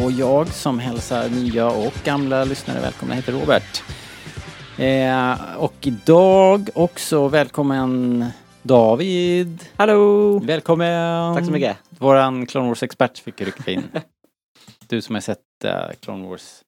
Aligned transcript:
Och 0.00 0.12
jag 0.12 0.48
som 0.48 0.78
hälsar 0.78 1.28
nya 1.28 1.70
och 1.70 1.92
gamla 2.04 2.44
lyssnare 2.44 2.80
välkomna 2.80 3.14
heter 3.14 3.32
Robert. 3.32 3.82
Eh, 4.78 5.56
och 5.56 5.74
idag 5.80 6.68
också 6.74 7.28
välkommen 7.28 8.24
David. 8.62 9.64
Hallå! 9.76 10.38
Välkommen! 10.38 11.34
Tack 11.34 11.44
så 11.44 11.52
mycket. 11.52 11.76
Våran 11.98 12.46
Clone 12.46 12.68
Wars-expert 12.68 13.18
fick 13.18 13.40
rycka 13.40 13.70
in. 13.70 13.82
du 14.88 15.02
som 15.02 15.14
har 15.14 15.20
sett 15.20 15.38
uh, 15.64 15.70
Clone 16.00 16.28
Wars 16.28 16.62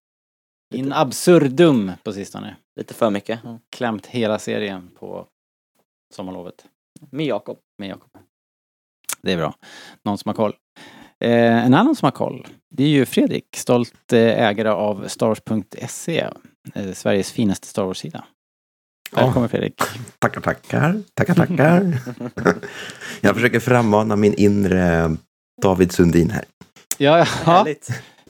in 0.75 0.93
absurdum 0.93 1.93
på 2.03 2.13
sistone. 2.13 2.57
Lite 2.77 2.95
för 2.95 3.11
mycket. 3.11 3.41
Klämt 3.71 4.07
hela 4.07 4.39
serien 4.39 4.91
på 4.99 5.27
sommarlovet 6.15 6.67
Med 7.11 7.27
Jakob. 7.27 7.59
med 7.79 7.89
Jakob. 7.89 8.11
Det 9.23 9.33
är 9.33 9.37
bra. 9.37 9.55
Någon 10.03 10.19
som 10.19 10.29
har 10.29 10.35
koll. 10.35 10.55
Eh, 11.25 11.65
en 11.67 11.75
annan 11.75 11.97
som 11.97 12.07
har 12.07 12.11
koll, 12.11 12.47
det 12.71 12.85
är 12.85 12.89
ju 12.89 13.07
Fredrik, 13.07 13.45
stolt 13.57 14.13
eh, 14.13 14.21
ägare 14.21 14.69
av 14.69 15.09
Stars.se, 15.09 16.29
eh, 16.75 16.93
Sveriges 16.93 17.33
finaste 17.33 17.67
Star 17.67 17.85
Wars-sida. 17.85 18.25
Ja. 19.11 19.25
Välkommen 19.25 19.49
Fredrik. 19.49 19.81
Tackar, 20.19 20.41
tackar. 20.41 21.03
Tackar, 21.15 21.35
tackar. 21.35 21.99
jag 23.21 23.35
försöker 23.35 23.61
frammana 23.61 24.17
min 24.17 24.35
inre 24.35 25.17
David 25.63 25.93
Sundin 25.93 26.31
här. 26.31 26.45
Ja, 26.99 27.27
ja 27.47 27.67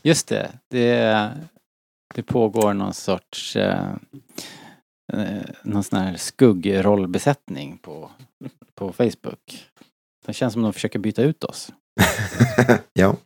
just 0.02 0.28
det. 0.28 0.50
det. 0.70 1.30
Det 2.14 2.22
pågår 2.22 2.74
någon 2.74 2.94
sorts 2.94 3.56
eh, 3.56 3.92
eh, 5.12 5.42
någon 5.62 5.84
sån 5.84 5.98
här 5.98 6.16
skuggrollbesättning 6.16 7.78
på, 7.78 8.10
på 8.74 8.92
Facebook. 8.92 9.66
Det 10.26 10.32
känns 10.32 10.52
som 10.52 10.62
de 10.62 10.72
försöker 10.72 10.98
byta 10.98 11.22
ut 11.22 11.44
oss. 11.44 11.72
ja. 12.92 13.16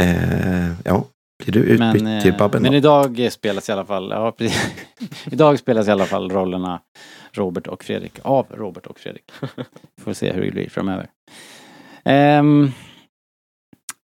Eh, 0.00 0.72
ja. 0.84 1.04
Blir 1.44 1.52
du 1.52 1.60
utbytt 1.60 1.78
Men, 1.78 2.06
eh, 2.06 2.22
till 2.22 2.34
Babben 2.38 2.62
men 2.62 2.72
då? 2.72 2.78
idag 2.78 3.32
spelas 3.32 3.68
i 3.68 3.72
alla 3.72 3.84
fall, 3.84 4.10
ja, 4.10 4.34
idag 5.30 5.58
spelas 5.58 5.88
i 5.88 5.90
alla 5.90 6.06
fall 6.06 6.30
rollerna 6.30 6.80
Robert 7.32 7.66
och 7.66 7.84
Fredrik 7.84 8.18
av 8.22 8.46
Robert 8.50 8.86
och 8.86 9.00
Fredrik. 9.00 9.32
Får 10.00 10.12
se 10.12 10.32
hur 10.32 10.44
det 10.44 10.50
blir 10.50 10.68
framöver. 10.68 11.08
Um, 12.38 12.72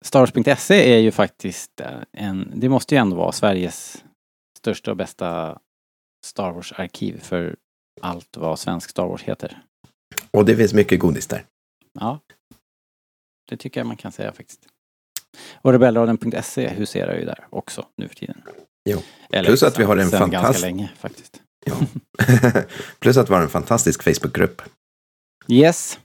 Stars.se 0.06 0.94
är 0.94 0.98
ju 0.98 1.12
faktiskt 1.12 1.82
eh, 1.82 1.88
en, 2.12 2.52
det 2.56 2.70
måste 2.70 2.96
ju 2.96 3.00
ändå 3.00 3.16
vara 3.16 3.32
Sveriges 3.32 4.04
största 4.58 4.92
och 4.92 4.98
bästa 4.98 5.60
Star 6.26 6.52
Wars-arkiv 6.52 7.20
för 7.20 7.56
allt 8.02 8.38
vad 8.38 8.60
svensk 8.60 8.90
Star 8.90 9.08
Wars 9.08 9.24
heter. 9.24 9.62
Och 10.32 10.46
det 10.46 10.56
finns 10.56 10.74
mycket 10.74 11.00
godis 11.00 11.28
där. 11.28 11.46
Ja. 12.00 12.20
Det 13.50 13.58
tycker 13.58 13.80
jag 13.80 13.88
man 13.88 13.98
kan 13.98 14.12
säga 14.12 14.32
faktiskt. 14.34 14.68
Och 15.62 15.72
rebellradion.se 15.72 16.70
huserar 16.70 17.16
ju 17.20 17.26
där 17.26 17.48
också 17.50 17.86
nu 17.98 18.08
för 18.08 18.16
tiden. 18.16 18.42
Jo. 18.90 19.00
Eller 19.30 19.50
Plus 19.50 19.64
att 19.64 19.80
vi 19.80 19.84
har 19.84 19.98
en 19.98 20.10
sen 20.10 20.20
ganska 20.20 20.40
fantast- 20.40 20.62
länge 20.62 20.90
faktiskt. 20.98 21.42
Ja. 21.66 21.76
Plus 23.00 23.18
att 23.18 23.30
vi 23.30 23.34
har 23.34 23.42
en 23.42 23.50
fantastisk 23.50 24.04
Facebookgrupp. 24.04 24.62
Yes. 25.48 26.00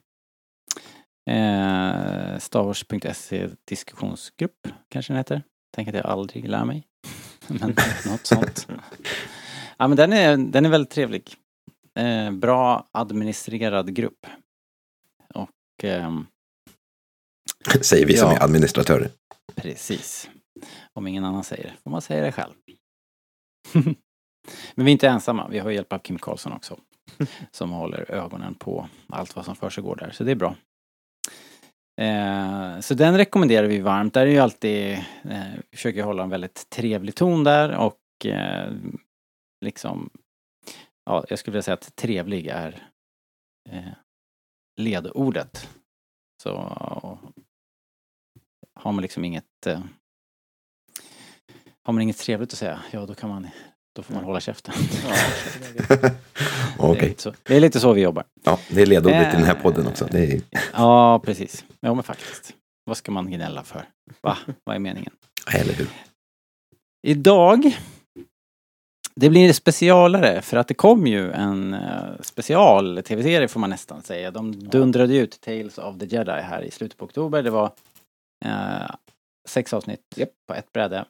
Eh, 1.31 2.39
Starwars.se 2.39 3.49
diskussionsgrupp 3.69 4.69
kanske 4.89 5.13
den 5.13 5.19
heter. 5.19 5.43
Tänk 5.77 5.89
att 5.89 5.95
jag 5.95 6.07
aldrig 6.07 6.49
lär 6.49 6.65
mig. 6.65 6.87
men 7.47 7.75
något 8.07 8.27
sånt. 8.27 8.69
Ja 9.77 9.89
men 9.89 9.97
den 9.97 10.13
är, 10.13 10.37
den 10.37 10.67
är 10.67 10.71
väldigt 10.71 10.91
trevlig. 10.91 11.35
Eh, 11.99 12.31
bra 12.31 12.87
administrerad 12.93 13.95
grupp. 13.95 14.27
Och 15.35 15.85
ehm, 15.85 16.27
Säger 17.83 18.07
vi 18.07 18.17
som 18.17 18.31
Ja. 18.31 18.37
är 18.37 18.43
administratörer. 18.45 19.11
Precis. 19.55 20.31
Om 20.93 21.07
ingen 21.07 21.25
annan 21.25 21.45
säger 21.45 21.65
det, 21.65 21.73
får 21.85 21.91
man 21.91 22.03
säga 22.03 22.25
det 22.25 22.33
själv. 22.33 22.53
Men 24.75 24.85
vi 24.87 24.91
är 24.91 24.93
inte 24.93 25.09
ensamma, 25.09 25.49
vi 25.49 25.59
har 25.59 25.71
hjälp 25.71 25.93
av 25.93 25.99
Kim 25.99 26.19
Karlsson 26.19 26.53
också. 26.53 26.81
Som 27.51 27.71
håller 27.71 28.11
ögonen 28.11 28.55
på 28.55 28.89
allt 29.09 29.37
vad 29.37 29.45
som 29.45 29.57
försiggår 29.57 29.97
där, 29.97 30.11
så 30.11 30.25
det 30.25 30.31
är 30.31 30.35
bra. 30.35 30.57
Eh, 32.01 32.81
så 32.81 32.95
den 32.95 33.17
rekommenderar 33.17 33.67
vi 33.67 33.79
varmt. 33.81 34.15
Där 34.15 34.27
är 34.27 34.31
ju 34.31 34.39
alltid, 34.39 34.93
eh, 35.25 35.53
vi 35.71 35.77
försöker 35.77 36.03
hålla 36.03 36.23
en 36.23 36.31
väldigt 36.31 36.71
trevlig 36.71 37.15
ton 37.15 37.45
där 37.45 37.77
och 37.77 38.27
eh, 38.27 38.73
liksom, 39.65 40.11
ja, 41.05 41.25
jag 41.29 41.39
skulle 41.39 41.53
vilja 41.53 41.63
säga 41.63 41.75
att 41.75 41.97
trevlig 41.97 42.47
är 42.47 42.89
eh, 43.71 43.93
ledordet. 44.81 45.69
Så 46.43 47.19
har 48.85 48.93
man 48.93 49.03
liksom 49.03 49.25
inget 49.25 49.67
eh, 49.67 49.81
har 51.85 51.93
man 51.93 52.03
inget 52.03 52.19
trevligt 52.19 52.53
att 52.53 52.59
säga, 52.59 52.81
ja 52.91 53.07
då 53.07 53.15
kan 53.15 53.29
man 53.31 53.49
då 53.97 54.03
får 54.03 54.15
man 54.15 54.25
hålla 54.25 54.41
käften. 54.41 54.75
Okej. 56.79 56.99
Det, 56.99 57.05
är 57.05 57.09
lite 57.09 57.23
så, 57.23 57.33
det 57.43 57.57
är 57.57 57.61
lite 57.61 57.81
så 57.81 57.93
vi 57.93 58.01
jobbar. 58.03 58.25
Ja, 58.45 58.59
det 58.71 58.83
är 58.83 58.87
ledordet 58.87 59.23
i 59.23 59.27
Eh. 59.27 59.33
den 59.33 59.45
här 59.45 59.55
podden 59.55 59.87
också. 59.87 60.09
Det 60.11 60.33
är, 60.33 60.41
Ja, 60.73 61.19
precis. 61.25 61.65
Ja, 61.81 61.95
men 61.95 62.03
faktiskt. 62.05 62.55
Vad 62.85 62.97
ska 62.97 63.13
man 63.13 63.31
gnälla 63.31 63.63
för? 63.63 63.85
Va? 64.21 64.39
Vad 64.65 64.77
är 64.77 64.81
meningen? 64.81 65.13
eller 65.55 65.73
hur? 65.75 65.89
Idag, 67.07 67.79
det 69.15 69.31
blir 69.31 69.53
specialare 69.53 70.43
för 70.43 70.57
att 70.57 70.69
det 70.69 70.75
kom 70.75 71.07
ju 71.07 71.33
en 71.33 71.75
eh, 71.75 72.21
special 72.21 73.03
tv-serie 73.05 73.49
får 73.49 73.61
man 73.61 73.71
nästan 73.71 74.03
säga. 74.03 74.31
De 74.31 74.69
dundrade 74.69 75.17
ut 75.17 75.41
Tales 75.41 75.79
of 75.79 75.99
the 75.99 76.07
Jedi 76.07 76.31
här 76.41 76.63
i 76.63 76.71
slutet 76.71 76.99
på 76.99 77.05
oktober. 77.05 77.43
Det 77.43 77.51
var 77.51 77.73
eh, 78.45 78.91
sex 79.49 79.73
avsnitt 79.73 80.19
på 80.49 80.55
ett 80.55 80.73
bräde. 80.73 81.05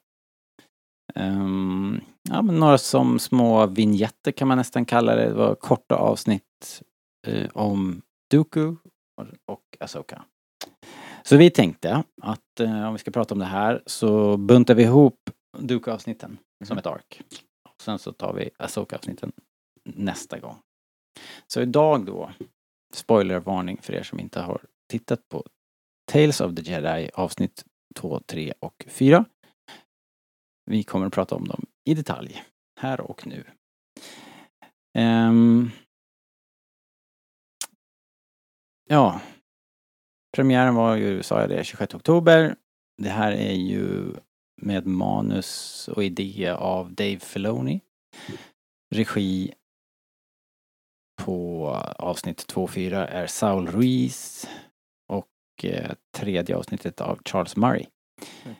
Ehm, 1.15 2.01
ja, 2.31 2.43
men 2.43 2.61
några 2.61 2.79
som 2.79 3.19
små 3.19 3.67
vignetter 3.67 4.33
kan 4.33 4.49
man 4.49 4.59
nästan 4.59 4.85
kalla 4.85 5.15
det. 5.15 5.25
Det 5.25 5.35
var 5.35 5.55
korta 5.55 5.95
avsnitt 5.95 6.83
eh, 7.27 7.49
om 7.53 8.03
Dooku 8.31 8.77
och 9.47 9.77
Asoka. 9.81 10.25
Så 11.23 11.37
vi 11.37 11.51
tänkte 11.51 12.05
att 12.23 12.61
eh, 12.61 12.87
om 12.87 12.93
vi 12.93 12.99
ska 12.99 13.11
prata 13.11 13.35
om 13.35 13.39
det 13.39 13.47
här 13.47 13.83
så 13.87 14.37
buntar 14.37 14.75
vi 14.75 14.83
ihop 14.83 15.31
Dooku-avsnitten 15.59 16.39
som 16.65 16.79
ett 16.79 16.87
ark. 16.87 17.23
Och 17.69 17.83
sen 17.83 17.99
så 17.99 18.13
tar 18.13 18.33
vi 18.33 18.51
Asoka-avsnitten 18.59 19.33
nästa 19.85 20.39
gång. 20.39 20.57
Så 21.47 21.61
idag 21.61 22.07
då, 22.07 22.31
spoilervarning 22.95 23.79
för 23.83 23.95
er 23.95 24.03
som 24.03 24.21
inte 24.21 24.41
har 24.41 24.61
tittat 24.91 25.29
på 25.29 25.45
Tales 26.05 26.41
of 26.41 26.55
the 26.55 26.63
Jedi 26.63 27.11
avsnitt 27.15 27.65
2, 27.95 28.21
3 28.21 28.53
och 28.61 28.85
4. 28.89 29.25
Vi 30.67 30.83
kommer 30.83 31.07
att 31.07 31.13
prata 31.13 31.35
om 31.35 31.49
dem 31.49 31.67
i 31.85 31.95
detalj, 31.95 32.45
här 32.81 33.01
och 33.01 33.27
nu. 33.27 33.45
Um, 34.99 35.71
ja, 38.89 39.21
premiären 40.37 40.75
var 40.75 40.97
ju, 40.97 41.23
sa 41.23 41.41
jag 41.41 41.49
det, 41.49 41.65
26 41.65 41.95
oktober. 41.95 42.57
Det 43.03 43.09
här 43.09 43.33
är 43.33 43.53
ju 43.53 44.13
med 44.63 44.87
manus 44.87 45.89
och 45.89 46.05
idé 46.05 46.51
av 46.51 46.93
Dave 46.93 47.19
Filoni. 47.19 47.81
Regi 48.95 49.55
på 51.23 51.69
avsnitt 51.99 52.47
2 52.47 52.63
och 52.63 52.71
4 52.71 53.09
är 53.09 53.27
Saul 53.27 53.67
Ruiz 53.69 54.49
tredje 56.17 56.57
avsnittet 56.57 57.01
av 57.01 57.21
Charles 57.25 57.57
Murray. 57.57 57.87
Mm. 58.45 58.57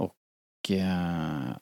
Och 0.00 0.70
eh, 0.70 1.56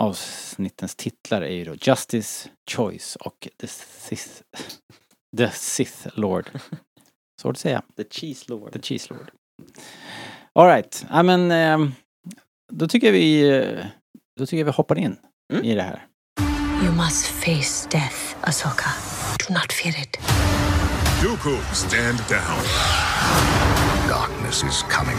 avsnittens 0.00 0.96
titlar 0.96 1.42
är 1.42 1.52
ju 1.54 1.64
då 1.64 1.74
Justice, 1.74 2.50
Choice 2.70 3.16
och 3.16 3.48
The 3.58 3.66
Sith, 3.66 4.42
The 5.36 5.50
Sith 5.50 6.08
Lord. 6.18 6.50
Svårt 7.42 7.52
att 7.56 7.58
säga. 7.58 7.82
The 7.96 8.04
Cheese 8.10 8.44
Lord. 8.48 8.72
The 8.72 8.80
Cheese 8.82 9.14
Lord. 9.14 9.30
Alright, 10.54 11.06
ja 11.10 11.22
men 11.22 11.50
ehm, 11.50 11.92
då 12.72 12.88
tycker 12.88 13.12
vi 13.12 13.48
eh, 13.58 13.86
då 14.36 14.46
tycker 14.46 14.58
jag 14.58 14.64
vi 14.64 14.72
hoppar 14.72 14.98
in 14.98 15.16
Mm. 15.52 15.64
i 15.64 15.74
det 15.74 15.82
här. 15.82 16.06
You 16.82 16.92
must 16.92 17.26
face 17.26 17.88
death, 17.90 18.36
Ahsoka. 18.40 18.90
Do 19.48 19.54
not 19.54 19.72
fear 19.72 20.02
it. 20.02 20.16
Dooku, 21.20 21.60
stand 21.74 22.18
down. 22.28 22.64
Darkness 24.08 24.62
is 24.62 24.82
coming. 24.84 25.18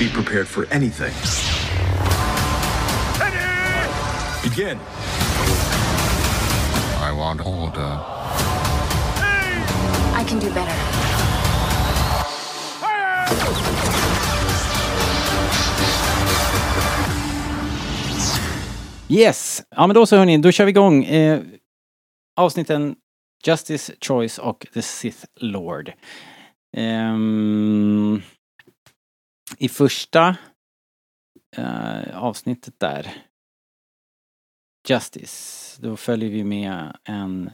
Be 0.00 0.08
prepared 0.08 0.48
for 0.48 0.66
anything. 0.72 1.14
Begin. 4.42 4.78
I 6.98 7.12
want 7.12 7.46
order. 7.46 8.00
I 10.16 10.24
can 10.24 10.40
do 10.40 10.50
better. 10.50 10.74
Yes! 19.08 19.62
Ja 19.76 19.86
men 19.86 19.94
då 19.94 20.06
så 20.06 20.16
hörni, 20.16 20.38
då 20.38 20.52
kör 20.52 20.64
vi 20.64 20.70
igång 20.70 21.04
eh, 21.04 21.40
avsnitten 22.36 22.96
Justice, 23.46 23.94
Choice 24.00 24.38
och 24.38 24.66
The 24.72 24.82
Sith 24.82 25.24
Lord. 25.34 25.92
Um, 26.76 28.22
I 29.58 29.68
första 29.68 30.36
uh, 31.58 32.24
avsnittet 32.24 32.80
där, 32.80 33.24
Justice, 34.88 35.82
då 35.82 35.96
följer 35.96 36.30
vi 36.30 36.44
med 36.44 36.96
en 37.04 37.50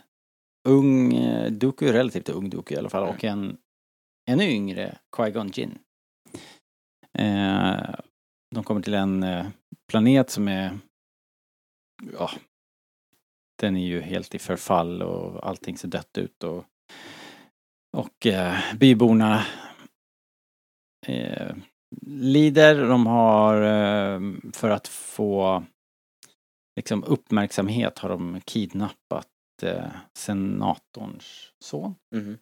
ung 0.69 1.15
eh, 1.15 1.45
uh, 1.45 1.53
Dooku, 1.53 1.93
relativt 1.93 2.29
ung 2.29 2.51
Dooku 2.51 2.75
i 2.75 2.79
alla 2.79 2.91
fall, 2.91 3.09
och 3.09 3.25
en 3.25 3.57
ännu 4.31 4.45
yngre 4.45 4.99
Qui-Gon 5.17 5.51
Jinn. 5.55 5.79
Uh, 7.19 7.95
de 8.55 8.65
kommer 8.65 8.83
till 8.83 8.95
en 8.95 9.25
planet 9.89 10.31
som 10.31 10.49
är 10.49 10.79
ja, 12.13 12.31
den 13.57 13.77
är 13.77 13.87
ju 13.87 14.01
helt 14.01 14.35
i 14.35 14.39
förfall 14.39 15.03
och 15.03 15.47
allting 15.49 15.79
ser 15.79 15.89
dött 15.89 16.19
ut 16.19 16.45
och, 16.45 16.65
och 17.97 18.27
eh, 18.27 18.59
byborna 18.79 19.45
eh, 21.07 21.57
lider. 22.07 22.89
De 22.89 23.07
har 23.07 23.63
eh, 23.63 24.21
för 24.53 24.71
att 24.71 24.89
få 24.89 25.65
liksom 26.77 27.05
uppmärksamhet 27.05 27.99
har 27.99 28.09
de 28.09 28.41
kidnappat 28.45 29.29
eh, 29.63 29.93
senatorns 30.19 31.53
son 31.65 31.95
Mhm. 32.15 32.39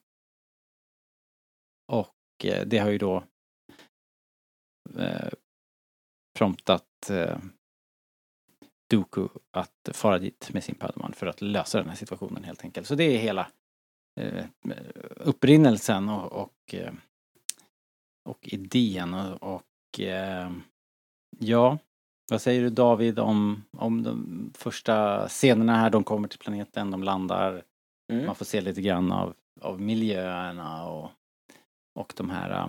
och 1.93 2.45
eh, 2.45 2.67
det 2.67 2.79
har 2.79 2.91
ju 2.91 2.99
då 2.99 3.25
eh, 4.99 5.29
promptat 6.39 7.11
Dooku 8.91 9.29
att 9.51 9.89
fara 9.93 10.19
dit 10.19 10.51
med 10.53 10.65
sin 10.65 10.75
Padawan 10.75 11.13
för 11.13 11.27
att 11.27 11.43
lösa 11.43 11.79
den 11.79 11.89
här 11.89 11.97
situationen 11.97 12.45
helt 12.45 12.65
enkelt. 12.65 12.87
Så 12.87 12.95
det 12.95 13.05
är 13.05 13.19
hela 13.19 13.51
eh, 14.21 14.45
upprinnelsen 15.17 16.09
och, 16.09 16.33
och, 16.33 16.75
eh, 16.75 16.93
och 18.29 18.49
idén 18.49 19.15
och, 19.15 19.55
och 19.55 20.01
eh, 20.01 20.51
ja, 21.39 21.79
vad 22.31 22.43
säger 22.43 22.63
du 22.63 22.71
David 22.71 23.19
om, 23.19 23.65
om 23.71 24.03
de 24.03 24.51
första 24.55 25.29
scenerna 25.29 25.77
här? 25.77 25.91
De 25.91 26.05
kommer 26.05 26.29
till 26.29 26.39
planeten, 26.39 26.91
de 26.91 27.03
landar, 27.03 27.63
Mm. 28.13 28.27
man 28.27 28.35
får 28.35 28.45
se 28.45 28.61
lite 28.61 28.81
grann 28.81 29.13
av, 29.13 29.35
av 29.61 29.81
miljöerna 29.81 30.89
och, 30.89 31.11
och 31.95 32.13
de 32.17 32.31
här 32.31 32.51
eh, 32.51 32.69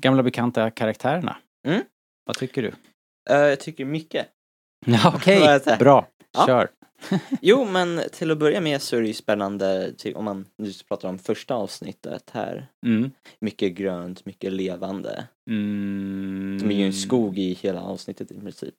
gamla 0.00 0.22
bekanta 0.22 0.70
karaktärerna. 0.70 1.36
Mm. 1.66 1.82
Vad 2.24 2.36
tycker 2.36 2.62
du? 2.62 2.68
Eh, 3.30 3.36
jag 3.40 3.60
tycker 3.60 3.84
mycket. 3.84 4.28
Ja, 4.86 5.12
okej, 5.16 5.60
det? 5.64 5.76
bra, 5.78 6.06
Ja. 6.32 6.46
kör. 6.46 6.68
Jo, 7.42 7.64
men 7.64 8.00
till 8.12 8.30
att 8.30 8.38
börja 8.38 8.60
med 8.60 8.82
så 8.82 8.96
är 8.96 9.00
det 9.00 9.06
ju 9.06 9.12
spännande, 9.14 9.92
ty- 9.98 10.14
om 10.14 10.24
man 10.24 10.46
nu 10.58 10.72
pratar 10.88 11.08
om 11.08 11.18
första 11.18 11.54
avsnittet 11.54 12.30
här. 12.32 12.68
Mm. 12.86 13.10
Mycket 13.40 13.72
grönt, 13.74 14.24
mycket 14.26 14.52
levande. 14.52 15.26
Mm. 15.50 16.58
De 16.62 16.70
är 16.74 16.78
ju 16.78 16.86
en 16.86 16.92
skog 16.92 17.38
i 17.38 17.52
hela 17.54 17.82
avsnittet 17.82 18.30
i 18.30 18.40
princip. 18.40 18.74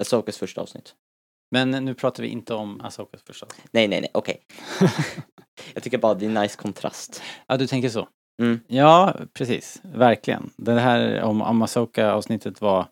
Asokas 0.00 0.38
första 0.38 0.60
avsnitt. 0.60 0.94
Men 1.50 1.70
nu 1.70 1.94
pratar 1.94 2.22
vi 2.22 2.28
inte 2.28 2.54
om 2.54 2.80
Asokas 2.80 3.22
första 3.22 3.46
avsnitt. 3.46 3.66
Nej, 3.70 3.88
nej, 3.88 4.00
nej, 4.00 4.10
okej. 4.14 4.40
jag 5.74 5.82
tycker 5.82 5.98
bara 5.98 6.14
det 6.14 6.24
är 6.24 6.28
en 6.28 6.34
nice 6.42 6.56
kontrast. 6.56 7.22
Ja, 7.46 7.56
du 7.56 7.66
tänker 7.66 7.88
så. 7.88 8.08
Mm. 8.42 8.60
Ja, 8.66 9.14
precis. 9.34 9.80
Verkligen. 9.82 10.50
Det 10.56 10.80
här 10.80 11.22
om, 11.22 11.42
om 11.42 11.62
Asoka 11.62 12.12
avsnittet 12.12 12.60
var 12.60 12.86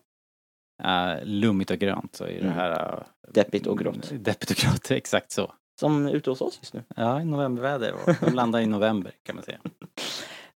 uh, 0.85 1.25
lummigt 1.25 1.71
och 1.71 1.77
grönt 1.77 2.15
så 2.15 2.25
det 2.25 2.39
Mm. 2.39 2.53
här... 2.53 2.93
Uh, 2.95 3.03
Deppigt 3.33 3.67
och 3.67 3.77
grått. 3.79 4.09
Deppigt 4.13 4.49
och 4.51 4.57
grått, 4.57 4.91
exakt 4.91 5.31
så. 5.31 5.53
Som 5.79 6.07
ute 6.07 6.29
hos 6.29 6.41
oss 6.41 6.57
just 6.61 6.73
nu. 6.73 6.83
Ja, 6.95 7.21
i 7.21 7.25
novemberväder. 7.25 7.93
De 8.25 8.33
landar 8.33 8.59
i 8.61 8.65
november 8.65 9.11
kan 9.23 9.35
man 9.35 9.43
säga. 9.45 9.59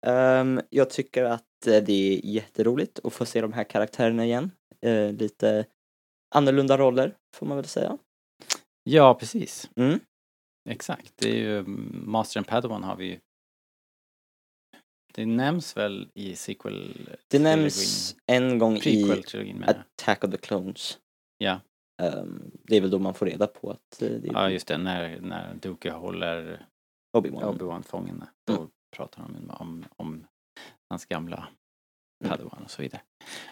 Ehm, 0.06 0.60
jag 0.70 0.90
tycker 0.90 1.24
att 1.24 1.66
eh, 1.66 1.76
det 1.82 1.92
är 1.92 2.26
jätteroligt 2.26 3.00
att 3.04 3.12
få 3.12 3.26
se 3.26 3.40
de 3.40 3.52
här 3.52 3.64
karaktärerna 3.64 4.24
igen. 4.24 4.50
Eh, 4.86 5.12
lite 5.12 5.64
annorlunda 6.34 6.78
roller, 6.78 7.14
får 7.36 7.46
man 7.46 7.56
väl 7.56 7.66
säga. 7.66 7.98
Ja, 8.82 9.14
precis. 9.14 9.70
Mm. 9.76 10.00
Exakt. 10.70 11.12
Det 11.16 11.28
är 11.30 11.36
ju 11.36 11.64
Master 12.06 12.38
and 12.40 12.46
Padawan 12.46 12.82
har 12.84 12.96
vi 12.96 13.04
ju. 13.04 13.18
Det 15.14 15.26
nämns 15.26 15.76
väl 15.76 16.08
i 16.14 16.36
sequel 16.36 17.08
Det 17.28 17.38
nämns 17.38 18.16
en 18.26 18.58
gång 18.58 18.76
i. 18.76 19.12
Attack 19.66 20.24
of 20.24 20.30
the 20.30 20.36
Clones. 20.36 20.98
Ja. 21.38 21.60
Ehm, 22.02 22.50
det 22.62 22.76
är 22.76 22.80
väl 22.80 22.90
då 22.90 22.98
man 22.98 23.14
får 23.14 23.26
reda 23.26 23.46
på 23.46 23.70
att 23.70 24.02
eh, 24.02 24.08
det 24.08 24.28
Ja, 24.32 24.38
är 24.38 24.48
just 24.48 24.66
det. 24.68 24.78
När, 24.78 25.20
när 25.20 25.54
Dooku 25.54 25.90
håller 25.90 26.66
Obi-Wan. 27.16 27.42
Obi-Wan 27.58 27.82
fången. 27.82 28.24
Då 28.46 28.54
Mm. 28.56 28.68
pratar 28.96 29.22
de 29.22 29.50
om, 29.50 29.84
om 29.96 30.26
hans 30.90 31.04
gamla 31.06 31.48
Padawan 32.24 32.62
och 32.64 32.70
så 32.70 32.82
vidare. 32.82 33.00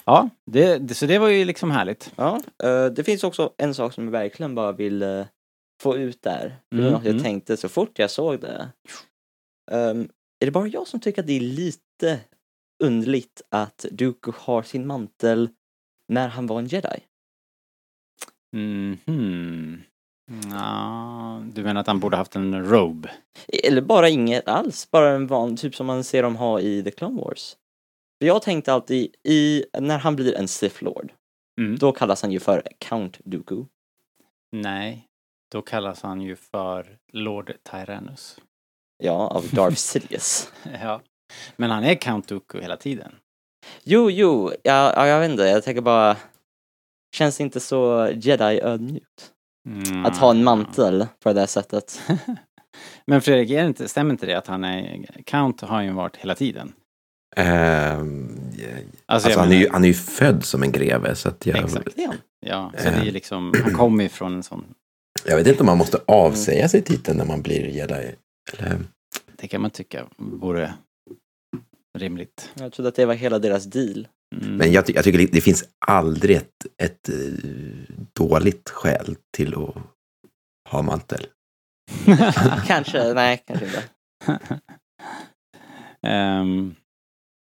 Ja, 0.04 0.28
det, 0.50 0.78
det, 0.78 0.94
så 0.94 1.06
det 1.06 1.18
var 1.18 1.28
ju 1.28 1.44
liksom 1.44 1.70
härligt. 1.70 2.12
Ja, 2.16 2.42
eh, 2.64 2.86
det 2.86 3.04
finns 3.04 3.24
också 3.24 3.52
en 3.56 3.74
sak 3.74 3.92
som 3.92 4.04
jag 4.04 4.10
verkligen 4.12 4.54
bara 4.54 4.72
vill 4.72 5.02
eh, 5.02 5.26
få 5.82 5.96
ut 5.96 6.22
där. 6.22 6.56
Det 6.70 6.76
var 6.76 6.80
Mm, 6.82 6.92
något 6.92 7.04
jag 7.04 7.10
mm. 7.12 7.22
tänkte 7.22 7.56
så 7.56 7.68
fort 7.68 7.98
jag 7.98 8.10
såg 8.10 8.40
det. 8.40 8.68
Ehm, 9.70 10.08
är 10.42 10.46
det 10.46 10.52
bara 10.52 10.66
jag 10.66 10.86
som 10.86 11.00
tycker 11.00 11.22
att 11.22 11.26
det 11.26 11.36
är 11.36 11.40
lite 11.40 12.20
underligt 12.84 13.42
att 13.48 13.86
Dooku 13.90 14.32
har 14.36 14.62
sin 14.62 14.86
mantel 14.86 15.48
när 16.08 16.28
han 16.28 16.46
var 16.46 16.58
en 16.58 16.66
jedi? 16.66 16.98
Mhm. 18.56 19.82
Ja, 20.50 21.42
du 21.52 21.62
menar 21.62 21.80
att 21.80 21.86
han 21.86 22.00
borde 22.00 22.16
haft 22.16 22.36
en 22.36 22.64
robe? 22.70 23.10
Eller 23.64 23.82
bara 23.82 24.08
inget 24.08 24.48
alls, 24.48 24.90
bara 24.90 25.10
en 25.10 25.26
van, 25.26 25.56
typ 25.56 25.74
som 25.74 25.86
man 25.86 26.04
ser 26.04 26.22
dem 26.22 26.36
ha 26.36 26.60
i 26.60 26.82
The 26.82 26.90
Clone 26.90 27.20
Wars. 27.22 27.56
För 28.20 28.26
jag 28.26 28.42
tänkte 28.42 28.72
alltid, 28.72 29.14
i, 29.28 29.64
när 29.80 29.98
han 29.98 30.16
blir 30.16 30.34
en 30.34 30.48
Sith 30.48 30.84
Lord, 30.84 31.12
Mm. 31.60 31.78
då 31.78 31.92
kallas 31.92 32.22
han 32.22 32.32
ju 32.32 32.40
för 32.40 32.62
Count 32.78 33.18
Dooku. 33.24 33.64
Nej, 34.52 35.06
då 35.52 35.62
kallas 35.62 36.02
han 36.02 36.20
ju 36.20 36.36
för 36.36 36.98
Lord 37.12 37.52
Tyrannus. 37.70 38.38
Ja, 39.04 39.12
av 39.28 39.48
Darth 39.50 39.76
Sidious. 39.76 40.52
Ja. 40.82 41.00
Men 41.56 41.70
han 41.70 41.84
är 41.84 41.94
Count 41.94 42.28
Dooku 42.28 42.60
hela 42.60 42.76
tiden. 42.76 43.12
Jo, 43.84 44.10
jo, 44.10 44.52
ja, 44.62 44.92
ja, 44.96 45.06
jag 45.06 45.20
vet 45.20 45.30
inte, 45.30 45.42
jag 45.42 45.64
tänker 45.64 45.82
bara, 45.82 46.16
känns 47.16 47.40
inte 47.40 47.60
så 47.60 48.08
jedi-ödmjukt. 48.14 49.30
Mm. 49.68 50.06
Att 50.06 50.18
ha 50.18 50.30
en 50.30 50.44
mantel 50.44 51.06
på 51.22 51.28
det 51.28 51.40
där 51.40 51.46
sättet. 51.46 52.00
Men 53.06 53.22
Fredrik, 53.22 53.50
är 53.50 53.60
det 53.62 53.66
inte, 53.68 53.88
stämmer 53.88 54.10
inte 54.10 54.26
det 54.26 54.34
att 54.34 54.46
han 54.46 54.64
är... 54.64 55.06
Count 55.26 55.60
har 55.60 55.68
han 55.68 55.84
ju 55.84 55.92
varit 55.92 56.16
hela 56.16 56.34
tiden. 56.34 56.72
Ehm, 57.36 58.38
Alltså, 59.06 59.28
alltså, 59.28 59.30
jag 59.30 59.38
han, 59.38 59.48
är 59.48 59.52
ju, 59.56 59.58
menar- 59.60 59.72
han 59.72 59.84
är 59.84 59.88
ju 59.88 59.94
född 59.94 60.44
som 60.44 60.62
en 60.62 60.72
greve. 60.72 61.14
Så 61.14 61.28
att 61.28 61.46
jag, 61.46 61.58
Exakt. 61.64 61.88
Ja. 61.96 62.12
Ja, 62.46 62.72
så 62.78 62.84
det 62.84 63.08
är 63.08 63.12
liksom, 63.12 63.52
han 63.64 63.74
kommer 63.74 64.02
ju 64.02 64.08
från 64.08 64.34
en 64.34 64.42
sån, 64.42 64.64
jag 65.24 65.36
vet 65.36 65.46
inte 65.46 65.60
om 65.60 65.66
man 65.66 65.78
måste 65.78 66.00
avsäga 66.06 66.68
sig 66.68 66.82
titeln 66.82 67.18
när 67.18 67.24
man 67.24 67.42
blir 67.42 67.68
jedi. 67.68 68.14
Eller, 68.52 68.78
det 69.36 69.48
kan 69.48 69.60
man 69.60 69.70
tycka 69.70 70.06
vore 70.16 70.74
rimligt. 71.98 72.50
Jag 72.54 72.72
trodde 72.72 72.88
att 72.88 72.94
det 72.94 73.06
var 73.06 73.14
hela 73.14 73.38
deras 73.38 73.64
deal. 73.64 74.08
Mm. 74.36 74.56
men 74.56 74.72
jag, 74.72 74.86
ty- 74.86 74.92
jag 74.92 75.04
tycker 75.04 75.18
det- 75.18 75.32
det 75.32 75.40
finns 75.40 75.64
aldrig 75.86 76.36
ett, 76.36 76.66
ett 76.82 77.08
eh, 77.08 77.14
dåligt 78.12 78.70
skäl 78.70 79.16
till 79.36 79.54
att 79.54 79.74
ha 80.70 80.82
mantel. 80.82 81.26
Kanske, 82.66 83.14
nej, 83.14 83.42
kanske 83.46 83.66
inte. 83.66 83.82
Ehm, 86.06 86.74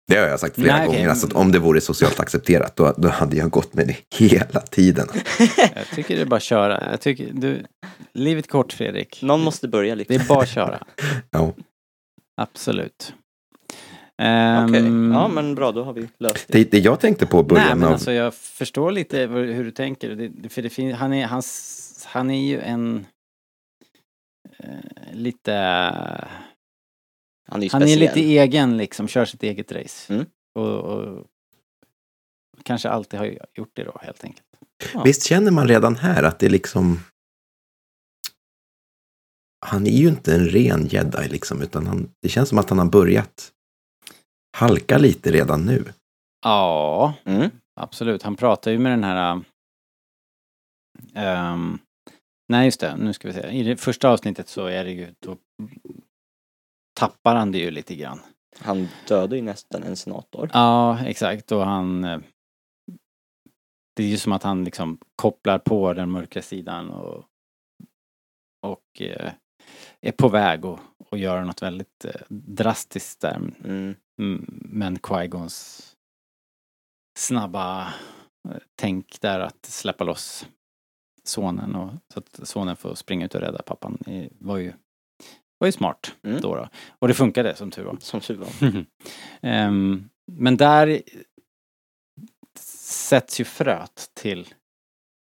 Det 0.09 0.17
har 0.17 0.27
jag 0.27 0.41
sagt 0.41 0.55
flera 0.55 0.77
Nej, 0.79 0.87
gånger. 0.87 1.09
Alltså, 1.09 1.27
att 1.27 1.33
om 1.33 1.53
det 1.53 1.59
vore 1.59 1.81
socialt 1.81 2.21
accepterat 2.21 2.77
då, 2.77 2.95
då 2.97 3.09
hade 3.09 3.37
jag 3.37 3.51
gått 3.51 3.75
med 3.75 3.87
det 3.87 3.97
hela 4.19 4.61
tiden. 4.61 5.09
jag 5.75 5.87
tycker 5.95 6.17
det 6.17 6.23
är 6.23 6.27
bara 6.27 6.37
att 6.37 6.43
köra. 6.43 6.91
Jag 6.91 7.01
tycker, 7.01 7.31
du, 7.33 7.67
livet 8.13 8.45
är 8.45 8.49
kort 8.49 8.73
Fredrik. 8.73 9.23
Någon 9.23 9.41
måste 9.41 9.69
börja 9.69 9.95
Det 9.95 9.99
liksom. 9.99 10.17
är 10.21 10.25
bara 10.29 10.43
att 10.43 10.49
köra. 10.49 10.79
Ja. 11.31 11.53
Absolut. 12.41 13.15
Okej, 14.23 14.81
Ehm, 14.81 15.13
ja 15.13 15.29
men 15.29 15.55
bra, 15.55 15.73
då 15.73 15.85
har 15.85 15.93
vi 15.93 16.09
löst 16.19 16.49
det. 16.49 16.59
Det, 16.59 16.71
det 16.71 16.79
jag 16.79 17.01
tänkte 17.01 17.27
på 17.27 17.39
i 17.39 17.41
Nej 17.43 17.49
början 17.49 17.79
men 17.79 17.87
av... 17.89 17.93
alltså 17.93 18.13
jag 18.13 18.35
förstår 18.35 18.93
lite 18.93 19.19
hur 19.27 19.65
du 19.65 19.71
tänker. 19.71 20.11
Det, 20.11 20.29
det- 20.29 20.49
för 20.49 20.63
det 20.63 20.71
fin, 20.71 20.93
han, 20.95 21.13
är, 21.13 21.27
hans, 21.27 22.07
han 22.11 22.31
är 22.31 22.49
ju 22.49 22.61
en 22.61 23.07
eh, 24.59 24.69
lite... 25.13 25.55
Han 27.49 27.61
är 27.61 27.65
ju 27.67 27.71
Han 27.73 27.83
är 27.83 27.87
speciell. 27.87 28.01
lite 28.17 28.21
egen 28.21 28.77
liksom, 28.77 29.09
kör 29.09 29.25
sitt 29.25 29.43
eget 29.43 29.73
race. 29.73 30.15
Mm. 30.15 30.27
Och, 30.55 30.75
och 30.85 31.27
kanske 32.63 32.89
alltid 32.89 33.21
har 33.21 33.39
gjort 33.55 33.71
det 33.73 33.85
då 33.85 33.99
helt 34.03 34.25
enkelt. 34.25 34.47
Ja. 34.95 35.03
Visst 35.03 35.23
känner 35.27 35.51
man 35.51 35.69
redan 35.69 35.97
här 35.97 36.23
att 36.23 36.39
det 36.39 36.49
liksom... 36.49 37.01
han 39.67 39.87
är 39.87 39.91
ju 39.91 40.09
inte 40.09 40.35
en 40.35 40.49
ren 40.49 40.87
jedi 40.87 41.29
liksom, 41.29 41.63
utan 41.63 41.87
han, 41.87 42.11
det 42.23 42.29
känns 42.29 42.49
som 42.49 42.59
att 42.59 42.71
han 42.71 42.79
har 42.79 42.87
börjat 42.87 43.53
halka 44.57 44.99
lite 44.99 45.33
redan 45.33 45.65
nu. 45.65 45.85
Ja, 46.45 47.15
Mm. 47.25 47.51
absolut. 47.81 48.23
Han 48.23 48.37
pratar 48.37 48.71
ju 48.71 48.79
med 48.79 48.93
den 48.93 49.05
här... 49.05 49.43
ehm, 51.15 51.79
nej, 52.49 52.65
just 52.65 52.81
det. 52.81 52.97
Nu 52.97 53.13
ska 53.13 53.29
vi 53.29 53.35
se. 53.35 53.49
I 53.49 53.63
det 53.63 53.77
första 53.77 54.09
avsnittet 54.09 54.49
så 54.49 54.67
är 54.67 54.85
det 54.85 54.91
ju... 54.93 55.15
Då 55.21 55.37
tappar 56.99 57.35
han 57.37 57.53
det 57.53 57.59
ju 57.59 57.71
lite 57.71 57.95
grann. 57.97 58.21
Han 58.59 58.89
dödade 59.09 59.37
ju 59.37 59.43
nästan 59.43 59.83
en 59.83 59.97
senator. 59.97 60.51
Ja, 60.53 60.99
exakt. 61.05 61.53
Och 61.53 61.65
han... 61.67 62.05
eh, 62.05 62.21
Det 63.97 64.03
är 64.03 64.09
ju 64.09 64.17
som 64.19 64.33
att 64.33 64.43
han 64.43 64.65
liksom 64.65 64.99
kopplar 65.17 65.59
på 65.59 65.93
den 65.93 66.11
mörka 66.11 66.43
sidan 66.43 66.91
och, 66.91 67.25
och 68.63 69.03
eh, 69.03 69.33
är 70.01 70.13
på 70.13 70.29
väg 70.29 70.65
att 70.67 70.81
och 71.11 71.19
göra 71.19 71.45
något 71.45 71.63
väldigt 71.63 72.05
eh, 72.05 72.21
drastiskt 72.29 73.21
där. 73.21 73.37
Mm. 73.65 73.95
Mm, 74.21 74.61
Men 74.63 74.99
Qui-Gons 74.99 75.85
snabba 77.19 77.95
tänk 78.77 79.21
där 79.21 79.41
att 79.41 79.67
släppa 79.67 80.05
loss 80.05 80.47
sonen 81.25 81.75
och 81.75 81.91
så 82.13 82.19
att 82.21 82.49
sonen 82.49 82.77
får 82.77 82.95
springa 82.95 83.27
ut 83.27 83.35
och 83.35 83.41
rädda 83.41 83.63
pappan 83.63 83.99
var 84.39 84.57
ju, 84.57 84.73
var 85.59 85.69
ju 85.69 85.73
smart 85.73 86.15
Mm. 86.23 86.41
då, 86.41 86.55
då. 86.55 86.69
Och 86.99 87.09
det 87.09 87.15
funkade 87.15 87.55
som 87.55 87.71
tur 87.71 87.85
var. 87.85 87.97
Som 88.01 88.21
tur 88.21 88.37
var. 88.37 88.49
Ehm, 89.43 90.09
men 90.33 90.57
där 90.57 91.03
sätts 92.61 93.41
ju 93.41 93.45
fröet 93.45 94.11
till 94.15 94.49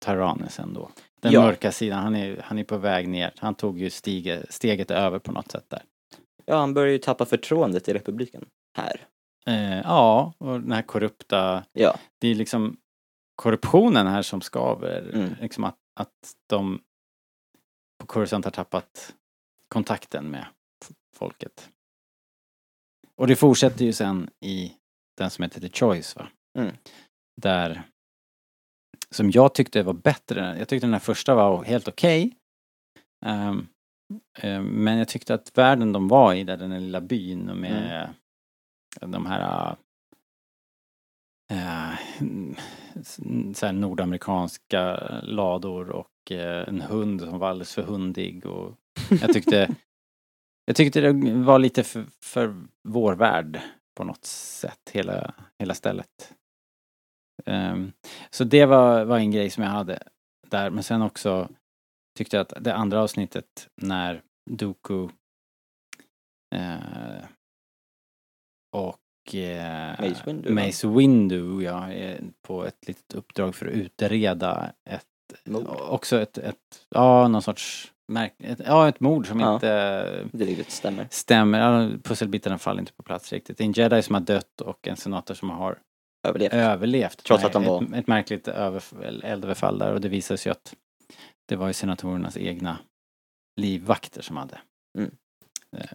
Tyrannus 0.04 0.59
ändå. 0.59 0.90
Den 1.21 1.33
Ja. 1.33 1.40
mörka 1.43 1.73
sidan, 1.73 2.02
han 2.02 2.14
är, 2.16 2.40
han 2.45 2.59
är 2.59 2.64
på 2.64 2.78
väg 2.78 3.09
ner. 3.09 3.33
Han 3.38 3.54
tog 3.54 3.78
ju 3.81 3.90
stige, 3.90 4.47
steget 4.50 4.90
över 4.90 5.19
på 5.19 5.33
något 5.33 5.50
sätt 5.52 5.64
där. 5.69 5.83
Ja, 6.45 6.57
han 6.57 6.75
börjar 6.75 6.93
ju 6.93 6.99
tappa 6.99 7.25
förtroendet 7.25 7.88
i 7.88 7.93
republiken. 7.95 8.45
Här. 8.76 9.07
Eh, 9.47 9.78
ja, 9.81 10.33
och 10.38 10.61
den 10.61 10.73
här 10.73 10.83
korrupta 10.83 11.64
Ja. 11.73 11.97
det 12.21 12.28
är 12.28 12.35
liksom 12.35 12.76
korruptionen 13.37 14.07
här 14.07 14.23
som 14.23 14.40
skaver. 14.40 15.11
Mm. 15.14 15.35
Liksom 15.40 15.64
att, 15.64 15.78
att 16.00 16.12
de 16.49 16.81
på 18.00 18.07
Coruscant 18.07 18.45
har 18.45 18.52
tappat 18.52 19.14
kontakten 19.75 20.31
med 20.31 20.47
folket. 21.16 21.71
Och 23.16 23.26
det 23.26 23.37
fortsätter 23.37 23.85
ju 23.85 23.93
sen 23.93 24.31
i 24.40 24.73
den 25.19 25.31
som 25.31 25.43
heter 25.43 25.61
The 25.61 25.69
Choice 25.69 26.16
va? 26.16 26.28
Mm. 26.59 26.75
Där 27.40 27.83
som 29.11 29.31
jag 29.31 29.54
tyckte 29.54 29.83
var 29.83 29.93
bättre. 29.93 30.59
Jag 30.59 30.69
tyckte 30.69 30.87
den 30.87 30.93
här 30.93 31.00
första 31.00 31.35
var 31.35 31.64
helt 31.64 31.88
okej. 31.88 32.37
Ehm, 33.26 33.66
ehm, 34.38 34.64
men 34.64 34.99
jag 34.99 35.09
tyckte 35.09 35.35
att 35.35 35.59
världen 35.59 35.93
de 35.93 36.09
var 36.09 36.35
i, 36.35 36.45
där 36.45 36.57
den 36.57 36.73
här 36.73 36.81
lilla 36.81 37.00
byn 37.00 37.50
och 37.50 37.57
med 37.57 38.14
de 39.00 39.26
här 39.26 39.76
s- 43.00 43.21
så 43.54 43.66
här 43.66 43.73
nordamerikanska 43.73 44.97
lador 45.23 45.90
och 45.90 46.33
eh, 46.33 46.69
en 46.69 46.81
hund 46.81 47.21
som 47.21 47.38
var 47.38 47.49
alldeles 47.49 47.75
för 47.75 47.83
hundig 47.83 48.47
och 48.47 48.75
jag 49.20 49.32
tyckte 49.32 49.76
jag 50.64 50.76
tyckte 50.76 51.00
det 51.00 51.34
var 51.34 51.58
lite 51.58 51.82
för, 51.82 52.06
för 52.20 52.54
vår 52.82 53.14
värld 53.14 53.60
på 53.94 54.04
något 54.04 54.24
sätt, 54.24 54.90
hela, 54.92 55.34
hela 55.58 55.74
stället. 55.74 56.34
Ehm, 57.46 57.92
så 58.30 58.44
det 58.44 58.66
var, 58.66 59.04
var 59.04 59.18
en 59.18 59.30
grej 59.30 59.50
som 59.50 59.62
jag 59.62 59.70
hade 59.70 60.02
där, 60.46 60.70
men 60.70 60.82
sen 60.82 61.02
också 61.02 61.48
tyckte 62.18 62.36
jag 62.36 62.42
att 62.42 62.64
det 62.64 62.74
andra 62.74 63.02
avsnittet 63.02 63.68
när 63.76 64.22
Doku 64.50 65.08
eh, 66.54 67.24
och 68.72 69.34
eh, 69.34 70.00
Mace 70.00 70.22
Windu? 70.26 70.54
Mace 70.54 70.88
Windu, 70.88 71.62
ja, 71.62 71.92
är 71.92 72.20
på 72.42 72.64
ett 72.64 72.88
litet 72.88 73.14
uppdrag 73.14 73.54
för 73.54 73.66
att 73.66 73.72
utreda 73.72 74.72
ett, 74.84 75.06
Mord. 75.44 75.66
också 75.66 76.20
ett, 76.20 76.38
ett, 76.38 76.86
ja, 76.88 77.28
någon 77.28 77.42
sorts 77.42 77.93
märk, 78.12 78.34
ett, 78.38 78.61
ja, 78.66 78.88
ett 78.88 79.00
mord 79.00 79.26
som 79.28 79.40
Ja. 79.40 79.54
inte 79.54 80.28
Det 80.32 80.44
riktigt 80.44 80.70
stämmer. 80.70 81.06
stämmer. 81.11 81.58
Ja, 81.61 81.90
pusselbitarna 82.04 82.58
faller 82.58 82.80
inte 82.80 82.92
på 82.92 83.02
plats 83.02 83.32
riktigt. 83.32 83.58
Det 83.58 83.64
är 83.64 83.66
en 83.66 83.73
jedi 83.73 84.02
som 84.02 84.14
har 84.14 84.20
dött 84.23 84.61
och 84.61 84.88
en 84.88 84.96
senator 84.96 85.34
som 85.34 85.50
har 85.50 85.78
Överlevt. 86.26 86.52
överlevt. 86.52 87.25
Trots 87.25 87.44
att 87.44 87.52
de 87.52 87.62
ett, 87.62 87.68
var- 87.68 87.94
Ett 87.99 88.06
märkligt 88.06 88.49
överf- 88.49 89.25
eldöverfall 89.25 89.78
där 89.78 89.92
och 89.92 90.00
det 90.00 90.08
visar 90.08 90.37
sig 90.37 90.52
att 90.52 90.75
det 91.49 91.56
var 91.56 91.66
ju 91.66 91.73
senatorernas 91.73 92.37
egna 92.37 92.78
livvakter 93.61 94.23
som 94.23 94.37
hade 94.37 94.58
Mm. 94.99 95.11
eh, 95.76 95.87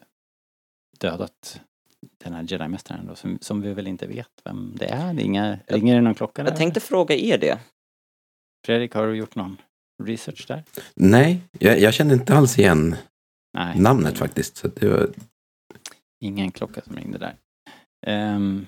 dödat 1.00 1.62
den 2.24 2.34
här 2.34 2.44
jedi-mästaren 2.44 3.08
då, 3.08 3.16
som, 3.16 3.38
som 3.42 3.62
vi 3.62 3.74
väl 3.74 3.88
inte 3.88 4.08
vet 4.08 4.32
vem 4.44 4.75
det 4.75 4.86
är. 4.86 5.13
Det 5.13 5.22
är 5.22 5.25
inga, 5.25 5.60
Jag- 5.68 5.75
ringer 5.78 5.96
det 5.96 6.01
någon 6.01 6.16
klocka 6.16 6.44
där? 6.44 6.51
Jag 6.51 6.58
tänkte 6.58 6.80
fråga 6.80 7.16
er 7.16 7.38
det. 7.38 7.60
Fredrik, 8.66 8.94
har 8.94 9.08
du 9.08 9.16
gjort 9.16 9.36
någon 9.36 9.58
research 10.03 10.48
där? 10.48 10.63
Nej, 10.96 11.41
jag, 11.60 11.79
jag 11.79 11.94
kände 11.94 12.13
inte 12.13 12.34
alls 12.36 12.60
igen 12.60 12.96
Nej, 13.53 13.79
namnet 13.79 14.18
faktiskt. 14.18 14.58
Så 14.58 14.68
det 14.68 14.89
var, 14.89 15.10
ingen 16.20 16.51
klocka 16.51 16.82
som 16.82 16.96
ringde 16.96 17.18
där. 17.18 17.36
Ehm, 18.08 18.68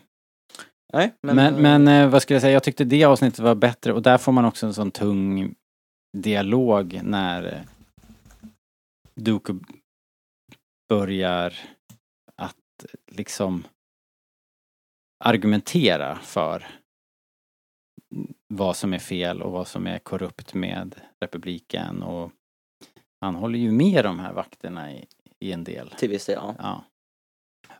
Nej, 0.94 1.14
men... 1.22 1.36
Men, 1.36 1.54
eh, 1.56 1.62
men, 1.62 1.88
eh, 1.88 2.10
vad 2.10 2.22
skulle 2.22 2.36
jag 2.36 2.42
säga, 2.42 2.54
jag 2.54 2.64
tyckte 2.64 2.84
det 2.84 3.04
avsnittet 3.04 3.40
var 3.40 3.56
bättre 3.56 3.94
och 3.94 4.02
där 4.02 4.18
får 4.18 4.32
man 4.32 4.46
också 4.46 4.66
en 4.66 4.74
sån 4.74 4.92
tung 4.92 5.56
dialog 6.18 7.00
när 7.04 7.54
eh, 7.54 7.62
Dooku 9.16 9.54
börjar 10.90 11.54
att 12.36 12.86
liksom 13.12 13.64
argumentera 15.24 16.16
för 16.16 16.81
vad 18.48 18.76
som 18.76 18.94
är 18.94 19.00
fel 19.00 19.42
och 19.42 19.52
vad 19.52 19.68
som 19.68 19.88
är 19.88 20.00
korrupt 20.00 20.54
med 20.54 21.02
republiken 21.20 22.04
och 22.04 22.32
han 23.22 23.36
håller 23.36 23.60
ju 23.60 23.72
med 23.72 24.06
de 24.06 24.20
här 24.20 24.34
vakterna 24.34 24.94
i, 24.94 25.08
i 25.40 25.52
en 25.52 25.64
del. 25.64 25.90
Till 25.90 26.10
viss 26.10 26.26
del, 26.26 26.36
ja. 26.36 26.56
Ja. 26.58 26.84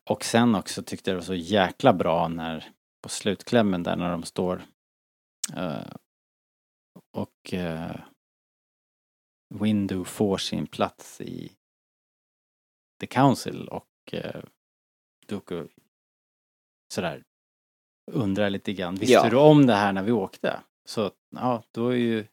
Och 0.10 0.24
sen 0.24 0.56
också 0.56 0.84
tyckte 0.84 1.10
jag 1.10 1.16
det 1.16 1.20
var 1.20 1.26
så 1.26 1.36
jäkla 1.36 1.94
bra 1.94 2.28
när 2.28 2.72
på 3.02 3.10
slutklämmen 3.10 3.84
där 3.84 3.96
när 3.96 4.12
de 4.12 4.24
står 4.24 4.62
eh, 5.56 5.94
och 7.12 7.54
uh, 7.54 7.96
Window 9.50 10.04
får 10.04 10.38
sin 10.38 10.68
plats 10.68 11.22
i 11.22 11.52
The 13.00 13.08
Council 13.08 13.68
och 13.68 14.14
uh, 14.14 14.44
Dooku 15.28 15.68
sådär 16.94 17.24
undrar 18.12 18.50
lite 18.50 18.74
grann, 18.74 18.96
visste 18.96 19.14
Ja. 19.14 19.30
du 19.30 19.36
om 19.36 19.66
det 19.66 19.74
här 19.74 19.94
när 19.94 20.04
vi 20.04 20.12
åkte? 20.12 20.60
Så 20.86 21.12
ja, 21.36 21.64
då 21.72 21.88
är 21.90 21.96
ju 21.96 22.26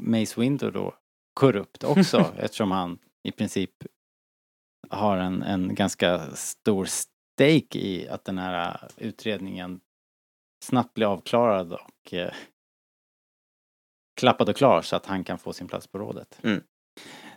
Mace 0.00 0.40
Window 0.40 0.72
då 0.72 0.94
korrupt 1.34 1.84
också 1.84 2.18
eftersom 2.38 2.70
han 2.70 2.98
i 3.28 3.32
princip 3.32 3.70
har 4.90 5.16
en, 5.18 5.42
en 5.42 5.74
ganska 5.74 6.18
stor 6.36 6.84
stake 6.84 7.78
i 7.78 8.08
att 8.08 8.24
den 8.24 8.38
här 8.38 8.88
utredningen 8.96 9.80
snabbt 10.64 10.94
blir 10.94 11.06
avklarad 11.06 11.72
och 11.72 12.14
eh, 12.14 12.32
klappad 14.20 14.48
och 14.48 14.56
klar 14.56 14.82
så 14.82 14.96
att 14.96 15.06
han 15.06 15.24
kan 15.24 15.38
få 15.38 15.52
sin 15.52 15.68
plats 15.68 15.86
på 15.86 15.98
rådet. 15.98 16.38
Mm. 16.42 16.62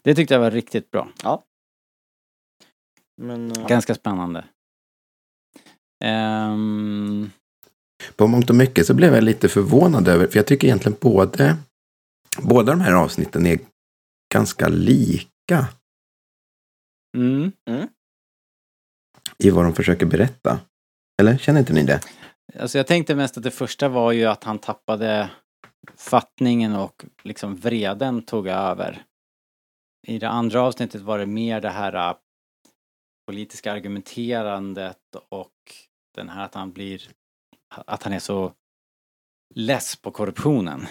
Det 0.04 0.16
tyckte 0.16 0.34
jag 0.34 0.42
var 0.42 0.52
riktigt 0.52 0.92
bra. 0.92 1.10
Men... 3.18 3.52
eh, 3.52 3.68
Ganska 3.68 3.96
spännande. 3.96 4.46
Ehm, 6.04 7.30
på 8.16 8.28
mångt 8.28 8.50
och 8.50 8.56
mycket 8.56 8.88
så 8.88 8.94
blev 8.94 9.14
jag 9.14 9.24
lite 9.24 9.50
förvånad 9.50 10.08
över, 10.08 10.28
för 10.28 10.38
jag 10.38 10.48
tycker 10.48 10.68
egentligen 10.68 10.98
både, 11.02 11.58
båda 12.42 12.72
de 12.72 12.82
här 12.82 12.94
avsnitten 12.94 13.46
är 13.46 13.60
ganska 14.34 14.68
lika 14.68 15.68
mm. 17.18 17.52
i 19.38 19.50
vad 19.50 19.66
de 19.66 19.76
försöker 19.76 20.06
berätta. 20.06 20.60
Eller 21.22 21.38
känner 21.38 21.60
inte 21.60 21.74
ni 21.74 21.84
det? 21.84 22.02
Alltså 22.60 22.78
jag 22.78 22.88
tänkte 22.88 23.16
mest 23.16 23.38
att 23.38 23.44
det 23.44 23.52
första 23.52 23.90
var 23.90 24.12
ju 24.12 24.26
att 24.26 24.44
han 24.44 24.60
tappade 24.60 25.30
fattningen 25.96 26.76
och 26.76 27.06
liksom 27.24 27.56
vreden 27.56 28.22
tog 28.22 28.48
över. 28.48 29.04
I 30.08 30.20
det 30.20 30.30
andra 30.30 30.62
avsnittet 30.62 31.02
var 31.02 31.20
det 31.20 31.26
mer 31.26 31.62
det 31.62 31.70
här 31.70 32.10
äh, 32.10 32.16
politiska 33.28 33.72
argumenterandet 33.72 35.16
och 35.30 35.54
den 36.16 36.30
här 36.30 36.46
att 36.46 36.54
han 36.54 36.72
blir, 36.72 37.10
att 37.86 38.04
han 38.04 38.14
är 38.14 38.20
så 38.20 38.54
less 39.56 39.96
på 39.96 40.12
korruptionen. 40.12 40.86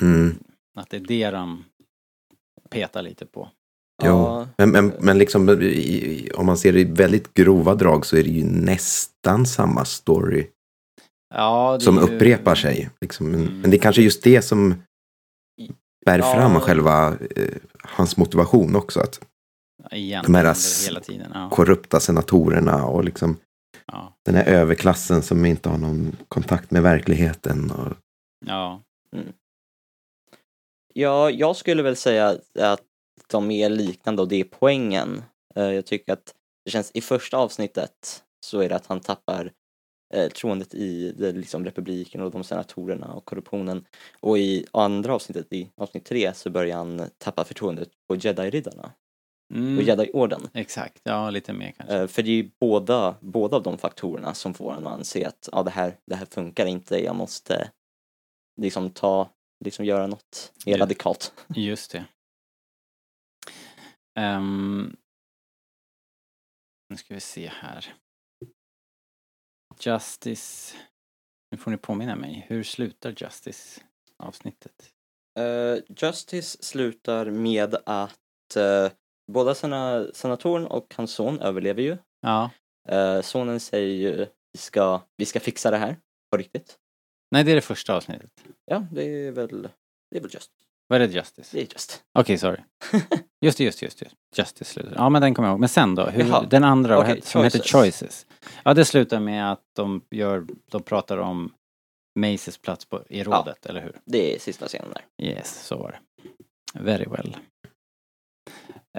Mm. 0.00 0.34
Att 0.78 0.90
det 0.90 0.96
är 0.96 1.00
det 1.00 1.30
de 1.30 1.64
petar 2.70 3.02
lite 3.02 3.26
på. 3.26 3.50
Ja, 4.02 4.48
men, 4.58 4.70
men, 4.70 4.92
men 5.00 5.18
liksom, 5.18 5.48
i- 5.62 6.30
om 6.34 6.46
man 6.46 6.58
ser 6.58 6.72
det 6.72 6.80
i 6.80 6.84
väldigt 6.84 7.34
grova 7.34 7.74
drag 7.74 8.06
så 8.06 8.16
är 8.16 8.22
det 8.22 8.30
ju 8.30 8.44
nästan 8.44 9.46
samma 9.46 9.84
story 9.84 10.46
Ja, 11.34 11.76
det 11.78 11.84
som 11.84 11.94
ju- 11.96 12.00
upprepar 12.02 12.54
sig. 12.54 12.90
Liksom. 13.00 13.30
Men, 13.30 13.40
Mm. 13.40 13.60
men 13.60 13.70
det 13.70 13.76
är 13.76 13.80
kanske 13.80 14.02
just 14.02 14.22
det 14.22 14.42
som 14.42 14.74
bär 16.06 16.18
Ja. 16.18 16.34
fram 16.34 16.60
själva 16.60 17.08
eh, 17.36 17.54
hans 17.80 18.16
motivation 18.16 18.76
också. 18.76 19.00
Att 19.00 19.20
Igen, 19.90 20.24
De 20.24 20.34
här 20.34 20.84
hela 20.86 21.00
tiden. 21.00 21.30
Ja. 21.34 21.50
korrupta 21.50 22.00
senatorerna 22.00 22.84
och 22.86 23.04
liksom 23.04 23.36
Ja. 23.92 24.16
den 24.24 24.34
här 24.34 24.44
överklassen 24.46 25.22
som 25.22 25.44
inte 25.44 25.68
har 25.68 25.78
någon 25.78 26.16
kontakt 26.28 26.70
med 26.70 26.82
verkligheten. 26.82 27.70
Och, 27.70 27.92
ja. 28.46 28.82
Ja, 30.94 31.30
jag 31.30 31.56
skulle 31.56 31.82
väl 31.82 31.96
säga 31.96 32.38
att 32.58 32.82
de 33.30 33.50
är 33.50 33.68
liknande 33.68 34.22
och 34.22 34.28
det 34.28 34.40
är 34.40 34.44
poängen. 34.44 35.22
Eh, 35.54 35.70
Jag 35.70 35.86
tycker 35.86 36.12
att 36.12 36.34
det 36.64 36.70
känns 36.70 36.90
i 36.94 37.00
första 37.00 37.36
avsnittet 37.36 38.24
så 38.46 38.60
är 38.60 38.68
det 38.68 38.76
att 38.76 38.86
han 38.86 39.00
tappar 39.00 39.52
eh, 40.14 40.28
troendet 40.28 40.74
i 40.74 41.12
det, 41.12 41.32
liksom, 41.32 41.64
republiken 41.64 42.20
och 42.20 42.30
de 42.30 42.44
senatorerna 42.44 43.12
och 43.12 43.24
korruptionen. 43.24 43.84
Och 44.20 44.38
i 44.38 44.66
andra 44.72 45.14
avsnittet, 45.14 45.52
i 45.52 45.70
avsnitt 45.76 46.04
tre, 46.04 46.34
så 46.34 46.50
börjar 46.50 46.76
han 46.76 47.02
tappa 47.18 47.44
förtroendet 47.44 47.88
på 48.08 48.16
jedi-riddarna 48.16 48.90
Mm. 49.54 49.78
och 49.78 49.82
jedi-orden. 49.82 50.48
Exakt, 50.54 51.00
ja 51.04 51.30
lite 51.30 51.52
mer 51.52 51.72
kanske. 51.72 51.96
Eh, 51.96 52.06
För 52.06 52.22
det 52.22 52.30
är 52.30 52.34
ju 52.42 52.50
båda, 52.60 53.16
båda 53.20 53.56
av 53.56 53.62
de 53.62 53.78
faktorerna 53.78 54.34
som 54.34 54.54
får 54.54 54.72
en 54.74 54.86
att 54.86 54.92
anse 54.92 55.28
att 55.28 55.48
ja, 55.52 55.62
det, 55.62 55.70
här, 55.70 55.96
det 56.06 56.14
här 56.14 56.26
funkar 56.26 56.66
inte, 56.66 57.04
jag 57.04 57.16
måste 57.16 57.70
liksom 58.60 58.90
ta, 58.90 59.30
liksom 59.64 59.84
göra 59.84 60.06
något 60.06 60.52
mer 60.66 60.76
Ja. 60.76 60.82
radikalt. 60.82 61.32
Just 61.56 61.90
det. 61.92 62.04
Ehm, 64.18 64.96
nu 66.90 66.96
ska 66.96 67.14
vi 67.14 67.20
se 67.20 67.46
här. 67.48 67.94
Justice. 69.80 70.76
Nu 71.50 71.58
får 71.58 71.70
ni 71.70 71.76
påminna 71.76 72.16
mig. 72.16 72.46
Hur 72.48 72.62
slutar 72.62 73.14
Justice 73.18 73.80
avsnittet? 74.16 74.92
Eh, 75.38 75.78
Justice 75.96 76.62
slutar 76.62 77.30
med 77.30 77.74
att 77.86 78.56
uh, 78.56 78.90
båda 79.32 79.54
sina 79.54 80.06
senatorn 80.12 80.66
och 80.66 80.94
hans 80.96 81.12
son 81.12 81.40
överlever 81.40 81.82
ju. 81.82 81.96
Ja. 82.20 82.50
Eh, 82.88 83.20
sonen 83.20 83.60
säger 83.60 83.94
ju 83.94 84.26
vi 84.52 84.58
ska, 84.58 85.00
vi 85.16 85.26
ska 85.26 85.40
fixa 85.40 85.70
det 85.70 85.76
här 85.76 85.96
på 86.30 86.36
riktigt. 86.36 86.76
Nej, 87.30 87.44
det 87.44 87.50
är 87.50 87.54
det 87.54 87.60
första 87.60 87.96
avsnittet. 87.96 88.30
Ja, 88.64 88.86
det 88.92 89.02
är 89.02 89.32
väl, 89.32 89.68
det 90.10 90.16
är 90.16 90.20
väl 90.20 90.30
just. 90.34 90.50
Vad 90.88 91.02
är 91.02 91.06
det 91.06 91.14
Justice? 91.14 91.56
Det 91.56 91.62
är 91.62 91.72
just. 91.72 92.02
Okej, 92.18 92.38
sorry. 92.38 92.58
Just 93.40 93.58
det, 93.58 93.64
just 93.64 93.80
det, 93.80 93.86
just 93.86 93.98
det. 93.98 94.10
Justice 94.36 94.72
slutar. 94.72 94.94
Ja, 94.96 95.08
men 95.08 95.22
den 95.22 95.34
kommer 95.34 95.48
jag 95.48 95.52
ihåg. 95.52 95.60
Men 95.60 95.68
sen 95.68 95.94
då? 95.94 96.06
Hur, 96.06 96.46
den 96.46 96.64
andra 96.64 96.98
Okej, 96.98 97.20
som 97.22 97.44
heter 97.44 97.58
Choices. 97.58 97.72
Choices. 97.72 98.26
Ja, 98.64 98.74
det 98.74 98.84
slutar 98.84 99.20
med 99.20 99.52
att 99.52 99.62
de 99.76 100.02
gör, 100.10 100.46
de 100.70 100.82
pratar 100.82 101.18
om 101.18 101.52
Maces 102.18 102.58
plats 102.58 102.84
på, 102.84 103.04
i 103.08 103.24
rådet, 103.24 103.66
eller 103.66 103.80
hur? 103.80 103.96
Det 104.04 104.34
är 104.34 104.38
sista 104.38 104.66
scenen 104.66 104.92
där. 104.94 105.26
Yes, 105.26 105.66
så 105.66 105.76
var 105.76 105.90
det. 105.90 106.80
Very 106.80 107.04
well. 107.04 107.36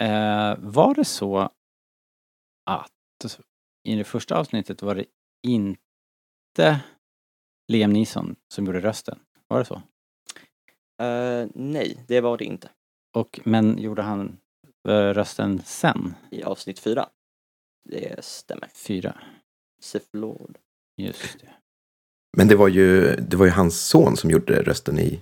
Eh, 0.02 0.56
var 0.60 0.96
det 0.96 1.06
så 1.06 1.50
att 2.66 2.92
i 3.84 3.96
det 3.96 4.04
första 4.04 4.40
avsnittet 4.40 4.82
var 4.82 4.96
det 4.96 5.06
inte 5.48 6.82
Liam 7.68 7.94
Neeson 7.94 8.36
som 8.54 8.66
gjorde 8.66 8.80
rösten? 8.80 9.20
Var 9.48 9.60
det 9.60 9.66
så? 9.66 9.82
Eh, 11.04 11.48
nej, 11.56 12.06
det 12.08 12.22
var 12.22 12.38
det 12.38 12.46
inte. 12.46 12.70
Och, 13.16 13.40
men 13.44 13.78
gjorde 13.78 14.02
han 14.02 14.38
eh, 14.88 14.92
rösten 14.92 15.62
sen? 15.66 16.16
I 16.32 16.44
avsnitt 16.44 16.80
fyra. 16.80 17.10
Det 17.90 18.26
stämmer. 18.26 18.70
Fyra? 18.74 19.22
Sith 19.82 20.08
Lord. 20.14 20.58
Just 20.98 21.40
det. 21.40 21.54
men 22.38 22.48
det 22.48 22.56
var, 22.56 22.68
ju, 22.68 23.16
det 23.16 23.38
var 23.38 23.46
ju 23.46 23.52
hans 23.52 23.88
son 23.88 24.18
som 24.18 24.30
gjorde 24.30 24.64
rösten 24.64 25.00
i 25.00 25.22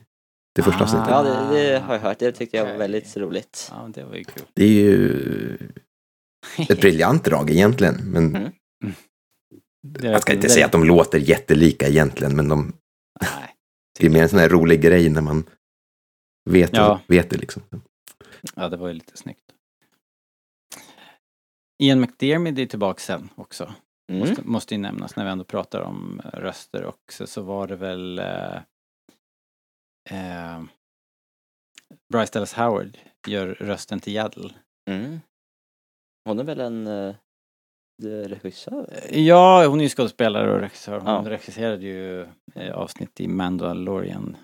det 0.58 0.63
första 0.63 0.80
Ah. 0.80 0.84
avsnittet. 0.84 1.08
Ja, 1.10 1.24
det, 1.24 1.56
det 1.72 1.80
har 1.80 1.93
jag 1.93 2.02
hört. 2.02 2.20
Det 2.20 2.32
tyckte 2.32 2.58
jag 2.58 2.65
var 2.65 2.78
väldigt 2.78 3.17
roligt. 3.17 3.72
Ja, 3.72 3.89
det 3.93 4.04
var 4.04 4.15
ju 4.15 4.24
kul. 4.24 4.43
Det 4.54 4.63
är 4.63 4.67
ju 4.74 5.58
ett 6.70 6.82
briljant 6.82 7.24
drag 7.26 7.50
egentligen. 7.50 7.96
Men 8.12 8.36
Mm. 8.36 8.52
Jag 10.02 10.22
ska 10.22 10.34
inte 10.34 10.50
säga 10.50 10.65
att 10.65 10.72
de 10.72 10.84
låter 10.84 11.17
jättelika 11.20 11.88
egentligen, 11.88 12.36
men 12.36 12.48
de, 12.48 12.74
Nej. 13.22 13.56
det 14.00 14.06
är 14.06 14.10
mer 14.10 14.24
en 14.24 14.30
sån 14.30 14.39
här 14.39 14.50
rolig 14.50 14.82
grej 14.82 15.10
när 15.10 15.22
man 15.22 15.43
vet, 16.50 16.74
Ja. 16.74 17.00
vet 17.08 17.30
det 17.30 17.38
liksom. 17.38 17.62
Ja, 18.56 18.70
det 18.70 18.78
var 18.78 18.88
ju 18.88 18.93
lite 18.93 19.17
snyggt. 19.17 19.41
Ian 21.84 22.00
McDermott 22.02 22.58
är 22.60 22.65
tillbaka 22.65 23.00
sen 23.00 23.30
också. 23.36 23.74
Mm. 24.12 24.20
Måste, 24.28 24.41
måste 24.43 24.74
ju 24.76 24.82
nämnas 24.82 25.15
när 25.15 25.24
vi 25.26 25.32
ändå 25.32 25.43
pratar 25.43 25.82
om 25.82 26.22
röster 26.34 26.86
också 26.86 27.28
så 27.28 27.41
var 27.41 27.67
det 27.67 27.76
väl 27.76 28.20
eh, 28.20 28.56
eh, 30.12 30.63
Bryce 32.13 32.34
Dallas 32.34 32.54
Howard 32.54 32.98
gör 33.28 33.48
rösten 33.48 34.00
till 34.00 34.13
Yaddle. 34.13 34.54
Mm. 34.89 35.20
Hon 36.26 36.39
är 36.39 36.43
väl 36.43 36.60
en 36.60 36.88
uh, 36.88 37.15
regissör? 38.04 39.00
Ja, 39.12 39.67
hon 39.67 39.80
är 39.80 39.84
ju 39.84 39.89
skådespelare 39.89 40.54
och 40.54 40.60
regissör. 40.60 41.00
Hon 41.00 41.10
Ja. 41.10 41.24
regisserade 41.30 41.86
ju 41.86 42.22
eh, 42.56 42.76
avsnitt 42.76 43.20
i 43.20 43.28
Mandalorian 43.28 44.38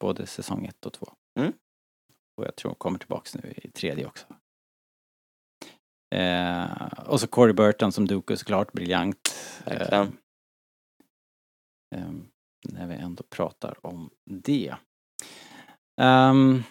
både 0.00 0.26
säsong 0.26 0.66
ett 0.66 0.86
och 0.86 0.92
två. 0.92 1.06
Mm. 1.38 1.52
Och 2.36 2.46
jag 2.46 2.56
tror 2.56 2.70
hon 2.70 2.76
kommer 2.76 2.98
tillbaks 2.98 3.34
nu 3.34 3.54
i 3.56 3.70
tredje 3.70 4.06
också. 4.06 4.26
Eh, 6.14 6.92
och 7.06 7.20
så 7.20 7.26
Corey 7.26 7.52
Burton 7.52 7.92
som 7.92 8.06
Dooku 8.06 8.36
såklart, 8.36 8.72
briljant. 8.72 9.34
Eh, 9.66 10.06
när 12.72 12.86
vi 12.86 12.94
ändå 12.94 13.22
pratar 13.30 13.86
om 13.86 14.10
det. 14.24 14.74
Um, 16.00 16.64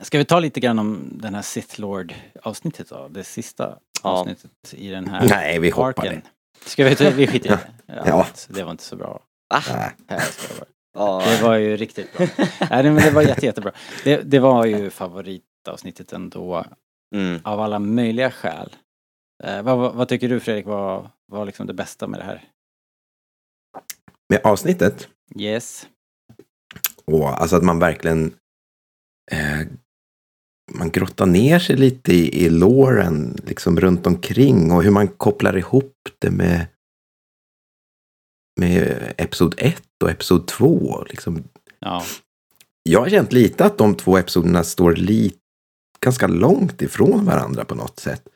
ska 0.00 0.18
vi 0.18 0.24
ta 0.24 0.40
lite 0.40 0.60
grann 0.60 0.78
om 0.78 1.10
den 1.12 1.34
här 1.34 1.42
Sith 1.42 1.80
Lord 1.80 2.14
avsnittet 2.42 2.88
då? 2.88 3.08
Det 3.08 3.24
sista 3.24 3.78
Ja. 4.02 4.10
avsnittet 4.10 4.74
i 4.74 4.88
den 4.88 5.08
här 5.08 5.28
Nej, 5.28 5.58
vi 5.58 5.70
hoppar 5.70 6.02
det. 6.02 6.22
Ska 6.64 6.84
vi 6.84 7.10
vi 7.10 7.26
skiter 7.26 7.46
i 7.46 7.52
det. 7.52 7.60
Ja, 7.86 8.02
Ja. 8.06 8.26
Det 8.48 8.62
var 8.62 8.70
inte 8.70 8.84
så 8.84 8.96
bra. 8.96 9.20
Ah, 9.54 9.90
det, 11.24 11.42
var 11.42 11.54
ju 11.56 11.76
riktigt 11.76 12.16
bra. 12.16 12.26
Nej, 12.70 12.82
men 12.82 12.96
det 12.96 13.10
var 13.10 13.22
jätte, 13.22 13.46
jättebra. 13.46 13.72
Det, 14.04 14.16
det 14.16 14.38
var 14.38 14.64
ju 14.64 14.90
favoritavsnittet 14.90 16.12
ändå 16.12 16.64
mm. 17.14 17.40
av 17.44 17.60
alla 17.60 17.78
möjliga 17.78 18.30
skäl. 18.30 18.76
Eh, 19.44 19.62
vad, 19.62 19.78
vad, 19.78 19.94
vad 19.94 20.08
tycker 20.08 20.28
du 20.28 20.40
Fredrik 20.40 20.66
var, 20.66 21.10
var 21.26 21.46
liksom 21.46 21.66
det 21.66 21.74
bästa 21.74 22.06
med 22.06 22.20
det 22.20 22.24
här? 22.24 22.42
Med 24.28 24.40
avsnittet, 24.44 25.08
Yes. 25.38 25.86
och 27.04 27.28
alltså 27.42 27.56
att 27.56 27.64
man 27.64 27.78
verkligen 27.78 28.34
eh, 29.32 29.60
man 30.72 30.90
grottar 30.90 31.26
ner 31.26 31.58
sig 31.58 31.76
lite 31.76 32.12
i, 32.14 32.44
i 32.44 32.50
låren 32.50 33.36
liksom 33.46 33.80
runt 33.80 34.06
omkring 34.06 34.72
och 34.72 34.82
hur 34.82 34.90
man 34.90 35.08
kopplar 35.08 35.56
ihop 35.56 35.94
det 36.18 36.30
med 36.30 36.66
med 38.60 39.14
episod 39.18 39.54
1 39.58 39.82
och 40.04 40.10
episod 40.10 40.46
2. 40.46 41.04
Liksom. 41.04 41.44
Ja. 41.78 42.02
Jag 42.82 43.00
har 43.00 43.08
känt 43.10 43.32
lite 43.32 43.64
att 43.64 43.78
de 43.78 43.94
två 43.94 44.16
episoderna 44.18 44.64
står 44.64 44.92
lite, 44.96 45.38
ganska 46.00 46.26
långt 46.26 46.82
ifrån 46.82 47.24
varandra 47.24 47.64
på 47.64 47.74
något 47.74 48.00
sätt. 48.00 48.28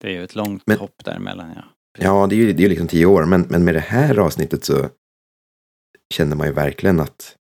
Det 0.00 0.08
är 0.08 0.12
ju 0.12 0.24
ett 0.24 0.34
långt 0.34 0.62
Men- 0.66 0.78
hopp 0.78 1.04
däremellan 1.04 1.52
ja. 1.56 1.64
Ja, 1.98 2.26
det 2.26 2.34
är 2.34 2.36
ju 2.36 2.52
det 2.52 2.64
är 2.64 2.68
liksom 2.68 2.88
tio 2.88 3.06
år, 3.06 3.24
men, 3.24 3.40
men 3.50 3.64
med 3.64 3.74
det 3.74 3.80
här 3.80 4.18
avsnittet 4.18 4.64
så 4.64 4.88
känner 6.14 6.36
man 6.36 6.46
ju 6.46 6.52
verkligen 6.52 7.00
att 7.00 7.36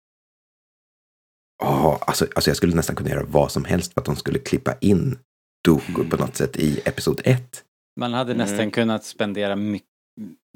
Ja, 1.63 1.97
alltså, 2.01 2.27
alltså 2.35 2.49
jag 2.49 2.57
skulle 2.57 2.75
nästan 2.75 2.95
kunna 2.95 3.09
göra 3.09 3.23
vad 3.25 3.51
som 3.51 3.65
helst 3.65 3.93
för 3.93 4.01
att 4.01 4.05
de 4.05 4.15
skulle 4.15 4.39
klippa 4.39 4.75
in 4.81 5.19
Dooku 5.65 6.09
på 6.09 6.17
något 6.17 6.35
sätt 6.35 6.57
i 6.57 6.79
episod 6.85 7.21
1. 7.23 7.63
Man 7.99 8.13
hade 8.13 8.33
Mm. 8.33 8.47
nästan 8.47 8.71
kunnat 8.71 9.03
spendera 9.05 9.55
mycket, 9.55 9.87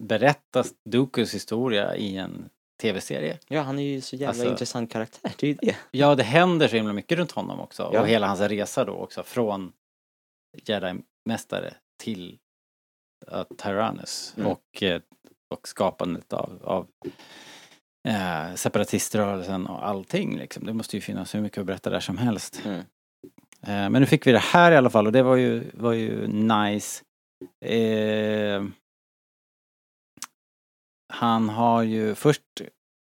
berätta 0.01 0.63
Dookus 0.89 1.33
historia 1.33 1.95
i 1.95 2.17
en 2.17 2.49
tv-serie. 2.81 3.39
ja, 3.47 3.61
han 3.61 3.79
är 3.79 3.83
ju 3.83 4.01
så 4.01 4.15
jävla 4.15 4.27
Alltså- 4.29 4.49
intressant 4.51 4.91
karaktär. 4.91 5.31
Det 5.39 5.47
är 5.47 5.51
ju 5.51 5.57
det. 5.61 5.75
Ja, 5.91 6.15
det 6.15 6.23
händer 6.23 6.67
så 6.67 6.75
himla 6.75 6.93
mycket 6.93 7.17
runt 7.17 7.31
honom 7.31 7.59
också. 7.59 7.89
Ja. 7.93 8.01
Och 8.01 8.07
hela 8.07 8.27
hans 8.27 8.39
resa 8.39 8.85
då 8.85 8.93
också 8.93 9.23
från 9.23 9.71
Jedi-mästare 10.65 11.73
till 12.03 12.37
uh, 13.33 13.43
Tyrannus 13.43 14.33
Mm. 14.37 14.51
och, 14.51 14.83
eh, 14.83 15.01
och 15.49 15.67
skapandet 15.67 16.33
av, 16.33 16.59
av 16.63 16.87
eh, 18.07 18.55
separatiströrelsen 18.55 19.67
och 19.67 19.87
allting 19.87 20.37
liksom. 20.37 20.65
Det 20.65 20.73
måste 20.73 20.97
ju 20.97 21.01
finnas 21.01 21.35
hur 21.35 21.41
mycket 21.41 21.57
att 21.57 21.65
berätta 21.65 21.89
där 21.89 21.99
som 21.99 22.17
helst. 22.17 22.61
Mm. 22.65 22.79
Eh, 23.61 23.89
men 23.89 23.93
nu 23.93 24.05
fick 24.05 24.27
vi 24.27 24.31
det 24.31 24.39
här 24.39 24.71
i 24.71 24.75
alla 24.75 24.89
fall 24.89 25.05
och 25.05 25.11
det 25.11 25.23
var 25.23 25.35
ju, 25.35 25.71
var 25.73 25.93
ju 25.93 26.27
nice. 26.27 27.03
Eh, 27.65 28.63
han 31.13 31.49
har 31.49 31.83
ju 31.83 32.15
först, 32.15 32.41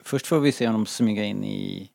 först 0.05 0.27
får 0.27 0.41
vi 0.41 0.53
se 0.53 0.67
honom 0.67 0.87
smyga 0.87 1.25
in 1.25 1.45
i 1.45 1.91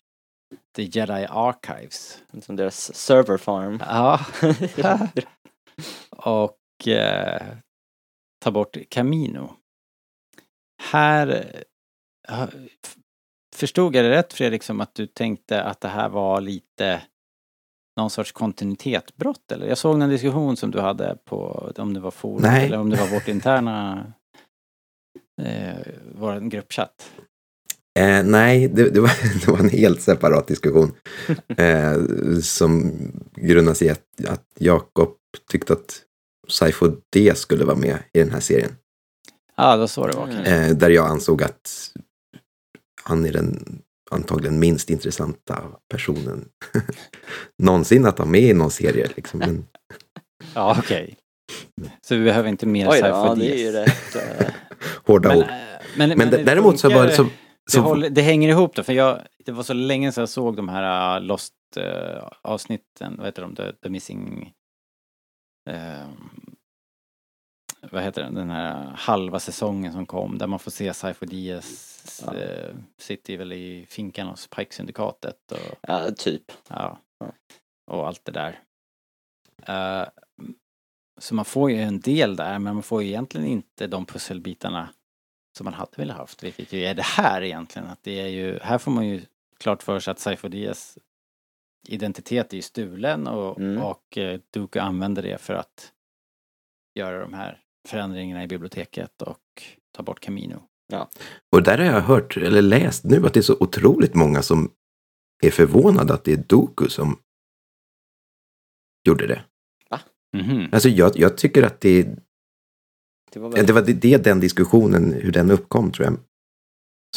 The 0.75 0.83
Jedi 0.83 1.25
Archives. 1.29 2.23
Som 2.41 2.55
deras 2.55 2.95
server 2.95 3.37
farm. 3.37 3.83
Ja. 3.87 4.19
och 6.09 6.87
eh, 6.87 7.57
ta 8.45 8.51
bort 8.51 8.77
Camino. 8.89 9.53
Här 10.83 11.45
eh, 12.29 12.49
förstod 13.55 13.95
jag 13.95 14.05
det 14.05 14.09
rätt 14.09 14.33
Fredrik 14.33 14.63
som 14.63 14.81
att 14.81 14.95
du 14.95 15.07
tänkte 15.07 15.63
att 15.63 15.81
det 15.81 15.87
här 15.87 16.09
var 16.09 16.41
lite 16.41 17.01
någon 17.99 18.09
sorts 18.09 18.31
kontinuitetsbrott 18.31 19.51
eller? 19.51 19.67
Jag 19.67 19.77
såg 19.77 20.01
en 20.01 20.09
diskussion 20.09 20.57
som 20.57 20.71
du 20.71 20.79
hade 20.79 21.17
på, 21.25 21.71
om 21.77 21.93
det 21.93 21.99
var 21.99 22.11
forum 22.11 22.45
eller 22.45 22.77
om 22.77 22.89
det 22.89 22.97
var 22.97 23.07
vårt 23.07 23.27
interna, 23.27 24.05
eh, 25.41 25.93
vår 26.15 26.39
gruppchatt. 26.39 27.11
Eh, 27.99 28.23
nej, 28.23 28.67
det, 28.67 28.89
det, 28.89 28.99
var, 28.99 29.11
det 29.45 29.51
var 29.51 29.59
en 29.59 29.69
helt 29.69 30.01
separat 30.01 30.47
diskussion. 30.47 30.91
Eh, 31.57 31.97
som 32.41 32.93
grundas 33.35 33.81
i 33.81 33.89
att, 33.89 34.25
att 34.27 34.45
Jakob 34.57 35.17
tyckte 35.51 35.73
att 35.73 36.05
Saifo 36.47 36.91
D 37.13 37.35
skulle 37.35 37.65
vara 37.65 37.77
med 37.77 37.97
i 38.13 38.19
den 38.19 38.31
här 38.31 38.39
serien. 38.39 38.71
Ja, 39.57 39.71
det 39.71 39.77
var 39.77 39.87
så 39.87 40.07
det 40.07 40.17
var 40.17 40.23
Mm. 40.23 40.35
kanske. 40.35 40.53
Eh, 40.55 40.75
där 40.75 40.89
jag 40.89 41.07
ansåg 41.07 41.43
att 41.43 41.91
han 43.03 43.25
är 43.25 43.33
den 43.33 43.79
antagligen 44.11 44.59
minst 44.59 44.89
intressanta 44.89 45.63
personen 45.89 46.45
någonsin 47.63 48.05
att 48.05 48.17
ha 48.17 48.25
med 48.25 48.41
i 48.41 48.53
någon 48.53 48.71
serie. 48.71 49.09
Liksom. 49.15 49.39
Men, 49.39 49.65
Ja, 50.53 50.75
okej. 50.79 51.17
Så 52.07 52.15
vi 52.15 52.23
behöver 52.23 52.49
inte 52.49 52.65
mer 52.65 52.89
Oj 52.89 52.97
ja, 52.97 53.35
det 53.35 53.53
är 53.53 53.57
ju 53.57 53.71
rätt... 53.71 54.15
eh, 54.41 54.47
hårda 55.05 55.29
Men, 55.29 55.37
ord. 55.37 55.43
eh, 55.43 55.49
men, 55.97 56.09
Men, 56.17 56.29
det 56.29 56.43
däremot 56.43 56.79
så 56.79 56.89
var 56.89 57.05
det 57.05 57.11
så... 57.15 57.23
Det, 57.23 57.29
så 57.71 57.79
håller, 57.81 58.09
det 58.09 58.21
hänger 58.21 58.49
ihop 58.49 58.75
då, 58.75 58.83
för 58.83 58.93
jag, 58.93 59.21
det 59.45 59.51
var 59.51 59.63
så 59.63 59.73
länge 59.73 60.11
sedan 60.11 60.21
jag 60.21 60.29
såg 60.29 60.55
de 60.55 60.69
här 60.69 61.17
uh, 61.19 61.25
Lost 61.25 61.53
uh, 61.77 61.83
avsnitten, 62.41 63.15
vad 63.17 63.25
heter 63.25 63.41
de, 63.41 63.55
The, 63.55 63.71
The 63.83 63.89
Missing... 63.89 64.51
ehm, 65.65 66.29
vad 67.91 68.03
heter 68.03 68.23
den, 68.23 68.33
den 68.33 68.49
här 68.49 68.85
halva 68.97 69.39
säsongen 69.39 69.93
som 69.93 70.05
kom 70.05 70.37
där 70.37 70.47
man 70.47 70.59
får 70.59 70.71
se 70.71 70.93
Cypher 70.93 71.27
Diaz 71.27 71.91
Ja. 72.25 72.35
eh, 72.35 72.75
sitter 72.97 73.37
väl 73.37 73.53
i 73.53 73.85
finkan 73.89 74.27
hos 74.27 74.47
Pike-syndikatet 74.47 75.51
och 75.51 75.77
Ja, 75.81 76.11
typ. 76.17 76.51
Ja. 76.69 76.99
Ja. 77.19 77.31
Och 77.91 78.07
allt 78.07 78.25
det 78.25 78.31
där. 78.31 78.59
Eh, 79.67 80.07
så 81.17 81.35
man 81.35 81.45
får 81.45 81.71
ju 81.71 81.77
en 81.81 81.99
del 81.99 82.35
där, 82.35 82.59
men 82.59 82.73
man 82.73 82.83
får 82.83 83.03
ju 83.03 83.09
egentligen 83.09 83.47
inte 83.47 83.87
de 83.87 84.05
pusselbitarna 84.05 84.89
som 85.57 85.63
man 85.65 85.73
hade 85.73 85.91
velat 85.95 86.17
haft, 86.17 86.43
vilket 86.43 86.73
ju 86.73 86.83
är 86.85 86.93
det 86.93 87.03
här 87.05 87.41
egentligen. 87.41 87.87
Att 87.87 88.03
det 88.03 88.19
är 88.19 88.27
ju, 88.27 88.59
här 88.59 88.77
får 88.77 88.91
man 88.91 89.07
ju 89.07 89.21
klart 89.59 89.83
för 89.83 89.99
sig 89.99 90.11
att 90.11 90.19
Saifo 90.19 90.47
Diaz 90.47 90.97
identitet 91.89 92.53
är 92.53 92.55
ju 92.57 92.61
stulen 92.61 93.27
och, 93.27 93.59
Mm. 93.59 93.81
och 93.83 94.17
eh, 94.17 94.39
Duke 94.53 94.81
använder 94.81 95.23
det 95.23 95.41
för 95.41 95.53
att 95.53 95.91
göra 96.99 97.19
de 97.19 97.33
här 97.33 97.61
förändringarna 97.87 98.43
i 98.43 98.47
biblioteket 98.47 99.21
och 99.21 99.63
ta 99.95 100.03
bort 100.03 100.19
Camino. 100.19 100.61
Och 101.51 101.63
där 101.63 101.77
har 101.77 101.85
jag 101.85 102.01
hört, 102.01 102.37
eller 102.37 102.61
läst 102.61 103.03
nu, 103.03 103.25
att 103.25 103.33
det 103.33 103.39
är 103.39 103.41
så 103.41 103.57
otroligt 103.59 104.15
många 104.15 104.41
som 104.41 104.71
är 105.43 105.51
förvånade 105.51 106.13
att 106.13 106.23
det 106.23 106.33
är 106.33 106.43
Doku 106.47 106.89
som 106.89 107.19
gjorde 109.07 109.27
det. 109.27 109.43
Mhm. 110.37 110.69
Alltså 110.71 110.89
jag, 110.89 111.11
jag 111.15 111.37
tycker 111.37 111.63
att 111.63 111.81
det, 111.81 112.03
Det 113.31 113.39
var 113.39 113.49
väl... 113.49 113.65
det 113.65 113.73
var 113.73 113.81
det, 113.81 113.93
det 113.93 114.23
den 114.23 114.39
diskussionen, 114.39 115.13
hur 115.13 115.31
den 115.31 115.51
uppkom 115.51 115.91
tror 115.91 116.05
jag, 116.05 116.17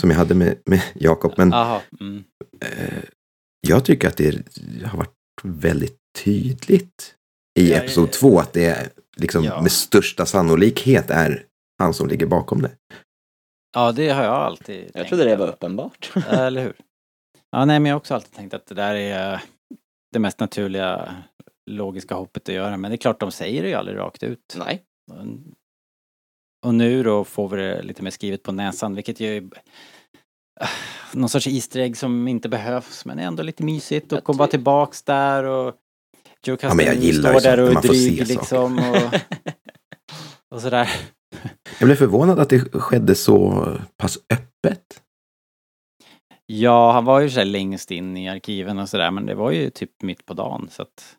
som 0.01 0.11
jag 0.11 0.17
hade 0.17 0.35
med, 0.35 0.63
med 0.65 0.83
Jakob. 0.95 1.33
Men 1.37 1.53
Aha. 1.53 1.83
Mm. 2.01 2.25
eh, 2.61 3.03
jag 3.61 3.85
tycker 3.85 4.09
att 4.09 4.17
det 4.17 4.43
har 4.87 4.99
varit 4.99 5.15
väldigt 5.43 5.97
tydligt 6.25 7.15
i 7.59 7.71
Ja, 7.71 7.77
Episod 7.77 8.09
ja. 8.09 8.13
2 8.13 8.39
att 8.39 8.53
det 8.53 8.65
är 8.67 8.89
liksom 9.17 9.45
Ja. 9.45 9.63
med 9.63 9.73
största 9.73 10.27
sannolikhet 10.27 11.11
är 11.11 11.45
han 11.79 11.95
som 11.95 12.09
ligger 12.09 12.27
bakom 12.27 12.63
det. 12.63 12.71
Ja, 13.75 13.93
det 13.93 14.09
har 14.09 14.25
jag 14.25 14.35
alltid 14.35 14.85
Jag 14.85 14.93
tänkt. 14.93 15.09
trodde 15.09 15.25
det 15.25 15.37
var 15.37 15.49
uppenbart. 15.49 16.13
Eller 16.29 16.63
hur? 16.63 16.75
Ja, 17.51 17.65
nej, 17.65 17.81
men 17.81 17.87
jag 17.87 17.95
har 17.95 17.99
också 18.01 18.15
alltid 18.15 18.33
tänkt 18.33 18.55
att 18.55 18.67
det 18.67 18.75
där 18.75 18.95
är 18.95 19.43
det 20.13 20.19
mest 20.19 20.41
naturliga 20.41 21.17
logiska 21.71 22.15
hoppet 22.15 22.49
att 22.49 22.55
göra. 22.55 22.77
Men 22.77 22.91
det 22.91 22.95
är 22.95 22.99
klart, 22.99 23.21
de 23.21 23.33
säger 23.33 23.63
det 23.63 23.69
ju 23.69 23.75
aldrig 23.75 23.99
rakt 23.99 24.23
ut. 24.23 24.57
Nej. 24.59 24.83
Och 26.67 26.75
nu 26.75 27.03
då 27.03 27.25
får 27.25 27.49
vi 27.49 27.57
det 27.57 27.83
lite 27.83 28.03
mer 28.03 28.11
skrivet 28.11 28.43
på 28.43 28.53
näsan, 28.53 28.95
vilket 28.95 29.21
ju 29.21 29.37
är 29.37 29.49
någon 31.13 31.29
sorts 31.29 31.47
Easter 31.47 31.81
egg 31.81 31.97
som 31.97 32.29
inte 32.29 32.49
behövs, 32.49 33.05
men 33.05 33.19
är 33.19 33.23
ändå 33.23 33.43
lite 33.43 33.63
mysigt 33.63 34.13
och 34.13 34.25
komma 34.25 34.47
tillbaks 34.47 35.03
där 35.03 35.45
och 35.45 35.75
Joe 36.47 36.53
Ja, 36.53 36.57
Castellano 36.57 37.01
gillar 37.01 37.31
står 37.31 37.51
där 37.51 37.61
och 37.61 37.71
är 37.71 37.89
dryg 37.89 38.29
liksom 38.29 38.79
och, 38.79 39.15
och 40.55 40.61
sådär. 40.61 40.91
Jag 41.79 41.87
blev 41.87 41.97
förvånad 41.97 42.39
att 42.39 42.49
det 42.49 42.59
skedde 42.61 43.15
så 43.15 43.67
pass 43.97 44.19
öppet. 44.33 45.03
Ja, 46.47 46.93
han 46.93 47.05
var 47.05 47.21
ju 47.21 47.31
så 47.31 47.39
här 47.39 47.45
längst 47.45 47.91
in 47.91 48.17
i 48.17 48.29
arkiven 48.29 48.79
och 48.79 48.89
sådär, 48.89 49.11
men 49.11 49.27
det 49.27 49.35
var 49.35 49.51
ju 49.51 49.71
typ 49.71 50.03
mitt 50.03 50.27
på 50.27 50.35
dagen 50.35 50.69
så 50.71 50.83
att... 50.83 51.17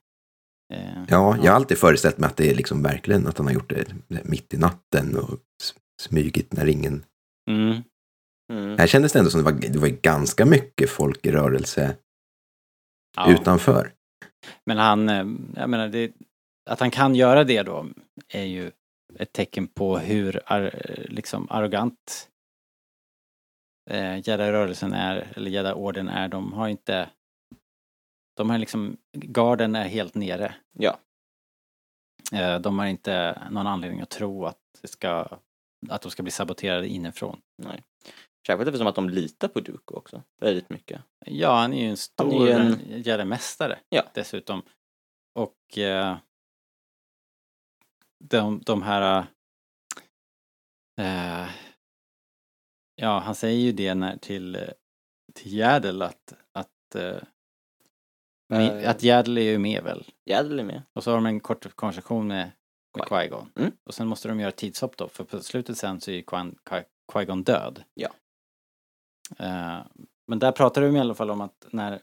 Eh, 0.73 1.03
Ja, 1.07 1.37
jag 1.43 1.51
har 1.51 1.55
alltid 1.55 1.77
föreställt 1.77 2.17
mig 2.17 2.27
att 2.27 2.37
det 2.37 2.49
är 2.51 2.55
liksom 2.55 2.83
verkligen 2.83 3.27
att 3.27 3.37
han 3.37 3.47
har 3.47 3.53
gjort 3.53 3.69
det 3.69 3.85
mitt 4.23 4.53
i 4.53 4.57
natten 4.57 5.17
och 5.17 5.39
smugit 6.01 6.53
när 6.53 6.67
ingen... 6.67 7.03
Mm. 7.49 7.83
Mm. 8.49 8.77
Här 8.77 8.87
kändes 8.87 9.13
det 9.13 9.19
ändå 9.19 9.31
som 9.31 9.43
det 9.43 9.51
var, 9.51 9.59
det 9.59 9.79
var 9.79 9.87
ganska 9.87 10.45
mycket 10.45 10.89
folk 10.89 11.25
i 11.25 11.31
rörelse 11.31 11.95
Ja. 13.15 13.33
utanför. 13.33 13.93
Men 14.65 14.77
han, 14.77 15.09
eh, 15.09 15.25
jag 15.55 15.69
menar, 15.69 15.87
det, 15.87 16.11
att 16.69 16.79
han 16.79 16.91
kan 16.91 17.15
göra 17.15 17.43
det 17.43 17.63
då 17.63 17.85
är 18.27 18.43
ju 18.43 18.71
ett 19.15 19.33
tecken 19.33 19.67
på 19.67 19.97
hur 19.97 20.41
ar, 20.45 20.71
liksom 21.09 21.47
arrogant 21.49 22.29
eh, 23.89 24.15
Jedi-rörelsen 24.17 24.93
är, 24.93 25.33
eller 25.35 25.51
Jedi-orden 25.51 26.09
är. 26.09 26.27
De 26.27 26.53
har 26.53 26.67
inte, 26.67 27.09
de 28.37 28.49
har 28.49 28.57
liksom, 28.57 28.97
garden 29.17 29.75
är 29.75 29.87
helt 29.87 30.15
nere. 30.15 30.55
Ja. 30.77 30.99
Eh, 32.33 32.59
de 32.59 32.79
har 32.79 32.85
inte 32.85 33.41
någon 33.51 33.67
anledning 33.67 34.01
att 34.01 34.09
tro 34.09 34.45
att 34.45 34.57
det 34.81 34.87
ska, 34.87 35.37
att 35.89 36.01
de 36.01 36.11
ska 36.11 36.23
bli 36.23 36.31
saboterade 36.31 36.87
inifrån. 36.87 37.41
Särskilt 38.47 38.67
eftersom 38.67 38.87
att 38.87 38.95
de 38.95 39.09
litar 39.09 39.47
på 39.47 39.59
Dooku 39.59 39.93
också. 39.95 40.23
Väldigt 40.41 40.69
mycket. 40.69 41.01
Ja, 41.25 41.55
han 41.55 41.73
är 41.73 41.83
ju 41.83 41.89
en 41.89 41.97
stor 41.97 42.47
ju 42.47 42.53
en- 42.53 43.01
Jedi-mästare 43.03 43.79
Ja. 43.89 44.03
dessutom. 44.13 44.61
Och 45.35 45.77
eh, 45.77 46.17
de, 48.23 48.61
de 48.65 48.81
här... 48.81 49.25
Eh, 51.01 51.49
ja, 52.95 53.19
han 53.19 53.35
säger 53.35 53.59
ju 53.59 53.71
det 53.71 53.95
när, 53.95 54.17
till, 54.17 54.57
till 55.33 55.53
Jädel 55.53 56.01
att, 56.01 56.33
att, 56.53 56.95
eh, 56.95 57.17
Eh. 58.53 58.89
att 58.89 59.03
Jädel 59.03 59.37
är 59.37 59.41
ju 59.41 59.57
med 59.57 59.83
väl. 59.83 60.05
Jädel 60.25 60.59
är 60.59 60.63
med. 60.63 60.81
Och 60.93 61.03
så 61.03 61.11
har 61.11 61.17
de 61.17 61.25
en 61.25 61.39
kort 61.39 61.75
konversation 61.75 62.27
med, 62.27 62.51
med 62.97 63.07
Qui- 63.07 63.29
Qui-Gon. 63.29 63.45
Mm. 63.59 63.71
Och 63.83 63.93
sen 63.93 64.07
måste 64.07 64.27
de 64.27 64.39
göra 64.39 64.51
tidshopp 64.51 64.97
då, 64.97 65.07
för 65.09 65.23
på 65.23 65.39
slutet 65.43 65.77
sen 65.77 66.01
så 66.01 66.11
är 66.11 66.15
ju 66.15 66.21
Qui- 66.21 66.57
Qui- 66.65 66.85
Qui-Gon 67.11 67.43
död. 67.43 67.83
Ja. 67.93 68.09
Eh, 69.37 69.79
men 70.27 70.39
där 70.39 70.51
pratar 70.51 70.81
de 70.81 70.95
i 70.95 70.99
alla 70.99 71.15
fall 71.15 71.31
om 71.31 71.41
att 71.41 71.65
när 71.71 71.93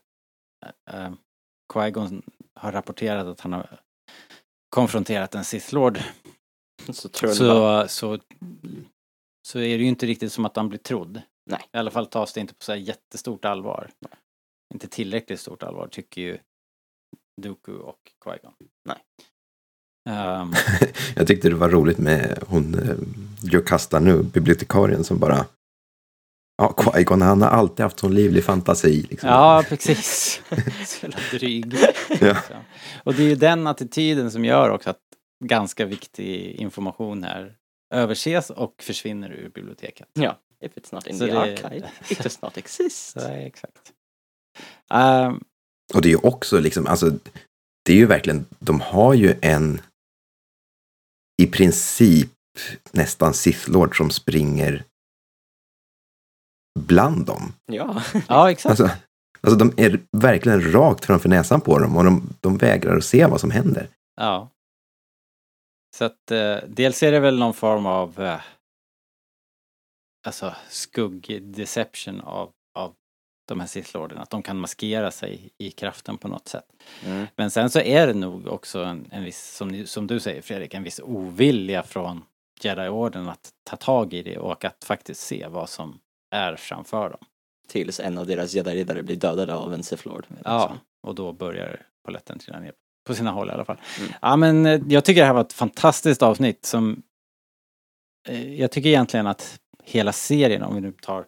uh, 0.95 1.15
Qui-Gon 1.73 2.23
har 2.55 2.73
rapporterat 2.73 3.27
att 3.27 3.41
han 3.41 3.53
har 3.53 3.81
konfronterat 4.69 5.35
en 5.35 5.45
Sith 5.45 5.75
Lord 5.75 5.99
Så 6.93 7.09
så, 7.13 7.89
så, 7.89 8.19
så 9.49 9.59
är 9.59 9.79
det 9.79 9.83
ju 9.83 9.89
inte 9.89 10.07
riktigt 10.07 10.33
som 10.33 10.45
att 10.45 10.57
han 10.57 10.69
blir 10.69 10.79
trodd. 10.79 11.23
Nej. 11.51 11.61
I 11.73 11.79
alla 11.79 11.91
fall 11.91 12.07
tas 12.07 12.33
det 12.33 12.41
inte 12.41 12.55
på 12.55 12.65
så 12.65 12.73
här 12.73 12.79
jättestort 12.79 13.45
allvar. 13.45 13.91
Inte 14.75 14.89
tillräckligt 14.89 15.41
stort 15.41 15.63
allvar 15.63 15.89
tycker 15.89 16.23
ju 16.23 16.39
Dooku 17.43 17.73
och 17.73 18.13
Qui-Gon. 18.25 18.53
Nej. 18.85 18.99
Ehm, 20.09 20.53
Jag 21.17 21.27
tyckte 21.27 21.49
det 21.49 21.55
var 21.55 21.69
roligt 21.69 21.99
med 21.99 22.43
hon, 22.47 22.75
eh, 22.75 22.97
Joe 23.43 23.63
Casta 23.63 24.01
nu, 24.01 24.23
bibliotekarien 24.23 25.05
som 25.05 25.19
bara 25.19 25.47
Ja, 26.59 26.75
Qui-Gon, 26.77 27.23
han 27.23 27.43
har 27.43 27.49
alltid 27.49 27.83
haft 27.85 27.99
sån 27.99 28.15
livlig 28.15 28.45
fantasi. 28.45 29.03
Liksom. 29.11 29.29
ja, 29.29 29.65
precis. 29.69 30.41
så 30.87 31.07
jävla 31.07 31.19
dryg. 31.33 31.75
Ja. 32.21 32.37
Och 33.05 33.15
det 33.15 33.23
är 33.23 33.29
ju 33.29 33.35
den 33.35 33.67
attityden 33.67 34.31
som 34.31 34.45
gör 34.45 34.71
också 34.71 34.91
att 34.91 35.01
ganska 35.45 35.85
viktig 35.87 36.55
information 36.55 37.23
här 37.25 37.55
överses 37.95 38.51
och 38.51 38.83
försvinner 38.83 39.31
ur 39.31 39.49
biblioteket. 39.49 40.09
Ja. 40.13 40.39
If 40.61 40.73
it's 40.77 40.95
not 40.95 41.07
in 41.07 41.19
Så 41.19 41.27
the 41.27 41.33
det- 41.33 41.41
archive, 41.41 41.89
it 42.09 42.23
does 42.23 42.43
not 42.43 42.57
exist. 42.57 43.11
Så, 43.21 43.29
exakt. 43.29 43.93
Ehm, 44.91 45.41
Och 45.95 46.03
det 46.03 46.09
är 46.09 46.11
ju 46.11 46.17
också 46.23 46.61
liksom, 46.61 46.87
alltså, 46.87 47.11
det 47.85 47.93
är 47.93 47.97
ju 47.97 48.07
verkligen, 48.07 48.47
de 48.59 48.81
har 48.81 49.15
ju 49.15 49.35
en 49.43 49.81
i 51.43 51.47
princip 51.47 52.31
nästan 52.93 53.35
Sith 53.35 53.71
Lord 53.71 53.97
som 53.97 54.11
springer 54.11 54.85
bland 56.77 57.27
dem. 57.27 57.53
Ja. 57.67 58.03
ja, 58.29 58.51
exakt. 58.51 58.71
Alltså, 58.71 58.97
alltså 59.41 59.59
de 59.59 59.73
är 59.77 60.01
verkligen 60.13 60.73
rakt 60.73 61.05
framför 61.05 61.29
näsan 61.29 61.61
på 61.61 61.79
dem 61.79 61.97
och 61.97 62.05
de, 62.05 62.29
de 62.41 62.57
vägrar 62.57 62.97
att 62.97 63.05
se 63.05 63.27
vad 63.27 63.41
som 63.41 63.51
händer. 63.51 63.89
Ja. 64.17 64.51
Så 65.97 66.05
att 66.05 66.31
eh, 66.31 66.57
dels 66.69 67.03
är 67.03 67.13
det 67.13 67.21
väl 67.21 67.39
någon 67.39 67.55
form 67.55 67.87
av 67.87 68.21
eh, 68.21 68.41
alltså 70.27 70.55
skugg-deception 70.69 72.21
av, 72.21 72.51
av 72.75 72.95
de 73.49 73.61
här 73.61 73.67
Sith 73.67 73.97
Lorden, 73.97 74.19
att 74.19 74.31
de 74.31 74.43
kan 74.43 74.57
maskera 74.57 75.11
sig 75.11 75.51
i 75.59 75.71
kraften 75.71 76.19
på 76.19 76.29
något 76.29 76.49
sätt. 76.49 76.67
Mm. 77.05 77.27
Men 77.37 77.51
sen 77.51 77.71
så 77.71 77.81
är 77.81 78.07
det 78.07 78.15
nog 78.15 78.47
också 78.47 78.85
en, 78.85 79.09
en 79.11 79.25
viss, 79.25 79.57
som, 79.57 79.87
som 79.87 80.07
du 80.07 80.21
säger 80.21 80.43
Fredrik, 80.43 80.75
en 80.75 80.83
viss 80.83 81.01
ovilja 81.01 81.83
från 81.83 82.23
Jedi-orden 82.61 83.29
att 83.29 83.51
ta 83.65 83.77
tag 83.77 84.15
i 84.15 84.23
det 84.23 84.39
och 84.39 84.65
att 84.65 84.85
faktiskt 84.85 85.21
se 85.21 85.47
vad 85.49 85.69
som 85.69 85.99
är 86.31 86.57
framför 86.57 87.11
dem. 87.11 87.21
Tills 87.69 88.01
en 88.01 88.19
av 88.19 88.27
deras 88.27 88.55
jedi-riddare 88.55 89.03
blir 89.03 89.17
dödad 89.17 89.51
av 89.51 89.75
en 89.75 89.83
Sith 89.83 90.07
Lord. 90.09 90.27
Ja, 90.45 90.77
och 91.03 91.15
då 91.15 91.33
börjar 91.33 91.87
polletten 92.05 92.39
trilla 92.39 92.61
ner. 92.61 92.73
På 93.07 93.15
sina 93.15 93.31
håll 93.31 93.49
i 93.49 93.53
alla 93.53 93.65
fall. 93.65 93.81
Mm. 94.01 94.13
Ja 94.23 94.37
men 94.37 94.67
eh, 94.67 94.81
jag 94.89 95.05
tycker 95.05 95.21
det 95.21 95.27
här 95.27 95.35
var 95.35 95.41
ett 95.41 95.53
fantastiskt 95.53 96.23
avsnitt 96.23 96.65
som 96.67 97.03
eh, 98.29 98.55
Jag 98.55 98.71
tycker 98.71 98.89
egentligen 98.89 99.27
att 99.27 99.61
hela 99.85 100.13
serien, 100.13 100.63
om 100.63 100.75
vi 100.75 100.81
nu 100.81 100.93
tar 100.93 101.27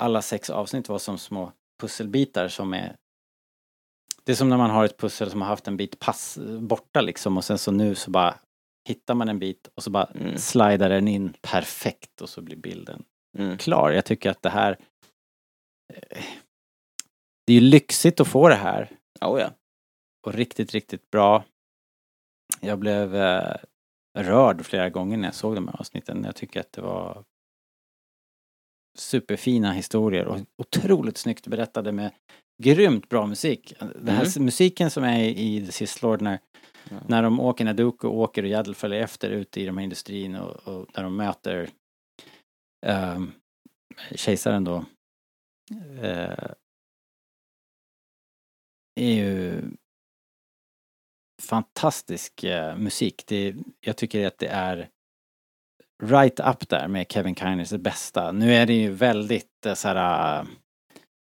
alla 0.00 0.22
sex 0.22 0.50
avsnitt 0.50 0.88
var 0.88 0.98
som 0.98 1.18
små 1.18 1.52
pusselbitar 1.80 2.48
som 2.48 2.74
är 2.74 2.96
Det 4.24 4.32
är 4.32 4.36
som 4.36 4.48
när 4.48 4.56
man 4.56 4.70
har 4.70 4.84
ett 4.84 4.98
pussel 4.98 5.30
som 5.30 5.40
har 5.42 5.48
haft 5.48 5.68
en 5.68 5.76
bit 5.76 5.98
pass 5.98 6.38
borta 6.60 7.00
liksom 7.00 7.36
och 7.36 7.44
sen 7.44 7.58
så 7.58 7.70
nu 7.72 7.94
så 7.94 8.10
bara 8.10 8.34
hittar 8.88 9.14
man 9.14 9.28
en 9.28 9.38
bit 9.38 9.68
och 9.74 9.82
så 9.82 9.90
bara 9.90 10.04
Mm. 10.14 10.38
slidar 10.38 10.88
den 10.88 11.08
in 11.08 11.34
perfekt 11.42 12.20
och 12.20 12.28
så 12.28 12.40
blir 12.42 12.56
bilden 12.56 13.04
Mm. 13.38 13.58
klar. 13.58 13.90
Jag 13.90 14.04
tycker 14.04 14.30
att 14.30 14.42
det 14.42 14.50
här 14.50 14.78
eh, 15.94 16.24
Det 17.46 17.52
är 17.52 17.54
ju 17.54 17.60
lyxigt 17.60 18.20
att 18.20 18.28
få 18.28 18.48
det 18.48 18.54
här 18.54 18.90
Oh, 19.20 19.40
ja. 19.40 19.50
och 20.26 20.34
riktigt, 20.34 20.72
riktigt 20.72 21.10
bra. 21.10 21.44
Jag 22.60 22.78
blev 22.78 23.16
eh, 23.16 23.56
rörd 24.18 24.64
flera 24.66 24.90
gånger 24.90 25.16
när 25.16 25.28
jag 25.28 25.34
såg 25.34 25.54
de 25.54 25.68
här 25.68 25.80
avsnitten. 25.80 26.24
Jag 26.24 26.36
tycker 26.36 26.60
att 26.60 26.72
det 26.72 26.80
var 26.80 27.24
superfina 28.98 29.72
historier 29.72 30.26
och 30.26 30.38
otroligt 30.58 31.18
snyggt 31.18 31.46
berättade 31.46 31.92
med 31.92 32.10
grymt 32.62 33.08
bra 33.08 33.26
musik. 33.26 33.74
Den 33.78 34.08
här 34.14 34.36
Mm. 34.36 34.44
musiken 34.44 34.90
som 34.90 35.04
är 35.04 35.24
i 35.24 35.66
The 35.66 35.72
Sith 35.72 36.04
Lord 36.04 36.20
när, 36.22 36.38
Ja. 36.90 36.96
när 37.08 37.22
de 37.22 37.40
åker, 37.40 37.64
när 37.64 37.74
Dooku 37.74 38.08
åker 38.08 38.42
och 38.42 38.48
Yaddle 38.48 38.74
följer 38.74 39.00
efter 39.00 39.30
ute 39.30 39.60
i 39.60 39.66
de 39.66 39.76
här 39.76 39.84
industrin 39.84 40.36
och, 40.36 40.68
och 40.68 40.86
när 40.96 41.02
de 41.02 41.16
möter 41.16 41.68
um, 42.84 43.32
kejsaren 44.14 44.64
då. 44.64 44.84
eh, 46.02 46.50
är 49.00 49.12
ju 49.14 49.62
fantastisk 51.42 52.44
eh, 52.44 52.76
musik. 52.76 53.24
Det, 53.26 53.54
jag 53.80 53.96
tycker 53.96 54.26
att 54.26 54.38
det 54.38 54.46
är 54.48 54.88
right 56.02 56.40
up 56.40 56.68
där 56.68 56.88
med 56.88 57.12
Kevin 57.12 57.34
Kiners 57.34 57.72
bästa. 57.72 58.32
Nu 58.32 58.54
är 58.54 58.66
det 58.66 58.74
ju 58.74 58.90
väldigt 58.90 59.66
eh, 59.66 59.74
så 59.74 59.88
här 59.88 60.38
eh, 60.40 60.46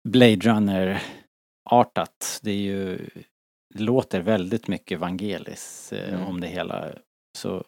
Blade 0.09 0.37
Runner-artat. 0.37 2.41
Det 2.43 2.51
är 2.51 2.57
ju 2.57 3.09
det 3.75 3.83
låter 3.83 4.21
väldigt 4.21 4.69
mycket 4.69 4.99
Vangelis 5.01 5.93
eh, 5.93 6.15
Mm. 6.15 6.27
om 6.27 6.41
det 6.41 6.47
hela. 6.47 6.93
Så, 7.39 7.65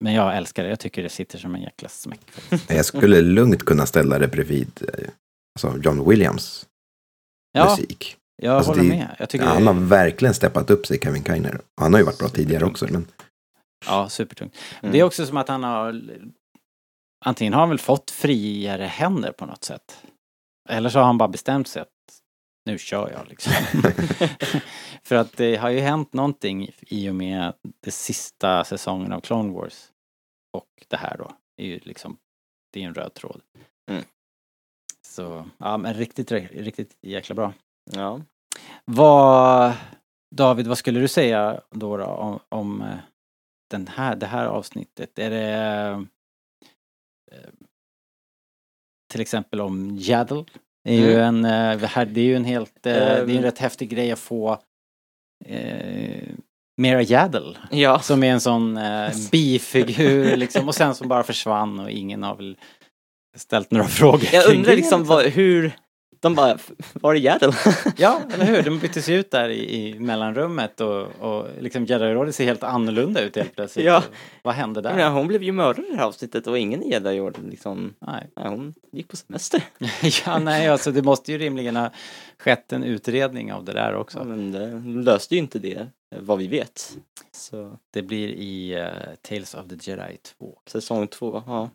men 0.00 0.12
jag 0.14 0.36
älskar 0.36 0.62
det. 0.62 0.68
Jag 0.68 0.80
tycker 0.80 1.02
det 1.02 1.08
sitter 1.08 1.38
som 1.38 1.54
en 1.54 1.62
jäkla 1.62 1.88
smäck. 1.88 2.20
Jag 2.68 2.84
skulle 2.86 3.20
lugnt 3.20 3.64
kunna 3.64 3.86
ställa 3.86 4.18
det 4.18 4.28
bredvid 4.28 4.88
eh, 4.98 5.08
alltså 5.60 5.82
John 5.82 6.08
Williams 6.08 6.66
Ja, 7.52 7.70
musik. 7.70 8.16
jag 8.42 8.56
Alltså, 8.56 8.70
håller 8.72 8.82
det- 8.82 8.88
med. 8.88 9.16
Jag 9.18 9.28
tycker 9.28 9.46
Han 9.46 9.66
har 9.66 9.74
verkligen 9.74 10.34
steppat 10.34 10.70
upp 10.70 10.86
sig, 10.86 10.98
Kevin 11.00 11.24
Kiner. 11.24 11.60
Han 11.80 11.92
har 11.92 12.00
ju 12.00 12.06
varit 12.06 12.18
bra 12.18 12.28
tidigare 12.28 12.64
också. 12.64 12.86
Men 12.90 13.06
Ja, 13.86 14.08
supertungt. 14.08 14.56
Mm. 14.82 14.92
Det 14.92 14.98
är 15.00 15.04
också 15.04 15.26
som 15.26 15.36
att 15.36 15.48
han 15.48 15.62
har 15.64 16.02
Antingen 17.24 17.52
har 17.52 17.60
han 17.60 17.68
väl 17.68 17.78
fått 17.78 18.10
friare 18.10 18.84
händer 18.84 19.32
på 19.32 19.46
något 19.46 19.64
sätt. 19.64 20.02
Eller 20.68 20.88
så 20.88 20.98
har 20.98 21.06
han 21.06 21.18
bara 21.18 21.28
bestämt 21.28 21.68
sig 21.68 21.82
att 21.82 21.88
nu 22.66 22.78
kör 22.78 23.10
jag 23.10 23.28
liksom. 23.28 23.52
För 25.02 25.14
att 25.16 25.36
det 25.36 25.56
har 25.56 25.70
ju 25.70 25.80
hänt 25.80 26.12
någonting 26.12 26.70
i 26.80 27.10
och 27.10 27.14
med 27.14 27.52
det 27.84 27.90
sista 27.90 28.64
säsongen 28.64 29.12
av 29.12 29.20
Clone 29.20 29.52
Wars. 29.52 29.89
Och 30.52 30.86
det 30.88 30.96
här 30.96 31.16
då. 31.18 31.32
är 31.56 31.66
ju 31.66 31.78
liksom, 31.78 32.18
det 32.72 32.82
är 32.82 32.86
en 32.86 32.94
röd 32.94 33.14
tråd. 33.14 33.40
Mm. 33.90 34.04
Så, 35.06 35.48
ja 35.58 35.76
men 35.76 35.94
riktigt, 35.94 36.32
riktigt 36.32 36.96
jäkla 37.02 37.34
bra. 37.34 37.52
Ja. 37.90 38.20
Vad, 38.84 39.72
David, 40.34 40.66
vad 40.66 40.78
skulle 40.78 41.00
du 41.00 41.08
säga 41.08 41.60
då, 41.70 41.96
då 41.96 42.04
om, 42.04 42.38
om 42.48 42.82
eh, 42.82 42.98
den 43.70 43.86
här, 43.86 44.16
det 44.16 44.26
här 44.26 44.46
avsnittet? 44.46 45.18
Är 45.18 45.30
det 45.30 46.06
eh, 47.32 47.50
till 49.12 49.20
exempel 49.20 49.60
om 49.60 49.96
Yaddle? 49.98 50.44
Det 50.84 50.92
är 50.92 50.98
ju 50.98 51.14
en, 51.20 51.44
eh, 51.44 51.78
det 51.78 52.04
det 52.04 52.20
är 52.20 52.24
ju 52.24 52.36
en 52.36 52.44
helt, 52.44 52.82
det 52.82 52.90
är 52.90 53.16
ju 53.16 53.32
en 53.32 53.36
Ehm. 53.38 53.42
rätt 53.42 53.58
häftig 53.58 53.88
grej 53.90 54.12
att 54.12 54.18
få 54.18 54.62
mera 56.80 57.02
Yaddle. 57.02 57.54
ja. 57.70 57.98
Som 57.98 58.22
är 58.22 58.32
en 58.32 58.40
sån 58.40 58.76
eh, 58.76 59.10
bifigur 59.32 60.36
liksom 60.36 60.68
och 60.68 60.74
sen 60.74 60.94
som 60.94 61.08
bara 61.08 61.22
försvann 61.22 61.80
och 61.80 61.90
ingen 61.90 62.22
har 62.22 62.36
väl 62.36 62.56
ställt 63.36 63.70
några 63.70 63.88
frågor 63.88 64.28
Jag 64.32 64.50
undrar 64.56 64.76
liksom 64.76 65.04
vad, 65.04 65.24
hur, 65.24 65.72
de 66.20 66.34
bara, 66.34 66.58
var 66.92 67.14
är 67.14 67.18
Yaddle? 67.18 67.52
Ja, 67.96 68.20
eller 68.34 68.44
hur? 68.44 68.62
De 68.62 68.78
byttes 68.78 69.08
ju 69.08 69.14
ut 69.14 69.30
där 69.30 69.48
i, 69.48 69.76
i 69.88 69.98
mellanrummet 69.98 70.80
och, 70.80 71.02
och 71.20 71.46
liksom 71.60 71.84
Jedi-rådet 71.86 72.34
ser 72.34 72.44
helt 72.44 72.62
annorlunda 72.62 73.20
ut 73.20 73.36
helt 73.36 73.54
plötsligt. 73.54 73.86
Ja. 73.86 74.02
Vad 74.42 74.54
hände 74.54 74.80
där? 74.80 74.98
Ja, 74.98 75.08
hon 75.08 75.26
blev 75.26 75.42
ju 75.42 75.52
mördad 75.52 75.84
i 75.84 75.90
det 75.90 75.96
här 75.96 76.04
avsnittet 76.04 76.46
och 76.46 76.58
ingen 76.58 76.82
i 76.82 76.90
Jedi-orden 76.90 77.44
liksom, 77.50 77.94
Nej. 78.06 78.26
nej, 78.36 78.48
hon 78.48 78.74
gick 78.92 79.08
på 79.08 79.16
semester. 79.16 79.62
ja, 80.26 80.38
nej, 80.38 80.68
alltså 80.68 80.92
det 80.92 81.02
måste 81.02 81.32
ju 81.32 81.38
rimligen 81.38 81.76
ha 81.76 81.90
skett 82.38 82.72
en 82.72 82.84
utredning 82.84 83.52
av 83.52 83.64
det 83.64 83.72
där 83.72 83.94
också. 83.94 84.18
Ja, 84.18 84.24
men 84.24 84.52
det 84.52 84.82
löste 85.02 85.34
ju 85.34 85.40
inte 85.40 85.58
det, 85.58 85.86
vad 86.16 86.38
vi 86.38 86.46
vet. 86.48 86.96
Så 87.32 87.78
Det 87.92 88.02
blir 88.02 88.28
i 88.28 88.72
eh, 88.74 89.14
Tales 89.22 89.54
of 89.54 89.68
the 89.68 89.76
Jedi 89.90 90.16
2. 90.22 90.58
säsong 90.66 91.08
två, 91.08 91.42
ja. 91.46 91.70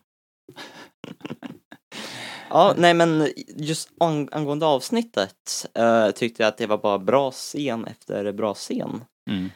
Ja, 2.50 2.74
nej 2.78 2.94
men 2.94 3.28
just 3.56 3.88
ang 4.00 4.28
angående 4.32 4.66
avsnittet 4.66 5.66
eh, 5.74 6.10
tyckte 6.10 6.42
jag 6.42 6.48
att 6.48 6.58
det 6.58 6.66
var 6.66 6.78
bara 6.78 6.98
bra 6.98 7.30
scen 7.30 7.84
efter 7.84 8.32
bra 8.32 8.54
scen. 8.54 9.04
Mm. 9.30 9.50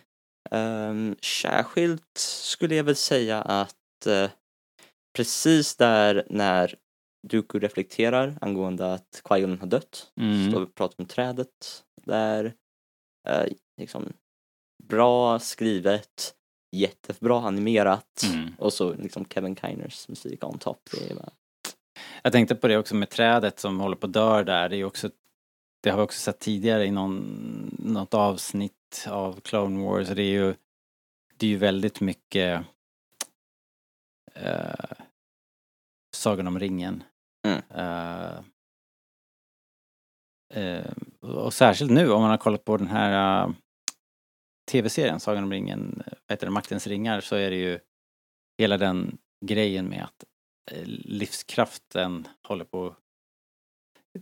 Um, 0.50 1.16
särskilt 1.22 2.18
skulle 2.18 2.74
jag 2.74 2.84
väl 2.84 2.96
säga 2.96 3.42
att 3.42 4.06
eh, 4.06 4.30
precis 5.16 5.76
där 5.76 6.26
när 6.30 6.74
Dooku 7.28 7.58
reflekterar 7.58 8.38
angående 8.40 8.94
att 8.94 9.20
Qui-Gon 9.24 9.60
har 9.60 9.66
dött, 9.66 10.12
Mm. 10.20 10.50
står 10.50 10.60
vi 10.60 10.66
och 10.66 10.74
pratar 10.74 10.94
om 10.98 11.06
trädet 11.06 11.84
där. 12.06 12.54
eh, 13.28 13.46
liksom 13.80 14.12
bra 14.90 15.38
skrivet, 15.38 16.34
jättebra 16.76 17.40
animerat 17.40 18.22
Mm. 18.32 18.54
och 18.58 18.72
så 18.72 18.94
liksom 18.94 19.24
Kevin 19.24 19.56
Kiners 19.56 20.08
musik 20.08 20.44
on 20.44 20.58
top. 20.58 20.78
Det 20.92 21.10
är 21.10 21.14
bara, 21.14 21.30
Jag 22.22 22.32
tänkte 22.32 22.54
på 22.54 22.68
det 22.68 22.78
också 22.78 22.94
med 22.94 23.10
trädet 23.10 23.58
som 23.58 23.80
håller 23.80 23.96
på 23.96 24.06
att 24.06 24.12
dö 24.12 24.42
där. 24.42 24.68
Det 24.68 24.76
är 24.76 24.84
också 24.84 25.10
det 25.82 25.90
har 25.90 25.96
vi 25.96 26.02
också 26.04 26.20
sett 26.20 26.38
tidigare 26.38 26.84
i 26.86 26.90
någon, 26.90 27.76
något 27.78 28.14
avsnitt 28.14 29.06
av 29.08 29.40
Clone 29.40 29.84
Wars. 29.84 30.08
Det 30.08 30.22
är 30.22 30.30
ju, 30.32 30.54
det 31.36 31.46
är 31.46 31.50
ju 31.50 31.56
väldigt 31.56 32.00
mycket 32.00 32.64
eh, 34.34 34.74
Sagan 36.16 36.46
om 36.46 36.58
ringen. 36.58 37.02
Mm. 37.46 37.62
Eh, 37.70 38.38
eh, 40.54 40.92
och 41.20 41.54
särskilt 41.54 41.90
nu 41.90 42.10
om 42.10 42.20
man 42.22 42.30
har 42.30 42.38
kollat 42.38 42.64
på 42.64 42.76
den 42.76 42.86
här 42.88 43.54
tv-serien 44.70 45.20
Sagan 45.20 45.44
om 45.44 45.52
ringen, 45.52 46.02
eh, 46.06 46.12
vad 46.26 46.32
heter 46.36 46.46
det, 46.46 46.50
Maktens 46.52 46.86
ringar, 46.86 47.20
så 47.20 47.36
är 47.36 47.50
det 47.50 47.56
ju 47.56 47.78
hela 48.58 48.78
den 48.78 49.18
grejen 49.46 49.88
med 49.88 50.04
att 50.04 50.24
eh, 50.72 50.84
livskraften 50.86 52.28
håller 52.42 52.64
på 52.64 52.86
att 52.86 52.96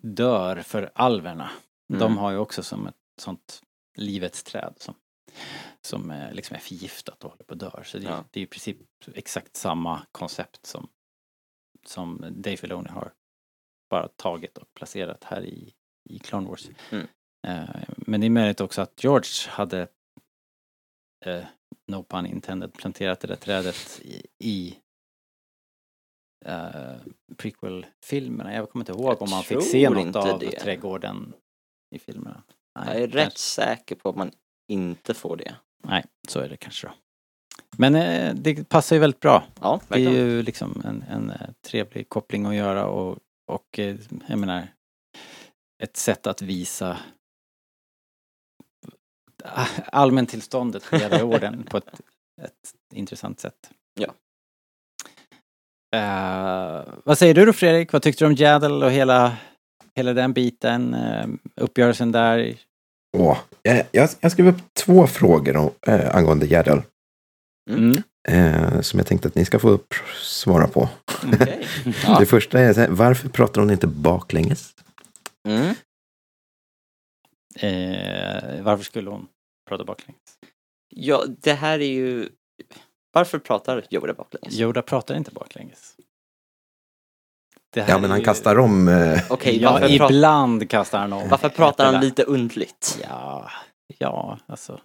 dör 0.03 0.57
för 0.63 0.91
alverna. 0.95 1.51
De 1.89 2.03
Mm. 2.03 2.17
har 2.19 2.31
ju 2.31 2.37
också 2.39 2.63
som 2.63 2.87
ett 2.87 2.95
sånt 3.21 3.63
livets 3.97 4.43
träd 4.43 4.75
som, 4.77 4.95
som 5.81 6.11
eh, 6.11 6.33
liksom 6.33 6.57
är 6.57 6.61
förgiftat 6.61 7.25
och 7.25 7.31
håller 7.31 7.45
på 7.45 7.55
att 7.55 7.61
dö. 7.61 7.85
Så 7.85 7.99
det, 7.99 8.05
Ja. 8.05 8.25
det 8.31 8.41
är 8.41 8.45
i 8.45 8.47
princip 8.47 8.77
exakt 9.15 9.57
samma 9.57 10.07
koncept 10.13 10.67
som, 10.67 10.89
som 11.87 12.19
Dave 12.31 12.57
Filoni 12.57 12.89
har 12.89 13.13
bara 13.91 14.09
tagit 14.09 14.59
och 14.59 14.75
placerat 14.75 15.25
här 15.25 15.43
i, 15.45 15.73
i 16.11 16.19
Clone 16.19 16.49
Wars. 16.49 16.69
Mm. 16.91 17.07
Men 17.97 18.21
det 18.21 18.27
är 18.27 18.31
möjligt 18.31 18.61
också 18.61 18.83
att 18.83 19.05
George 19.05 19.49
hade 19.51 19.89
eh, 21.27 21.45
no 21.87 22.03
pun 22.03 22.27
intended, 22.27 22.73
planterat 22.73 23.21
det 23.21 23.29
där 23.29 23.37
trädet 23.37 24.01
i, 24.05 24.23
i 24.39 24.79
eh, 26.45 26.97
prequel-filmerna. 27.37 28.55
Jag 28.55 28.71
kommer 28.71 28.83
inte 28.83 28.93
ihåg 28.93 29.11
Jag 29.13 29.23
om 29.23 29.31
man 29.31 29.43
fick 29.43 29.63
se 29.63 29.91
något 29.91 30.17
av 30.17 30.39
det. 30.39 30.51
trädgården 30.51 31.33
i 31.95 31.99
filmerna. 31.99 32.43
Nej, 32.79 32.87
jag 32.95 33.03
är 33.03 33.07
rätt 33.09 33.23
kanske- 33.23 33.39
säker 33.39 33.95
på 33.97 34.09
att 34.09 34.17
man 34.17 34.31
inte 34.69 35.15
får 35.15 35.37
det. 35.37 35.55
Nej, 35.85 36.05
så 36.29 36.41
är 36.41 36.49
det 36.49 36.57
kanske 36.57 36.87
då. 36.87 36.93
Men 37.77 37.95
eh, 37.95 38.35
det 38.35 38.69
passar 38.69 38.97
ju 38.97 39.01
väldigt 39.01 39.21
bra. 39.21 39.45
Ja, 39.61 39.81
Det 39.89 39.95
är 39.95 40.11
ju 40.11 40.43
liksom 40.43 40.83
en, 40.85 41.03
en 41.03 41.31
eh, 41.31 41.49
trevlig 41.67 42.09
koppling 42.09 42.47
att 42.47 42.55
göra 42.55 42.87
och, 42.87 43.19
och 43.47 43.79
eh, 43.79 43.97
jag 44.29 44.39
menar 44.39 44.69
ett 45.83 45.97
sätt 45.97 46.27
att 46.27 46.43
visa 46.43 46.99
allmäntillståndet 49.93 50.91
på 50.91 50.97
Jedi-orden 50.97 51.67
på 51.71 51.77
ett, 51.77 52.01
ett 52.43 52.75
intressant 52.95 53.41
sätt. 53.41 53.71
Ja. 54.01 54.15
Eh, 55.97 56.83
vad 57.05 57.19
säger 57.19 57.35
du 57.35 57.45
då 57.45 57.53
Fredrik? 57.53 57.93
Vad 57.93 58.03
tyckte 58.03 58.25
du 58.25 58.29
om 58.29 58.35
Jaddle 58.35 58.87
och 58.87 58.93
hela, 58.93 59.37
hela 59.95 60.13
den 60.13 60.33
biten? 60.33 60.95
Uh, 60.95 61.27
uppgörelsen 61.57 62.13
där? 62.13 62.57
Åh, 63.17 63.39
jag, 63.63 63.85
jag, 63.93 64.09
jag 64.21 64.33
skrev 64.33 64.49
upp 64.49 64.75
två 64.75 65.07
frågor 65.07 65.57
om, 65.57 65.71
eh, 65.87 66.17
angående 66.17 66.47
Gärdal. 66.47 66.83
Mm. 67.71 68.03
Eh, 68.29 68.81
som 68.81 68.99
jag 68.99 69.07
tänkte 69.07 69.29
att 69.29 69.35
ni 69.35 69.45
ska 69.45 69.59
få 69.59 69.79
svara 70.23 70.69
på. 70.69 70.89
Okej. 71.33 71.67
Det 72.19 72.27
första 72.27 72.61
är, 72.61 72.75
här, 72.75 72.89
varför 72.89 73.29
pratar 73.29 73.61
hon 73.61 73.71
inte 73.71 73.87
baklänges? 73.87 74.75
Mm. 75.49 75.75
Eh, 77.61 78.63
varför 78.63 78.85
skulle 78.85 79.11
hon 79.11 79.27
prata 79.69 79.85
baklänges? 79.85 80.21
Ja, 80.89 81.25
det 81.29 81.53
här 81.53 81.79
är 81.79 81.93
ju... 81.93 82.29
Varför 83.13 83.39
pratar 83.39 83.85
Yoda 83.91 84.15
baklänges? 84.15 84.61
Yoda 84.61 84.83
pratar 84.83 85.15
inte 85.15 85.31
baklänges. 85.31 85.97
Ja, 87.75 87.99
men 87.99 88.11
han 88.11 88.19
ju- 88.19 88.25
kastar 88.25 88.59
om. 88.59 88.89
Eh, 88.89 89.21
Okej, 89.31 89.63
Ja, 89.63 89.89
ibland 89.89 90.71
kastar 90.71 90.99
han 90.99 91.13
om. 91.13 91.29
varför 91.29 91.49
pratar 91.49 91.93
han 91.93 92.01
lite 92.01 92.23
undligt? 92.23 92.99
Ja, 93.09 93.51
ja, 93.99 94.39
alltså. 94.47 94.81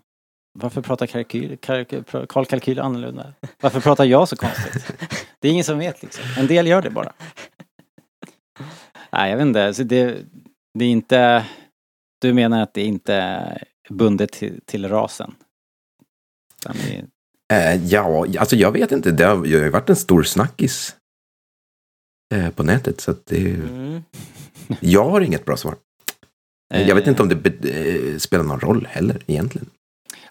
Varför 0.60 0.82
pratar 0.82 1.06
kalkyl, 1.08 1.58
kalkyl, 1.58 2.04
Karl 2.30 2.46
Kalkyl 2.46 2.80
annorlunda? 2.80 3.34
Varför 3.62 3.80
pratar 3.82 4.06
jag 4.06 4.30
så 4.30 4.36
konstigt? 4.36 4.92
Det 5.40 5.48
är 5.48 5.52
ingen 5.52 5.64
som 5.64 5.78
vet 5.80 6.04
liksom. 6.04 6.24
En 6.38 6.48
del 6.48 6.68
gör 6.68 6.82
det 6.82 6.90
bara. 6.90 7.14
Nej, 9.12 9.30
jag 9.30 9.38
vet 9.38 9.46
inte. 9.46 9.74
Så 9.74 9.84
det, 9.84 10.18
det 10.80 10.86
är 10.86 10.90
inte... 10.90 11.46
Du 12.24 12.34
menar 12.34 12.64
att 12.64 12.74
det 12.74 12.84
inte 12.84 13.14
är 13.14 13.64
bundet 13.90 14.32
till, 14.32 14.60
till 14.66 14.90
rasen? 14.90 15.36
Är- 16.66 17.74
eh, 17.74 17.86
ja, 17.86 18.26
alltså 18.40 18.56
jag 18.56 18.72
vet 18.72 18.92
inte. 18.92 19.12
Det 19.12 19.24
har, 19.26 19.46
ju 19.46 19.70
varit 19.70 19.90
en 19.90 19.96
stor 19.96 20.24
snackis 20.24 20.96
eh, 22.36 22.50
på 22.50 22.64
nätet. 22.64 23.02
Så 23.02 23.12
att 23.12 23.26
det, 23.26 23.38
Mm. 23.52 24.04
jag 24.80 25.10
har 25.10 25.22
inget 25.22 25.46
bra 25.46 25.58
svar. 25.58 25.76
Jag 26.74 26.96
vet 26.96 27.08
inte 27.08 27.22
om 27.22 27.30
det 27.30 27.36
be- 27.36 27.70
eh, 27.70 28.18
spelar 28.18 28.44
någon 28.44 28.60
roll 28.60 28.88
heller 28.92 29.22
egentligen. 29.28 29.70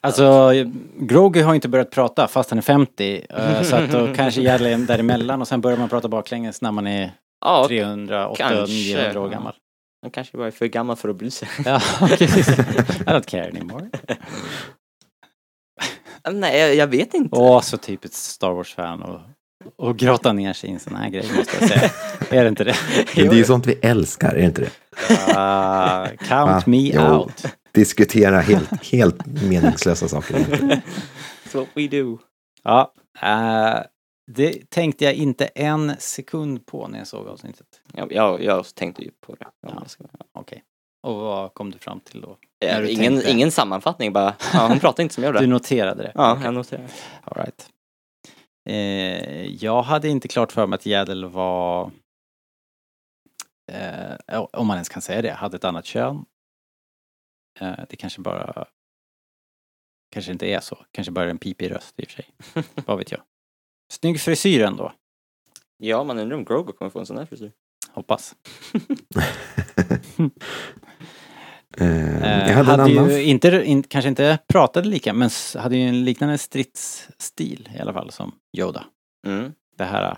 Alltså, 0.00 0.50
Grogu 0.98 1.42
har 1.42 1.54
inte 1.54 1.68
börjat 1.68 1.90
prata 1.90 2.28
fast 2.28 2.50
han 2.50 2.58
är 2.58 2.62
50. 2.62 3.26
eh, 3.30 3.62
Så 3.62 3.76
att 3.76 3.90
då 3.92 4.14
kanske 4.16 4.40
Järle 4.42 4.72
är 4.74 4.78
däremellan 4.78 5.40
och 5.40 5.48
sen 5.48 5.60
börjar 5.60 5.78
man 5.78 5.88
prata 5.88 6.08
baklänges 6.08 6.62
när 6.62 6.72
man 6.72 6.86
är 6.86 7.12
Ja, 7.40 7.64
300, 7.68 8.28
800, 8.28 8.56
kanske. 8.56 8.74
900 8.74 9.20
år 9.20 9.28
gammal. 9.28 9.54
Han 10.02 10.10
kanske 10.10 10.36
bara 10.36 10.46
är 10.46 10.50
för 10.50 10.66
gammal 10.66 10.96
för 10.96 11.08
att 11.08 11.16
bry 11.16 11.30
sig. 11.30 11.48
Ja, 11.64 11.80
precis. 12.00 12.48
I 12.48 12.52
don't 13.04 13.30
care 13.30 13.48
anymore. 13.48 13.88
Nej, 16.32 16.58
jag, 16.60 16.74
jag 16.74 16.86
vet 16.86 17.14
inte. 17.14 17.36
Åh, 17.36 17.60
så 17.60 17.76
typiskt 17.78 18.16
Star 18.16 18.50
Wars-fan 18.52 19.02
och, 19.02 19.20
och 19.76 19.96
grotta 19.98 20.32
ner 20.32 20.52
sig 20.52 20.70
i 20.70 20.72
en 20.72 20.80
sån 20.80 20.96
här 20.96 21.08
grej 21.08 21.30
måste 21.36 21.56
jag 21.60 21.68
säga. 21.68 21.90
Är 22.40 22.42
det 22.42 22.48
inte 22.48 22.64
det? 22.64 22.76
Men 23.16 23.28
det 23.28 23.34
är 23.34 23.38
ju 23.38 23.44
sånt 23.44 23.66
vi 23.66 23.78
älskar, 23.82 24.28
är 24.30 24.34
det 24.34 24.42
inte 24.44 24.60
det? 24.60 24.70
Ah, 25.36 26.06
count 26.06 26.30
Va? 26.50 26.62
me 26.66 26.90
Jo. 26.94 27.00
out. 27.02 27.44
Diskutera 27.72 28.40
helt, 28.40 28.84
helt 28.92 29.26
meningslösa 29.26 30.08
saker. 30.08 30.34
That's 30.34 31.54
what 31.54 31.68
we 31.74 31.88
do. 31.88 32.18
Ja, 32.64 32.92
eh, 33.22 33.80
det 34.30 34.70
tänkte 34.70 35.04
jag 35.04 35.14
inte 35.14 35.46
en 35.46 35.96
sekund 35.98 36.66
på 36.66 36.88
när 36.88 36.98
jag 36.98 37.06
såg 37.06 37.28
avsnittet. 37.28 37.82
Jag, 37.94 38.12
jag, 38.12 38.42
jag 38.42 38.74
tänkte 38.74 39.02
ju 39.02 39.10
på 39.10 39.34
det. 39.34 39.46
Ja. 39.60 39.84
Ska- 39.86 40.04
Okej. 40.32 40.64
Och 41.02 41.14
vad 41.14 41.54
kom 41.54 41.70
du 41.70 41.78
fram 41.78 42.00
till 42.00 42.20
då? 42.20 42.30
Eh, 42.64 42.74
När 42.74 42.82
du 42.82 42.90
ingen, 42.90 43.12
tänkte- 43.12 43.30
ingen 43.30 43.50
sammanfattning 43.50 44.12
bara. 44.12 44.36
Ja, 44.52 44.68
hon 44.68 44.78
pratar 44.80 45.02
inte 45.02 45.14
som 45.14 45.24
jag 45.24 45.34
Du 45.34 45.38
gjorde. 45.38 45.46
noterade 45.46 46.02
det? 46.02 46.12
Ja, 46.14 46.40
jag 46.44 46.54
noterar. 46.54 46.88
All 47.22 47.34
right. 47.44 47.70
eh, 48.68 49.44
jag 49.64 49.82
hade 49.82 50.08
inte 50.08 50.28
klart 50.28 50.52
för 50.52 50.66
mig 50.66 50.76
att 50.76 50.86
Jädel 50.86 51.24
var, 51.24 51.90
eh, 53.72 54.40
om 54.52 54.66
man 54.66 54.76
ens 54.76 54.88
kan 54.88 55.02
säga 55.02 55.22
det, 55.22 55.32
hade 55.32 55.56
ett 55.56 55.64
annat 55.64 55.84
kön. 55.86 56.24
Eh, 57.60 57.78
det 57.88 57.96
kanske 57.96 58.20
bara, 58.20 58.66
kanske 60.12 60.32
inte 60.32 60.46
är 60.46 60.60
så. 60.60 60.84
Kanske 60.92 61.10
bara 61.12 61.30
en 61.30 61.38
pipig 61.38 61.70
röst 61.70 62.00
i 62.00 62.04
och 62.04 62.08
för 62.10 62.22
sig. 62.22 62.28
Vad 62.86 62.98
vet 62.98 63.10
jag. 63.12 63.20
Snygg 63.92 64.20
frisyr 64.20 64.62
ändå, 64.62 64.92
Ja, 65.78 66.04
man 66.04 66.18
undrar 66.18 66.36
om 66.36 66.44
Grogu 66.44 66.72
kommer 66.72 66.90
få 66.90 66.98
en 66.98 67.06
sån 67.06 67.18
här 67.18 67.26
frisyr. 67.26 67.52
hoppas. 67.90 68.34
Eh, 71.78 72.22
Eh, 72.22 72.48
jag 72.48 72.54
hade, 72.54 72.70
hade 72.70 72.72
en 72.72 72.98
annan. 72.98 73.10
ju 73.10 73.22
inte, 73.22 73.62
in, 73.64 73.82
kanske 73.82 74.08
inte 74.08 74.38
pratade 74.48 74.88
lika, 74.88 75.12
men 75.12 75.30
hade 75.58 75.76
ju 75.76 75.82
en 75.82 76.04
liknande 76.04 76.38
stridsstil 76.38 77.68
i 77.76 77.78
alla 77.80 77.92
fall 77.92 78.10
som 78.10 78.32
Yoda. 78.58 78.84
Mm. 79.26 79.52
Det 79.76 79.84
här 79.84 80.10
eh, 80.10 80.16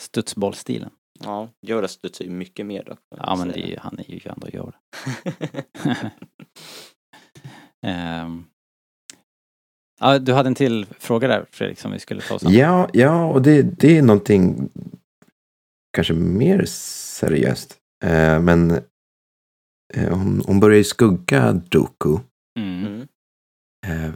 studsbollstilen. 0.00 0.90
Ja, 1.20 1.48
Yoda 1.66 1.88
studsar 1.88 2.24
ju 2.24 2.30
mycket 2.30 2.66
mer 2.66 2.84
dock. 2.84 2.98
får 3.08 3.18
Ja 3.18 3.36
men 3.36 3.50
är 3.50 3.66
ju, 3.66 3.76
han 3.78 3.98
är 3.98 4.10
ju 4.10 4.20
ändå 4.24 4.48
Yoda. 4.48 4.76
Ehm. 7.86 8.44
Ja, 10.02 10.18
du 10.18 10.32
hade 10.32 10.46
en 10.46 10.54
till 10.54 10.86
fråga 10.98 11.28
där 11.28 11.46
Fredrik 11.50 11.78
som 11.78 11.92
vi 11.92 11.98
skulle 11.98 12.20
ta 12.20 12.34
oss 12.34 12.44
an. 12.44 12.52
Ja, 12.52 12.88
ja, 12.92 13.24
och 13.24 13.42
det, 13.42 13.62
det 13.62 13.98
är 13.98 14.02
någonting 14.02 14.68
kanske 15.92 16.14
mer 16.14 16.64
seriöst. 16.66 17.76
Eh, 18.04 18.40
men 18.40 18.70
eh, 19.94 20.08
hon, 20.08 20.42
hon 20.46 20.60
börjar 20.60 20.78
ju 20.78 20.84
skugga 20.84 21.52
Doku. 21.52 22.18
Mm. 22.58 22.86
Mm. 22.86 23.08
Eh, 23.86 24.14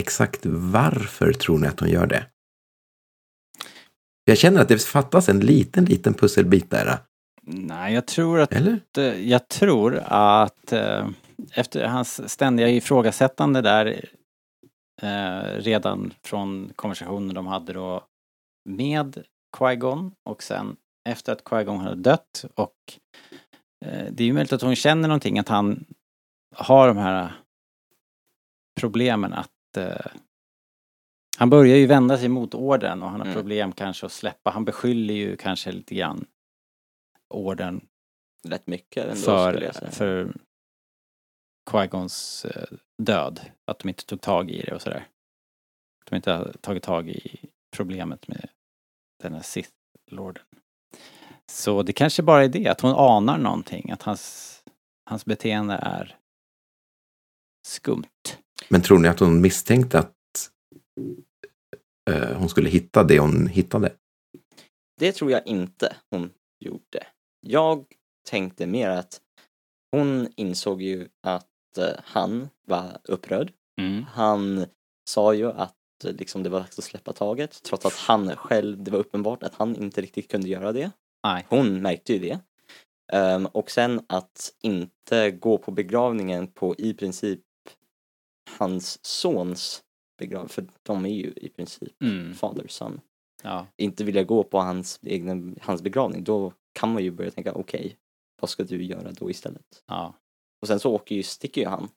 exakt 0.00 0.40
varför 0.46 1.32
tror 1.32 1.58
ni 1.58 1.66
att 1.66 1.80
hon 1.80 1.88
gör 1.88 2.06
det? 2.06 2.26
Jag 4.24 4.38
känner 4.38 4.60
att 4.60 4.68
det 4.68 4.82
fattas 4.82 5.28
en 5.28 5.40
liten, 5.40 5.84
liten 5.84 6.14
pusselbit 6.14 6.70
där. 6.70 6.98
Nej, 7.46 7.94
jag 7.94 8.06
tror 8.06 8.40
att, 8.40 8.52
Eller? 8.52 8.80
eh, 8.98 9.28
jag 9.30 9.48
tror 9.48 10.02
att 10.06 10.72
eh, 10.72 11.08
efter 11.52 11.86
hans 11.86 12.30
ständiga 12.30 12.68
ifrågasättande 12.68 13.60
där 13.60 14.04
eh, 15.02 15.42
redan 15.42 16.14
från 16.22 16.72
konversationen 16.76 17.34
de 17.34 17.46
hade 17.46 17.72
då 17.72 18.06
med 18.64 19.24
Qui-Gon 19.56 20.12
och 20.24 20.42
sen 20.42 20.76
efter 21.08 21.32
att 21.32 21.44
Qui-Gon 21.44 21.78
hade 21.78 21.96
dött 22.02 22.44
och 22.54 22.76
eh, 23.84 24.06
det 24.12 24.22
är 24.22 24.26
ju 24.26 24.32
möjligt 24.32 24.52
att 24.52 24.62
hon 24.62 24.76
känner 24.76 25.08
någonting 25.08 25.38
att 25.38 25.48
han 25.48 25.84
har 26.54 26.88
de 26.88 26.96
här 26.96 27.32
problemen 28.80 29.32
att 29.32 29.76
eh, 29.76 30.06
han 31.38 31.50
börjar 31.50 31.76
ju 31.76 31.86
vända 31.86 32.18
sig 32.18 32.28
mot 32.28 32.54
orden 32.54 33.02
och 33.02 33.10
han 33.10 33.20
har 33.20 33.26
Mm. 33.26 33.36
problem 33.36 33.72
kanske 33.72 34.06
att 34.06 34.12
släppa. 34.12 34.50
Han 34.50 34.64
beskyller 34.64 35.14
ju 35.14 35.36
kanske 35.36 35.72
lite 35.72 35.94
grann 35.94 36.26
orden 37.34 37.88
Rätt 38.48 38.66
mycket 38.66 39.04
ändå 39.04 39.14
för, 39.16 39.70
för 39.90 40.34
Qui-Gons 41.70 42.44
eh, 42.44 42.78
död. 43.02 43.40
Att 43.64 43.78
de 43.78 43.88
inte 43.88 44.04
tog 44.06 44.20
tag 44.20 44.50
i 44.50 44.62
det 44.62 44.74
och 44.74 44.82
sådär. 44.82 45.08
Att 46.04 46.10
de 46.10 46.16
inte 46.16 46.32
har 46.32 46.52
tagit 46.60 46.82
tag 46.82 47.08
i 47.08 47.50
problemet 47.76 48.28
med 48.28 48.48
den 49.22 49.34
här 49.34 49.42
Sith-lorden. 49.42 50.44
Så 51.46 51.82
det 51.82 51.92
kanske 51.92 52.22
bara 52.22 52.44
är 52.44 52.48
det, 52.48 52.68
att 52.68 52.80
hon 52.80 52.94
anar 52.94 53.38
någonting. 53.38 53.90
Att 53.90 54.02
hans, 54.02 54.62
hans 55.10 55.24
beteende 55.24 55.74
är 55.74 56.18
skumt. 57.68 58.38
Men 58.68 58.82
tror 58.82 58.98
ni 58.98 59.08
att 59.08 59.20
hon 59.20 59.40
misstänkte 59.40 59.98
att 59.98 60.50
eh, 62.10 62.36
hon 62.36 62.48
skulle 62.48 62.70
hitta 62.70 63.04
det 63.04 63.18
hon 63.18 63.46
hittade? 63.46 63.92
Det 65.00 65.12
tror 65.12 65.30
jag 65.30 65.46
inte 65.46 65.96
hon 66.10 66.30
gjorde. 66.60 67.06
Jag 67.40 67.84
tänkte 68.30 68.66
mer 68.66 68.88
att 68.88 69.20
hon 69.90 70.28
insåg 70.36 70.82
ju 70.82 71.08
att 71.26 71.51
han 72.04 72.48
var 72.66 72.98
upprörd. 73.04 73.52
Mm. 73.80 74.04
Han 74.04 74.66
sa 75.04 75.34
ju 75.34 75.52
att 75.52 76.04
eh, 76.04 76.12
liksom, 76.12 76.42
det 76.42 76.48
var 76.50 76.60
dags 76.60 76.78
att 76.78 76.84
släppa 76.84 77.12
taget 77.12 77.62
trots 77.62 77.86
att 77.86 77.94
han 77.96 78.36
själv, 78.36 78.82
det 78.82 78.90
var 78.90 78.98
uppenbart 78.98 79.42
att 79.42 79.54
han 79.54 79.76
inte 79.76 80.00
riktigt 80.00 80.30
kunde 80.30 80.48
göra 80.48 80.72
det. 80.72 80.90
Nej. 81.24 81.46
Hon 81.48 81.82
märkte 81.82 82.12
ju 82.12 82.18
det. 82.18 82.38
Ehm, 83.12 83.46
och 83.46 83.70
sen 83.70 84.00
att 84.06 84.52
inte 84.62 85.30
gå 85.30 85.58
på 85.58 85.70
begravningen 85.70 86.46
på 86.46 86.74
i 86.78 86.94
princip 86.94 87.40
hans 88.58 89.04
sons 89.04 89.82
begravning, 90.18 90.48
för 90.48 90.66
de 90.82 91.06
är 91.06 91.10
ju 91.14 91.32
i 91.36 91.48
princip 91.48 92.02
Mm. 92.02 92.34
father 92.34 92.66
son. 92.68 93.00
Ja. 93.42 93.66
Inte 93.76 94.04
vilja 94.04 94.22
gå 94.24 94.42
på 94.44 94.58
hans, 94.58 95.00
egna, 95.02 95.54
hans 95.60 95.82
begravning, 95.82 96.24
då 96.24 96.52
kan 96.72 96.92
man 96.92 97.02
ju 97.04 97.10
börja 97.10 97.30
tänka 97.30 97.52
okej, 97.52 97.96
vad 98.40 98.50
ska 98.50 98.64
du 98.64 98.82
göra 98.84 99.12
då 99.12 99.30
istället? 99.30 99.82
ja. 99.86 100.14
Och 100.62 100.68
sen 100.68 100.80
så 100.80 100.92
åker 100.94 101.14
ju, 101.14 101.22
sticker 101.22 101.60
ju 101.60 101.66
han. 101.66 101.88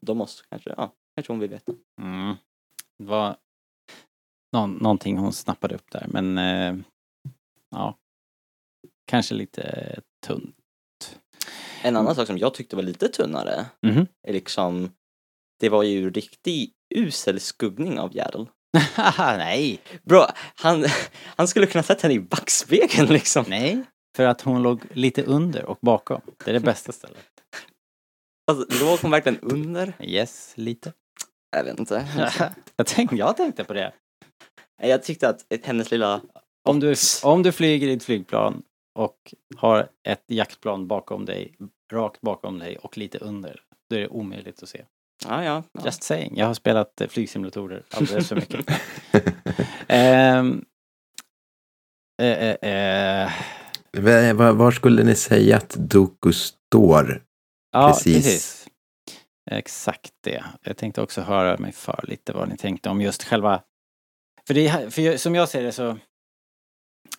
Då 0.00 0.14
måste 0.14 0.42
kanske, 0.50 0.74
ja, 0.76 0.92
kanske 1.14 1.32
hon 1.32 1.40
vill 1.40 1.50
veta. 1.50 1.72
Mm. 2.00 2.34
Det 2.98 3.04
var 3.04 3.36
någon, 4.52 4.72
någonting 4.74 5.18
hon 5.18 5.32
snappade 5.32 5.74
upp 5.74 5.90
där 5.90 6.06
men 6.08 6.38
eh, 6.38 6.76
ja. 7.70 7.98
Kanske 9.06 9.34
lite 9.34 10.00
tunt. 10.26 10.56
En 11.82 11.96
annan 11.96 12.14
sak 12.14 12.26
som 12.26 12.38
jag 12.38 12.54
tyckte 12.54 12.76
var 12.76 12.82
lite 12.82 13.08
tunnare 13.08 13.66
Mhm. 13.86 14.06
är 14.28 14.32
liksom, 14.32 14.90
det 15.60 15.68
var 15.68 15.82
ju 15.82 16.10
riktig 16.10 16.72
usel 16.94 17.40
skuggning 17.40 17.98
av 17.98 18.16
Yaddle. 18.16 18.46
Nej, 19.18 19.80
Bro, 20.02 20.20
han, 20.54 20.84
han 21.36 21.48
skulle 21.48 21.66
kunna 21.66 21.82
sett 21.82 22.02
henne 22.02 22.14
i 22.14 22.20
backspegeln 22.20 23.08
liksom. 23.08 23.44
nej. 23.48 23.82
För 24.16 24.24
att 24.26 24.40
hon 24.40 24.62
låg 24.62 24.82
lite 24.92 25.22
under 25.22 25.64
och 25.64 25.78
bakom. 25.82 26.20
Det 26.44 26.50
är 26.50 26.54
det 26.54 26.60
bästa 26.60 26.92
stället. 26.92 27.24
Alltså, 28.50 28.84
låg 28.84 28.98
hon 28.98 29.10
verkligen 29.10 29.38
under? 29.40 29.92
Yes, 30.00 30.52
lite. 30.56 30.92
Jag 31.56 31.64
vet 31.64 31.78
inte. 31.78 32.06
jag, 32.76 32.86
tänkte, 32.86 33.16
jag 33.16 33.36
tänkte 33.36 33.64
på 33.64 33.72
det. 33.72 33.92
Jag 34.82 35.02
tyckte 35.02 35.28
att 35.28 35.46
hennes 35.62 35.90
lilla... 35.90 36.20
Om 36.68 36.80
du, 36.80 36.94
om 37.24 37.42
du 37.42 37.52
flyger 37.52 37.88
i 37.88 37.92
ett 37.92 38.04
flygplan 38.04 38.62
och 38.98 39.34
har 39.56 39.88
ett 40.08 40.24
jaktplan 40.26 40.86
bakom 40.88 41.24
dig, 41.24 41.54
rakt 41.92 42.20
bakom 42.20 42.58
dig 42.58 42.76
och 42.76 42.98
lite 42.98 43.18
under, 43.18 43.60
då 43.90 43.96
är 43.96 44.00
det 44.00 44.08
omöjligt 44.08 44.62
att 44.62 44.68
se. 44.68 44.84
Ja, 45.28 45.44
ja. 45.44 45.62
ja. 45.72 45.80
Just 45.84 46.02
saying. 46.02 46.36
Jag 46.36 46.46
har 46.46 46.54
spelat 46.54 47.00
eh, 47.00 47.08
flygsimulatorer 47.08 47.82
alldeles 47.90 48.28
för 48.28 48.36
mycket. 48.36 48.66
Eh, 52.22 52.50
eh, 52.50 53.30
Va- 53.98 54.32
va- 54.34 54.52
Var 54.52 54.70
skulle 54.70 55.04
ni 55.04 55.14
säga 55.14 55.56
att 55.56 55.70
Doku 55.70 56.32
står? 56.32 57.22
Ja, 57.72 57.88
Precis. 57.88 58.14
precis. 58.16 58.68
Exakt 59.50 60.12
det. 60.20 60.44
Jag 60.62 60.76
tänkte 60.76 61.02
också 61.02 61.20
höra 61.20 61.58
mig 61.58 61.72
för 61.72 62.04
lite 62.08 62.32
vad 62.32 62.48
ni 62.48 62.56
tänkte 62.56 62.90
om 62.90 63.00
just 63.00 63.22
själva... 63.22 63.62
För, 64.46 64.54
det, 64.54 64.94
för 64.94 65.16
som 65.16 65.34
jag 65.34 65.48
ser 65.48 65.62
det 65.62 65.72
så... 65.72 65.98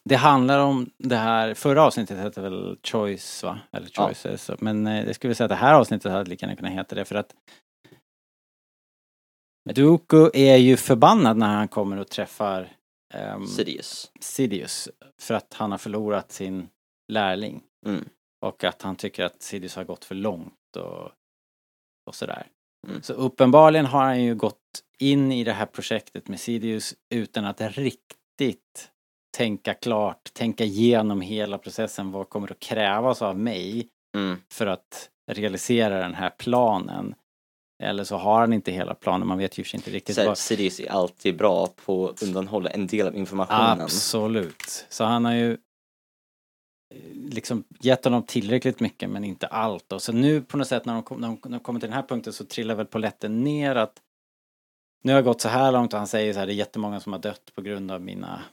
Det 0.03 0.15
handlar 0.15 0.59
om 0.59 0.89
det 0.97 1.15
här, 1.15 1.53
förra 1.53 1.83
avsnittet 1.83 2.17
hette 2.17 2.41
väl 2.41 2.77
Choice 2.83 3.43
va? 3.43 3.59
Eller 3.71 3.89
Ja. 3.93 4.07
Choices. 4.07 4.51
Men 4.59 4.87
eh, 4.87 5.05
jag 5.05 5.15
skulle 5.15 5.35
säga 5.35 5.45
att 5.45 5.49
det 5.49 5.55
här 5.55 5.73
avsnittet 5.73 6.11
hade 6.11 6.29
lika 6.29 6.45
gärna 6.45 6.55
kunnat 6.55 6.73
heta 6.73 6.95
det 6.95 7.05
för 7.05 7.15
att 7.15 7.35
Meduko 9.65 10.29
är 10.33 10.57
ju 10.57 10.77
förbannad 10.77 11.37
när 11.37 11.55
han 11.55 11.67
kommer 11.67 11.97
och 11.97 12.09
träffar 12.09 12.77
um, 13.35 13.47
Sirius. 13.47 14.11
Sidious 14.19 14.89
för 15.21 15.33
att 15.33 15.53
han 15.53 15.71
har 15.71 15.77
förlorat 15.77 16.31
sin 16.31 16.69
lärling. 17.07 17.63
Mm. 17.85 18.09
Och 18.43 18.63
att 18.63 18.81
han 18.81 18.95
tycker 18.95 19.23
att 19.23 19.41
Sidious 19.41 19.75
har 19.75 19.83
gått 19.83 20.05
för 20.05 20.15
långt 20.15 20.75
och, 20.77 21.11
och 22.05 22.15
sådär. 22.15 22.47
Mm. 22.87 23.01
Så 23.01 23.13
uppenbarligen 23.13 23.85
har 23.85 24.03
han 24.03 24.23
ju 24.23 24.35
gått 24.35 24.83
in 24.99 25.31
i 25.31 25.43
det 25.43 25.53
här 25.53 25.65
projektet 25.65 26.27
med 26.27 26.39
Sidious 26.39 26.95
utan 27.09 27.45
att 27.45 27.61
riktigt 27.61 28.89
tänka 29.37 29.73
klart, 29.73 30.33
tänka 30.33 30.63
igenom 30.63 31.21
hela 31.21 31.57
processen. 31.57 32.11
Vad 32.11 32.29
kommer 32.29 32.51
att 32.51 32.59
krävas 32.59 33.21
av 33.21 33.39
mig 33.39 33.89
Mm. 34.15 34.37
för 34.51 34.67
att 34.67 35.09
realisera 35.31 35.99
den 35.99 36.13
här 36.13 36.29
planen? 36.29 37.15
Eller 37.83 38.03
så 38.03 38.17
har 38.17 38.39
han 38.39 38.53
inte 38.53 38.71
hela 38.71 38.93
planen, 38.93 39.27
man 39.27 39.37
vet 39.37 39.57
ju 39.57 39.63
inte 39.73 39.91
riktigt 39.91 40.15
Så 40.15 40.25
vad... 40.25 40.37
Sirius 40.37 40.79
är 40.79 40.91
alltid 40.91 41.37
bra 41.37 41.67
på 41.85 42.07
att 42.09 42.23
undanhålla 42.23 42.69
en 42.69 42.87
del 42.87 43.07
av 43.07 43.15
informationen. 43.15 43.81
Absolut. 43.81 44.85
Så 44.89 45.03
han 45.03 45.25
har 45.25 45.33
ju 45.33 45.57
liksom 47.13 47.63
gett 47.79 48.03
honom 48.03 48.23
tillräckligt 48.23 48.79
mycket 48.79 49.09
men 49.09 49.23
inte 49.23 49.47
allt. 49.47 49.91
Och 49.91 50.01
så 50.01 50.11
nu 50.11 50.41
på 50.41 50.57
något 50.57 50.67
sätt 50.67 50.85
när 50.85 50.93
de, 50.93 51.03
kom, 51.03 51.21
när 51.21 51.27
de, 51.27 51.39
när 51.43 51.57
de 51.57 51.59
kommer 51.59 51.79
till 51.79 51.89
den 51.89 51.95
här 51.95 52.07
punkten 52.07 52.33
så 52.33 52.45
trillar 52.45 52.75
väl 52.75 52.85
polletten 52.85 53.43
ner 53.43 53.75
att 53.75 54.01
nu 55.03 55.11
har 55.11 55.17
jag 55.17 55.25
gått 55.25 55.41
så 55.41 55.49
här 55.49 55.71
långt 55.71 55.93
och 55.93 55.99
han 55.99 56.07
säger 56.07 56.33
så 56.33 56.39
här 56.39 56.47
det 56.47 56.53
är 56.53 56.55
jättemånga 56.55 56.99
som 56.99 57.13
har 57.13 57.19
dött 57.19 57.51
på 57.55 57.61
grund 57.61 57.91
av 57.91 58.01
mina 58.01 58.43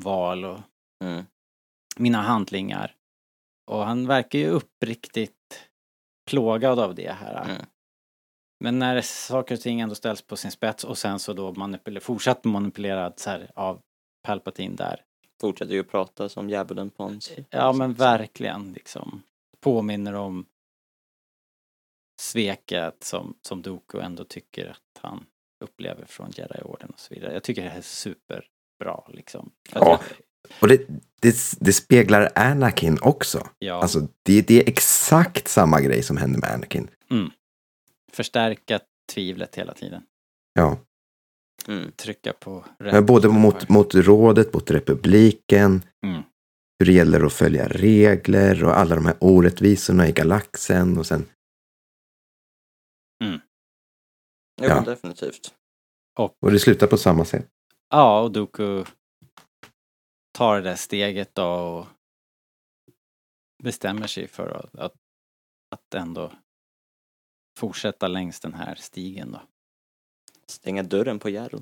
val 0.00 0.44
och 0.44 0.60
Mm. 1.04 1.24
mina 1.96 2.22
handlingar. 2.22 2.94
Och 3.66 3.84
han 3.84 4.06
verkar 4.06 4.38
ju 4.38 4.48
uppriktigt 4.48 5.68
plågad 6.30 6.78
av 6.78 6.94
det 6.94 7.12
här. 7.12 7.44
Mm. 7.44 7.66
Men 8.64 8.78
när 8.78 9.00
saker 9.00 9.54
och 9.54 9.60
ting 9.60 9.80
ändå 9.80 9.94
ställs 9.94 10.22
på 10.22 10.36
sin 10.36 10.50
spets 10.50 10.84
och 10.84 10.98
sen 10.98 11.18
så 11.18 11.32
då 11.32 11.52
manipuler, 11.52 12.00
fortsatt 12.00 12.44
manipulerad 12.44 13.18
så 13.18 13.30
här, 13.30 13.50
av 13.54 13.80
Palpatine 14.22 14.76
där. 14.76 15.04
Fortsätter 15.40 15.72
ju 15.74 15.80
att 15.80 15.88
prata 15.90 16.28
som 16.28 16.50
djävulen 16.50 16.90
på 16.90 17.02
en... 17.04 17.20
Ja 17.50 17.72
men 17.72 17.94
verkligen 17.94 18.72
liksom. 18.72 19.22
Påminner 19.60 20.14
om 20.14 20.46
sveket 22.20 23.04
som, 23.04 23.34
som 23.42 23.62
Doku 23.62 23.98
ändå 24.00 24.24
tycker 24.24 24.68
att 24.70 25.02
han 25.02 25.24
upplever 25.64 26.04
från 26.04 26.30
Jedi-orden 26.30 26.90
och 26.90 27.00
så 27.00 27.14
vidare. 27.14 27.32
Jag 27.32 27.42
tycker 27.42 27.62
det 27.62 27.68
här 27.68 27.78
är 27.78 27.82
superbra 27.82 29.02
liksom. 29.08 29.50
Att 29.72 29.82
Ja. 29.82 29.88
jag- 29.90 30.00
Och 30.62 30.68
det, 30.68 30.86
det, 31.20 31.36
det 31.60 31.72
speglar 31.72 32.32
Anakin 32.34 32.98
också. 33.02 33.48
ja. 33.58 33.74
Alltså, 33.82 34.00
det, 34.22 34.42
det 34.42 34.54
är 34.62 34.68
exakt 34.68 35.48
samma 35.48 35.80
grej 35.80 36.02
som 36.02 36.16
hände 36.16 36.38
med 36.38 36.50
Anakin. 36.50 36.90
förstärka 38.12 38.80
tvivlet 39.12 39.54
hela 39.56 39.74
tiden. 39.74 40.02
Ja. 40.52 40.78
Mm. 41.68 41.92
Trycka 41.92 42.32
på 42.32 42.64
rätt 42.78 42.92
Men 42.92 43.06
både 43.06 43.28
mot, 43.28 43.68
mot 43.68 43.94
rådet, 43.94 44.54
mot 44.54 44.70
republiken, 44.70 45.82
Mm. 46.06 46.22
hur 46.78 46.86
det 46.86 46.92
gäller 46.92 47.24
att 47.26 47.32
följa 47.32 47.68
regler 47.68 48.64
och 48.64 48.78
alla 48.78 48.94
de 48.94 49.06
här 49.06 49.16
orättvisorna 49.20 50.08
i 50.08 50.12
galaxen 50.12 50.98
och 50.98 51.06
sen 51.06 51.26
Jo, 53.24 53.38
Ja. 54.68 54.80
definitivt. 54.80 55.54
och 56.40 56.50
det 56.52 56.58
slutar 56.58 56.86
på 56.86 56.96
samma 56.96 57.24
sätt. 57.24 57.48
Ja, 57.90 58.20
och 58.20 58.32
Doku 58.32 58.84
tar 60.38 60.56
det 60.56 60.62
där 60.62 60.76
steget 60.76 61.34
då 61.34 61.44
och 61.46 61.86
bestämmer 63.62 64.06
sig 64.06 64.28
för 64.28 64.48
att, 64.50 64.74
att, 64.78 64.94
att 65.70 65.94
ändå 65.94 66.32
fortsätta 67.58 68.08
längs 68.08 68.40
den 68.40 68.54
här 68.54 68.74
stigen 68.74 69.32
då. 69.32 69.40
Stänga 70.50 70.82
dörren 70.82 71.18
på 71.18 71.28
Järl. 71.28 71.58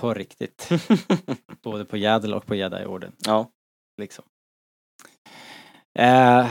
På 0.00 0.14
riktigt. 0.14 0.68
Både 1.62 1.84
på 1.84 1.96
Jädel 1.96 2.34
och 2.34 2.46
på 2.46 2.54
Jedi-orden. 2.54 3.12
ja. 3.26 3.50
Liksom. 3.96 4.24
Eh, 5.98 6.50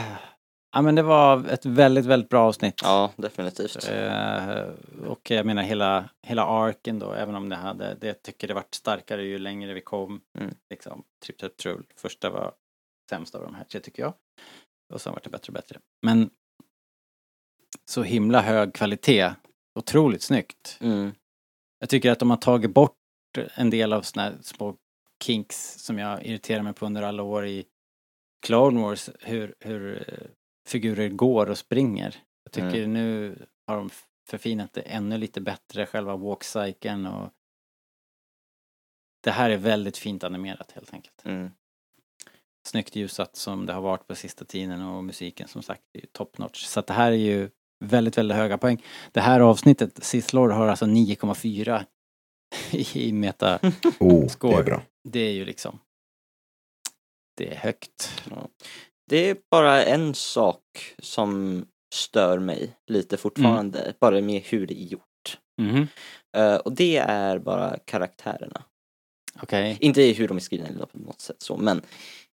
ja 0.72 0.82
men 0.82 0.94
det 0.94 1.02
var 1.02 1.48
ett 1.48 1.66
väldigt, 1.66 2.06
väldigt 2.06 2.30
bra 2.30 2.44
avsnitt. 2.48 2.80
ja, 2.82 3.12
definitivt. 3.16 3.88
Eh, 3.88 4.64
och 5.06 5.30
jag 5.30 5.46
menar 5.46 5.62
hela, 5.62 6.08
hela 6.26 6.44
arken 6.46 6.98
då, 6.98 7.12
även 7.12 7.34
om 7.34 7.48
det 7.48 7.56
hade, 7.56 7.94
det 7.94 8.06
jag 8.06 8.22
tycker 8.22 8.48
det 8.48 8.54
vart 8.54 8.74
starkare 8.74 9.24
ju 9.24 9.38
längre 9.38 9.74
vi 9.74 9.80
kom. 9.80 10.20
Mm. 10.38 10.54
Liksom, 10.70 11.04
Trip 11.24 11.38
Trap 11.38 11.56
Trull. 11.56 11.84
Första 11.96 12.30
var 12.30 12.52
sämst 13.10 13.34
av 13.34 13.42
de 13.42 13.54
här 13.54 13.64
tre 13.64 13.80
tycker 13.80 14.02
jag. 14.02 14.14
Och 14.92 15.00
sen 15.00 15.12
vart 15.12 15.24
det 15.24 15.30
bättre 15.30 15.50
och 15.50 15.54
bättre. 15.54 15.78
Men 16.02 16.30
så 17.84 18.02
himla 18.02 18.40
hög 18.40 18.74
kvalitet. 18.74 19.30
Otroligt 19.78 20.22
snyggt. 20.22 20.78
Mm. 20.80 21.12
Jag 21.82 21.88
tycker 21.88 22.10
att 22.10 22.18
de 22.18 22.30
har 22.30 22.36
tagit 22.36 22.74
bort 22.74 22.96
en 23.54 23.70
del 23.70 23.92
av 23.92 24.02
såna 24.02 24.22
här 24.22 24.38
små 24.42 24.76
kinks 25.24 25.74
som 25.78 25.98
jag 25.98 26.26
irriterar 26.26 26.62
mig 26.62 26.72
på 26.72 26.86
under 26.86 27.02
alla 27.02 27.22
år 27.22 27.46
i 27.46 27.64
Clone 28.46 28.80
Wars, 28.80 29.10
hur, 29.20 29.54
hur 29.60 30.08
eh, 30.08 30.26
figurer 30.68 31.08
går 31.08 31.50
och 31.50 31.58
springer. 31.58 32.16
Jag 32.44 32.52
tycker 32.52 32.86
nu 32.86 33.36
har 33.66 33.76
de 33.76 33.90
förfinat 34.28 34.72
det 34.72 34.80
ännu 34.80 35.18
lite 35.18 35.40
bättre, 35.40 35.86
själva 35.86 36.16
walkcykeln 36.16 37.06
och 37.06 37.30
det 39.20 39.30
här 39.30 39.50
är 39.50 39.56
väldigt 39.56 39.96
fint 39.96 40.24
animerat 40.24 40.72
helt 40.72 40.94
enkelt. 40.94 41.24
Mm. 41.24 41.50
Snyggt 42.66 42.96
ljusat 42.96 43.36
som 43.36 43.66
det 43.66 43.72
har 43.72 43.82
varit 43.82 44.06
på 44.06 44.14
sista 44.14 44.44
tiden 44.44 44.82
och 44.82 45.04
musiken 45.04 45.48
som 45.48 45.62
sagt 45.62 45.82
är 45.92 46.00
ju 46.00 46.06
top 46.06 46.38
notch. 46.38 46.64
Så 46.64 46.80
att 46.80 46.86
det 46.86 46.94
här 46.94 47.12
är 47.12 47.16
ju 47.16 47.50
väldigt, 47.82 48.18
väldigt 48.18 48.36
höga 48.36 48.58
poäng. 48.58 48.82
Det 49.12 49.20
här 49.20 49.40
avsnittet, 49.40 50.04
Sith 50.04 50.34
Lord 50.34 50.50
har 50.50 50.68
alltså 50.68 50.84
9,4 50.84 51.84
i 52.94 53.12
meta. 53.12 53.58
Oh, 54.00 54.22
det 54.22 54.28
Score. 54.28 54.58
är 54.58 54.62
bra. 54.62 54.82
Det 55.08 55.20
är 55.20 55.32
ju 55.32 55.44
liksom 55.44 55.78
det 57.36 57.52
är 57.52 57.56
högt. 57.56 58.22
Det 59.08 59.30
är 59.30 59.36
bara 59.50 59.84
en 59.84 60.14
sak 60.14 60.94
som 60.98 61.64
stör 61.94 62.38
mig 62.38 62.76
lite 62.86 63.16
fortfarande, 63.16 63.94
bara 64.00 64.20
med 64.20 64.42
hur 64.42 64.66
det 64.66 64.80
är 64.82 64.86
gjort. 64.86 65.38
Mhm. 65.62 65.88
Eh, 66.36 66.56
och 66.56 66.72
det 66.72 66.96
är 66.96 67.38
bara 67.38 67.78
karaktärerna. 67.84 68.62
Okej. 69.42 69.76
Inte 69.80 70.02
hur 70.02 70.28
de 70.28 70.36
är 70.36 70.40
skrivna 70.40 70.66
eller 70.68 70.86
på 70.86 70.98
något 70.98 71.20
sätt 71.20 71.42
så, 71.42 71.56
men 71.56 71.82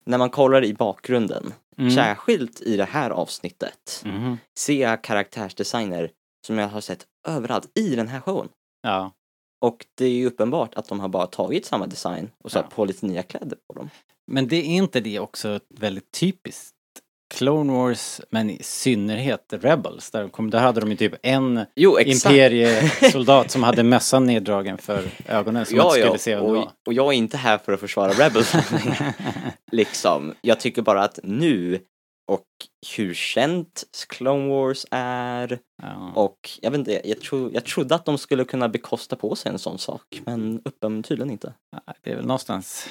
när 0.07 0.18
man 0.18 0.30
kollar 0.30 0.64
i 0.64 0.74
bakgrunden, 0.74 1.52
Mm. 1.78 1.90
särskilt 1.90 2.61
i 2.61 2.76
det 2.76 2.84
här 2.84 3.11
avsnittet, 3.11 4.02
Mhm. 4.05 4.38
ser 4.59 4.80
jag 4.82 5.02
karaktärsdesigner 5.05 6.11
som 6.46 6.59
jag 6.59 6.68
har 6.68 6.80
sett 6.80 7.07
överallt 7.28 7.78
i 7.78 7.96
den 7.96 8.09
här 8.09 8.20
showen. 8.20 8.48
Ja. 8.82 9.12
Och 9.61 9.86
det 9.94 10.05
är 10.05 10.11
ju 10.11 10.26
uppenbart 10.26 10.74
att 10.74 10.88
de 10.88 11.00
har 11.00 11.09
bara 11.09 11.26
tagit 11.26 11.66
samma 11.66 11.86
design 11.86 12.30
och 12.44 12.52
satt 12.52 12.66
Ja. 12.70 12.76
på 12.76 12.84
lite 12.84 13.07
nya 13.07 13.22
kläder 13.22 13.59
på 13.68 13.74
dem. 13.74 13.90
Men 14.26 14.48
det 14.48 14.57
är 14.57 14.64
inte 14.64 15.00
det 15.00 15.18
också 15.18 15.61
väldigt 15.68 16.11
typiskt 16.12 16.74
Clone 17.35 17.72
Wars, 17.72 18.20
men 18.31 18.51
i 18.51 18.62
synnerhet 18.62 19.45
Rebels. 19.53 20.11
Där, 20.11 20.29
kom, 20.29 20.51
där 20.51 20.59
hade 20.61 20.81
de 20.81 20.91
ju 20.91 20.97
typ 20.97 21.14
en 21.22 21.64
Jo, 21.77 21.99
imperiesoldat 22.01 23.51
som 23.51 23.62
hade 23.62 23.83
mössan 23.83 24.27
neddragen 24.27 24.79
för 24.79 25.05
ögonen 25.29 25.66
som 25.66 25.77
Ja, 25.77 25.85
inte 25.85 25.93
skulle 26.01 26.12
ja, 26.14 26.18
se 26.18 26.35
vem 26.35 26.45
det 26.45 26.51
och, 26.51 26.57
var. 26.57 26.70
och 26.87 26.93
jag 26.93 27.07
är 27.12 27.16
inte 27.16 27.37
här 27.37 27.59
för 27.59 27.72
att 27.72 27.81
försvara 27.81 28.12
Rebels. 28.12 28.53
liksom. 29.72 30.35
Jag 30.41 30.61
tycker 30.61 30.83
bara 30.83 31.03
att 31.05 31.18
nu 31.22 31.81
och 32.33 32.45
hur 32.97 33.14
känt 33.14 33.85
Clone 34.09 34.49
Wars 34.49 34.87
är 34.91 35.59
Ja. 35.83 36.12
och 36.14 36.39
jag 36.61 36.70
vet 36.70 36.79
inte, 36.79 37.09
jag, 37.09 37.20
tro, 37.20 37.51
jag 37.53 37.64
trodde 37.64 37.95
att 37.95 38.05
de 38.05 38.18
skulle 38.18 38.45
kunna 38.45 38.68
bekosta 38.68 39.16
på 39.16 39.35
sig 39.37 39.53
en 39.53 39.59
sån 39.59 39.79
sak 39.79 40.03
men 40.27 40.61
uppenbarligen 40.64 41.03
tydligen 41.03 41.31
inte. 41.31 41.55
Det 42.03 42.11
är 42.11 42.16
väl 42.16 42.27
någonstans 42.27 42.89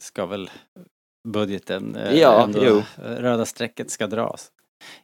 ska 0.00 0.26
väl 0.26 0.50
budgeten, 1.24 1.96
eh, 1.96 2.14
Ja, 2.14 2.44
ändå, 2.44 2.82
röda 2.96 3.44
strecket 3.46 3.90
ska 3.90 4.06
dras. 4.06 4.52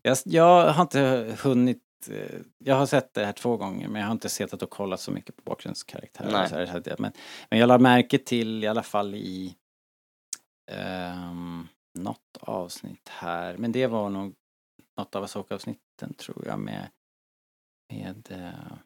Jag, 0.02 0.16
jag 0.24 0.72
har 0.72 0.82
inte 0.82 1.36
hunnit, 1.42 1.82
eh, 2.10 2.40
jag 2.58 2.74
har 2.74 2.86
sett 2.86 3.14
det 3.14 3.24
här 3.24 3.32
två 3.32 3.56
gånger 3.56 3.88
men 3.88 4.00
jag 4.00 4.08
har 4.08 4.12
inte 4.12 4.28
sett 4.28 4.62
och 4.62 4.70
kollat 4.70 5.00
så 5.00 5.10
mycket 5.10 5.36
på 5.36 5.42
bakgrundskaraktärer. 5.44 6.96
Men, 6.98 7.12
men 7.50 7.58
jag 7.58 7.66
la 7.66 7.78
märke 7.78 8.18
till 8.18 8.64
i 8.64 8.66
alla 8.66 8.82
fall 8.82 9.14
i 9.14 9.56
um, 10.70 11.68
något 11.98 12.36
avsnitt 12.40 13.08
här, 13.08 13.56
men 13.56 13.72
det 13.72 13.86
var 13.86 14.08
nog 14.08 14.34
något 14.96 15.14
av 15.14 15.24
Asoka-avsnitten 15.24 16.14
tror 16.14 16.46
jag 16.46 16.58
med, 16.58 16.88
med 17.92 18.28
eh, 18.30 18.76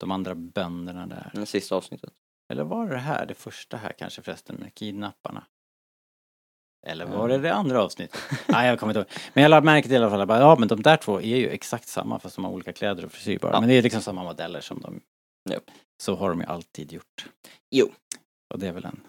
de 0.00 0.10
andra 0.10 0.34
bönderna 0.34 1.06
där. 1.06 1.30
Det 1.34 1.46
sista 1.46 1.76
avsnittet. 1.76 2.12
Eller 2.52 2.64
var 2.64 2.86
det 2.86 2.98
här, 2.98 3.26
det 3.26 3.34
första 3.34 3.76
här 3.76 3.92
kanske 3.92 4.22
förresten 4.22 4.56
med 4.56 4.74
kidnapparna? 4.74 5.46
Eller 6.86 7.06
var 7.06 7.28
det 7.28 7.38
det 7.38 7.54
andra 7.54 7.82
avsnittet? 7.82 8.20
Nej, 8.46 8.68
jag 8.68 8.80
kommer 8.80 8.90
inte 8.90 8.98
ihåg. 8.98 9.20
Men 9.34 9.42
jag 9.42 9.50
lade 9.50 9.64
märke 9.64 9.88
till 9.88 9.92
i 9.92 9.96
alla 9.96 10.10
fall, 10.10 10.26
bara, 10.26 10.38
ja 10.38 10.56
men 10.58 10.68
de 10.68 10.82
där 10.82 10.96
två 10.96 11.20
är 11.20 11.36
ju 11.36 11.48
exakt 11.48 11.88
samma 11.88 12.18
fast 12.18 12.36
de 12.36 12.44
har 12.44 12.52
olika 12.52 12.72
kläder 12.72 13.04
och 13.04 13.12
frisyr 13.12 13.38
bara. 13.38 13.52
Ja. 13.52 13.60
Men 13.60 13.68
det 13.68 13.74
är 13.74 13.82
liksom 13.82 14.02
samma 14.02 14.22
modeller 14.24 14.60
som 14.60 14.80
de... 14.80 15.00
Jo. 15.50 15.58
Så 16.02 16.14
har 16.16 16.28
de 16.28 16.40
ju 16.40 16.46
alltid 16.46 16.92
gjort. 16.92 17.26
Jo. 17.70 17.88
Och 18.54 18.60
det 18.60 18.68
är 18.68 18.72
väl 18.72 18.84
en... 18.84 19.00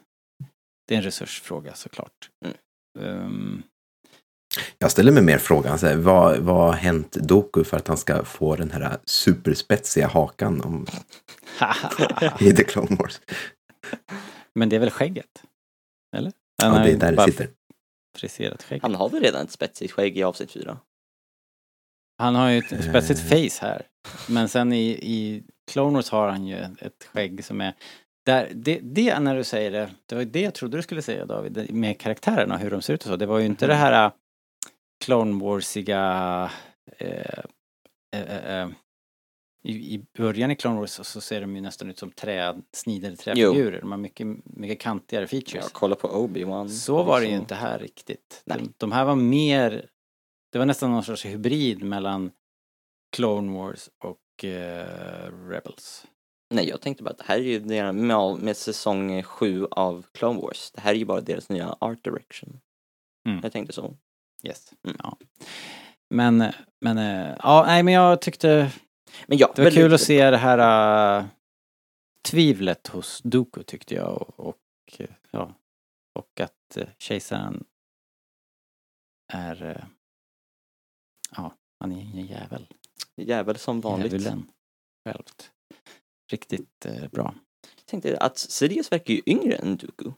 Det 0.88 0.96
är 0.96 0.98
en 0.98 1.04
resursfråga 1.04 1.74
såklart. 1.74 2.30
Mm. 2.46 2.58
Ehm, 3.00 3.64
Jag 4.78 4.92
ställer 4.92 5.12
mig 5.12 5.24
mer 5.24 5.38
frågan, 5.38 5.80
så 5.80 5.88
här, 5.88 5.96
vad, 5.96 6.38
vad 6.38 6.56
har 6.56 6.74
hänt 6.74 7.12
Doku 7.12 7.64
för 7.64 7.78
att 7.78 7.88
han 7.88 7.98
ska 7.98 8.26
få 8.26 8.56
den 8.56 8.72
här 8.72 8.98
superspetsiga 9.06 10.08
hakan 10.08 10.62
om, 10.62 10.88
i 12.40 12.52
The 12.54 12.64
Clone 12.64 12.96
Wars? 12.96 13.22
men 14.56 14.70
det 14.70 14.76
är 14.76 14.80
väl 14.80 14.90
skägget? 14.92 15.44
Eller? 16.18 16.32
Ja, 16.64 16.70
det 16.70 16.92
är 16.92 16.98
där 16.98 17.16
bara 17.16 17.26
det 17.26 17.32
sitter. 17.32 17.50
Friserat 18.18 18.64
skägg. 18.64 18.82
Han 18.82 18.96
har 18.96 19.10
väl 19.10 19.24
redan 19.24 19.42
ett 19.42 19.52
spetsigt 19.52 19.94
skägg 19.94 20.18
i 20.18 20.24
avsnitt 20.24 20.52
fyra? 20.52 20.78
Han 22.18 22.36
har 22.36 22.50
ju 22.50 22.58
ett 22.58 22.84
spetsigt 22.84 23.20
Eh. 23.20 23.50
face 23.50 23.66
här. 23.66 23.82
Men 24.30 24.50
sen 24.50 24.74
i, 24.74 24.90
i 24.90 25.44
Clone 25.72 25.96
Wars 25.96 26.10
har 26.10 26.28
han 26.28 26.48
ju 26.48 26.58
ett 26.58 27.04
skägg 27.14 27.46
som 27.46 27.62
är 27.62 27.74
där, 28.26 28.52
det, 28.54 28.80
det 28.80 29.20
när 29.20 29.36
du 29.36 29.44
säger 29.44 29.72
det, 29.72 29.92
det 30.06 30.16
var 30.16 30.22
ju 30.22 30.30
det 30.30 30.42
jag 30.42 30.54
trodde 30.54 30.78
du 30.78 30.82
skulle 30.84 31.02
säga 31.02 31.26
David, 31.26 31.74
med 31.74 32.00
karaktärerna 32.00 32.56
och 32.56 32.60
hur 32.62 32.72
de 32.72 32.82
ser 32.82 32.94
ut 32.94 33.02
och 33.04 33.08
så. 33.08 33.16
Det 33.16 33.26
var 33.26 33.40
ju 33.40 33.46
inte 33.46 33.68
det 33.68 33.76
här 33.76 34.06
äh, 34.06 34.12
Clone 35.06 35.44
Warsiga 35.44 36.52
eh, 36.98 37.40
eh, 38.16 38.60
eh, 38.60 38.70
i, 39.64 39.96
I 39.96 40.06
början 40.18 40.52
i 40.52 40.56
Clone 40.56 40.80
Wars 40.80 40.92
så, 40.92 41.04
så 41.04 41.22
ser 41.22 41.42
de 41.42 41.56
ju 41.56 41.62
nästan 41.62 41.90
ut 41.90 42.00
som 42.00 42.12
trä, 42.12 42.56
snidade 42.74 43.16
träfigurer. 43.16 43.82
De 43.82 43.92
har 43.92 43.98
mycket, 43.98 44.28
mycket 44.46 44.80
kantigare 44.80 45.28
features. 45.28 45.66
Ja, 45.66 45.70
kolla 45.72 45.96
på 45.96 46.08
Obi-Wan. 46.08 46.68
Så 46.68 47.04
var 47.04 47.22
det 47.22 47.28
ju 47.28 47.36
inte 47.36 47.56
här 47.56 47.80
riktigt. 47.80 48.42
Nej. 48.46 48.58
De, 48.58 48.74
de 48.78 48.92
här 48.92 49.06
var 49.06 49.16
mer, 49.16 49.86
det 50.52 50.60
var 50.60 50.66
nästan 50.66 50.92
någon 50.92 51.04
sorts 51.04 51.26
hybrid 51.26 51.84
mellan 51.84 52.32
Clone 53.16 53.58
Wars 53.58 53.90
och 54.04 54.46
eh, 54.46 55.48
Rebels. 55.50 56.06
Nej, 56.54 56.70
jag 56.70 56.82
tänkte 56.82 57.04
bara 57.04 57.10
att 57.10 57.18
det 57.18 57.24
här 57.28 57.38
är 57.38 57.44
ju 57.44 57.60
deras, 57.60 57.96
med, 57.96 58.38
med 58.40 58.58
säsong 58.58 59.24
sju 59.24 59.68
av 59.72 60.06
Clone 60.12 60.42
Wars. 60.42 60.72
Det 60.72 60.82
här 60.82 60.92
är 60.92 60.98
ju 60.98 61.06
bara 61.06 61.22
deras 61.22 61.50
nya 61.50 61.76
art 61.80 62.04
direction. 62.04 62.60
Mm. 63.28 63.40
Jag 63.44 63.52
tänkte 63.52 63.74
så. 63.74 63.96
Yes. 64.44 64.74
Mm. 64.88 64.98
Ja. 65.04 65.18
Men, 66.10 66.44
men, 66.82 66.98
eh, 66.98 67.36
ja, 67.44 67.64
nej 67.68 67.84
men 67.84 67.94
jag 67.94 68.22
tyckte 68.22 68.72
Men 69.28 69.38
ja, 69.38 69.54
det 69.56 69.64
var 69.64 69.72
kul 69.72 69.94
att 69.94 70.02
se 70.02 70.32
det 70.32 70.38
här 70.38 71.20
uh, 71.20 71.26
tvivlet 72.22 72.88
hos 72.88 73.22
Dooku 73.24 73.64
tyckte 73.64 73.96
jag 73.96 74.22
och, 74.22 74.40
och 74.40 74.58
eh, 74.98 75.10
ja, 75.32 75.54
och 76.20 76.40
att 76.40 76.78
uh, 76.78 76.84
kejsaren 76.98 77.64
är, 79.34 79.64
eh, 79.64 79.84
ja, 81.36 81.54
han 81.80 81.92
är 81.92 82.02
en 82.02 82.26
jävel. 82.26 82.68
Jävel 83.16 83.58
som 83.58 83.82
vanligt. 83.82 84.14
Djävulen 84.14 84.52
självt. 85.06 85.52
Riktigt 86.32 86.86
eh, 86.86 87.08
bra. 87.08 87.36
Jag 87.76 87.86
tänkte 87.86 88.18
att 88.18 88.38
Sidious 88.38 88.92
verkar 88.92 89.14
ju 89.14 89.22
yngre 89.26 89.56
än 89.56 89.78
Dooku. 89.78 90.12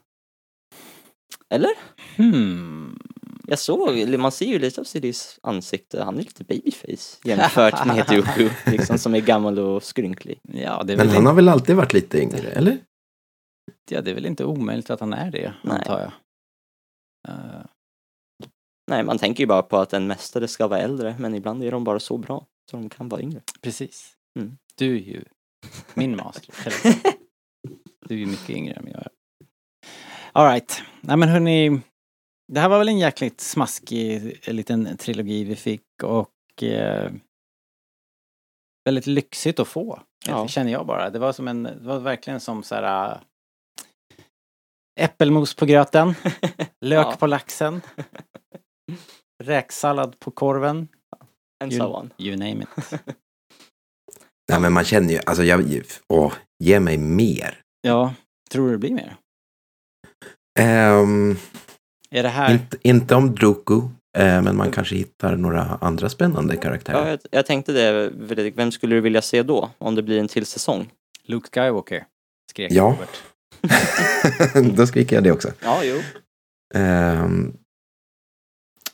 Eller? 1.48 1.70
Hmm. 2.16 2.98
Jag 3.54 3.58
såg, 3.58 4.18
man 4.18 4.32
ser 4.32 4.46
ju 4.46 4.58
lite 4.58 4.80
av 4.80 4.84
Sidious 4.84 5.38
ansikte, 5.42 6.02
han 6.02 6.14
är 6.18 6.22
lite 6.22 6.44
babyface 6.44 7.18
jämfört 7.24 7.86
med 7.86 8.06
Dooku, 8.10 8.50
liksom 8.66 8.98
som 8.98 9.14
är 9.14 9.20
gammal 9.20 9.58
och 9.58 9.82
skrynklig. 9.82 10.40
Ja, 10.42 10.82
det 10.82 10.92
är, 10.92 10.96
Men 10.96 11.06
väl 11.06 11.08
han 11.08 11.16
inte, 11.16 11.28
har 11.28 11.34
väl 11.34 11.48
alltid 11.48 11.76
varit 11.76 11.92
lite 11.92 12.18
yngre, 12.22 12.38
eller? 12.50 12.78
ja, 13.90 14.00
det 14.00 14.10
är 14.10 14.14
väl 14.14 14.26
inte 14.26 14.44
omöjligt 14.44 14.90
att 14.90 15.00
han 15.00 15.12
är 15.12 15.30
det, 15.30 15.54
Nej. 15.62 15.76
antar 15.78 16.00
jag. 16.00 16.12
Eh, 17.28 17.64
Nej, 18.90 19.04
man 19.04 19.18
tänker 19.18 19.42
ju 19.42 19.46
bara 19.46 19.62
på 19.62 19.76
att 19.76 19.92
en 19.92 20.06
mästare 20.06 20.48
ska 20.48 20.66
vara 20.66 20.80
äldre, 20.80 21.16
men 21.18 21.34
ibland 21.34 21.64
är 21.64 21.70
de 21.70 21.84
bara 21.84 22.00
så 22.00 22.18
bra 22.18 22.46
så 22.70 22.76
de 22.76 22.88
kan 22.88 23.08
vara 23.08 23.20
yngre. 23.20 23.40
precis. 23.60 24.12
Mm. 24.38 24.56
Du 24.74 24.96
är 24.96 25.00
ju 25.00 25.24
min 25.94 26.16
master. 26.16 26.54
Du 28.08 28.14
är 28.14 28.18
ju 28.18 28.26
mycket 28.26 28.50
yngre 28.50 28.74
än 28.74 28.86
jag 28.86 29.00
är. 29.00 29.08
Alright. 30.32 30.82
Nej 31.00 31.16
men 31.16 31.28
hörni. 31.28 31.80
Det 32.52 32.60
här 32.60 32.68
var 32.68 32.78
väl 32.78 32.88
en 32.88 32.98
jäkligt 32.98 33.40
smaskig 33.40 34.38
eh, 34.48 34.54
liten 34.54 34.96
trilogi 34.96 35.44
vi 35.44 35.56
fick 35.56 35.82
och 36.02 36.62
eh, 36.62 37.12
väldigt 38.84 39.06
lyxigt 39.06 39.58
att 39.58 39.68
få. 39.68 40.02
Ja. 40.26 40.48
Känner 40.48 40.72
jag 40.72 40.86
bara. 40.86 41.10
Det 41.10 41.18
var 41.18 41.32
som 41.32 41.48
en, 41.48 41.62
det 41.62 41.78
var 41.80 41.98
verkligen 42.00 42.40
som 42.40 42.62
så 42.62 42.74
här 42.74 43.10
äh, 43.12 43.18
äppelmos 45.00 45.54
på 45.54 45.66
gröten, 45.66 46.14
lök 46.80 47.06
Ja. 47.06 47.16
på 47.18 47.26
laxen, 47.26 47.80
räksallad 49.44 50.18
på 50.18 50.30
korven, 50.30 50.88
And 51.64 51.72
You- 51.72 51.78
so 51.78 51.84
on. 51.96 52.10
you 52.18 52.36
name 52.36 52.62
it. 52.62 52.68
Nej, 54.48 54.60
men 54.60 54.72
man 54.72 54.84
känner 54.84 55.08
ju, 55.14 55.20
alltså 55.26 55.42
jag, 55.44 55.82
åh, 56.08 56.32
ge 56.64 56.80
mig 56.80 56.98
mer. 56.98 57.60
Ja, 57.80 58.14
tror 58.50 58.66
du 58.66 58.72
det 58.72 58.78
blir 58.78 58.94
mer? 58.94 59.16
Ehm, 60.58 61.36
Är 62.14 62.22
det 62.22 62.28
här... 62.28 62.52
inte, 62.52 62.76
inte 62.82 63.14
om 63.14 63.34
Druku, 63.34 63.76
eh, 64.18 64.42
men 64.42 64.56
man 64.56 64.70
kanske 64.70 64.94
hittar 64.96 65.36
några 65.36 65.62
andra 65.80 66.08
spännande 66.08 66.54
Ja, 66.54 66.60
karaktärer. 66.60 67.08
jag, 67.10 67.18
jag 67.30 67.46
tänkte 67.46 67.72
det, 67.72 68.10
vem 68.50 68.72
skulle 68.72 68.94
du 68.94 69.00
vilja 69.00 69.22
se 69.22 69.42
då? 69.42 69.70
Om 69.78 69.94
det 69.94 70.02
blir 70.02 70.20
en 70.20 70.28
till 70.28 70.46
säsong? 70.46 70.90
Luke 71.22 71.48
Skywalker, 71.60 72.06
skrek 72.50 72.72
Ja. 72.72 72.84
Robert. 72.84 73.22
Då 74.76 74.86
skriker 74.86 75.16
jag 75.16 75.24
det 75.24 75.32
också. 75.32 75.52
Ja, 75.60 75.84
jo. 75.84 76.00
Ehm, 76.74 77.56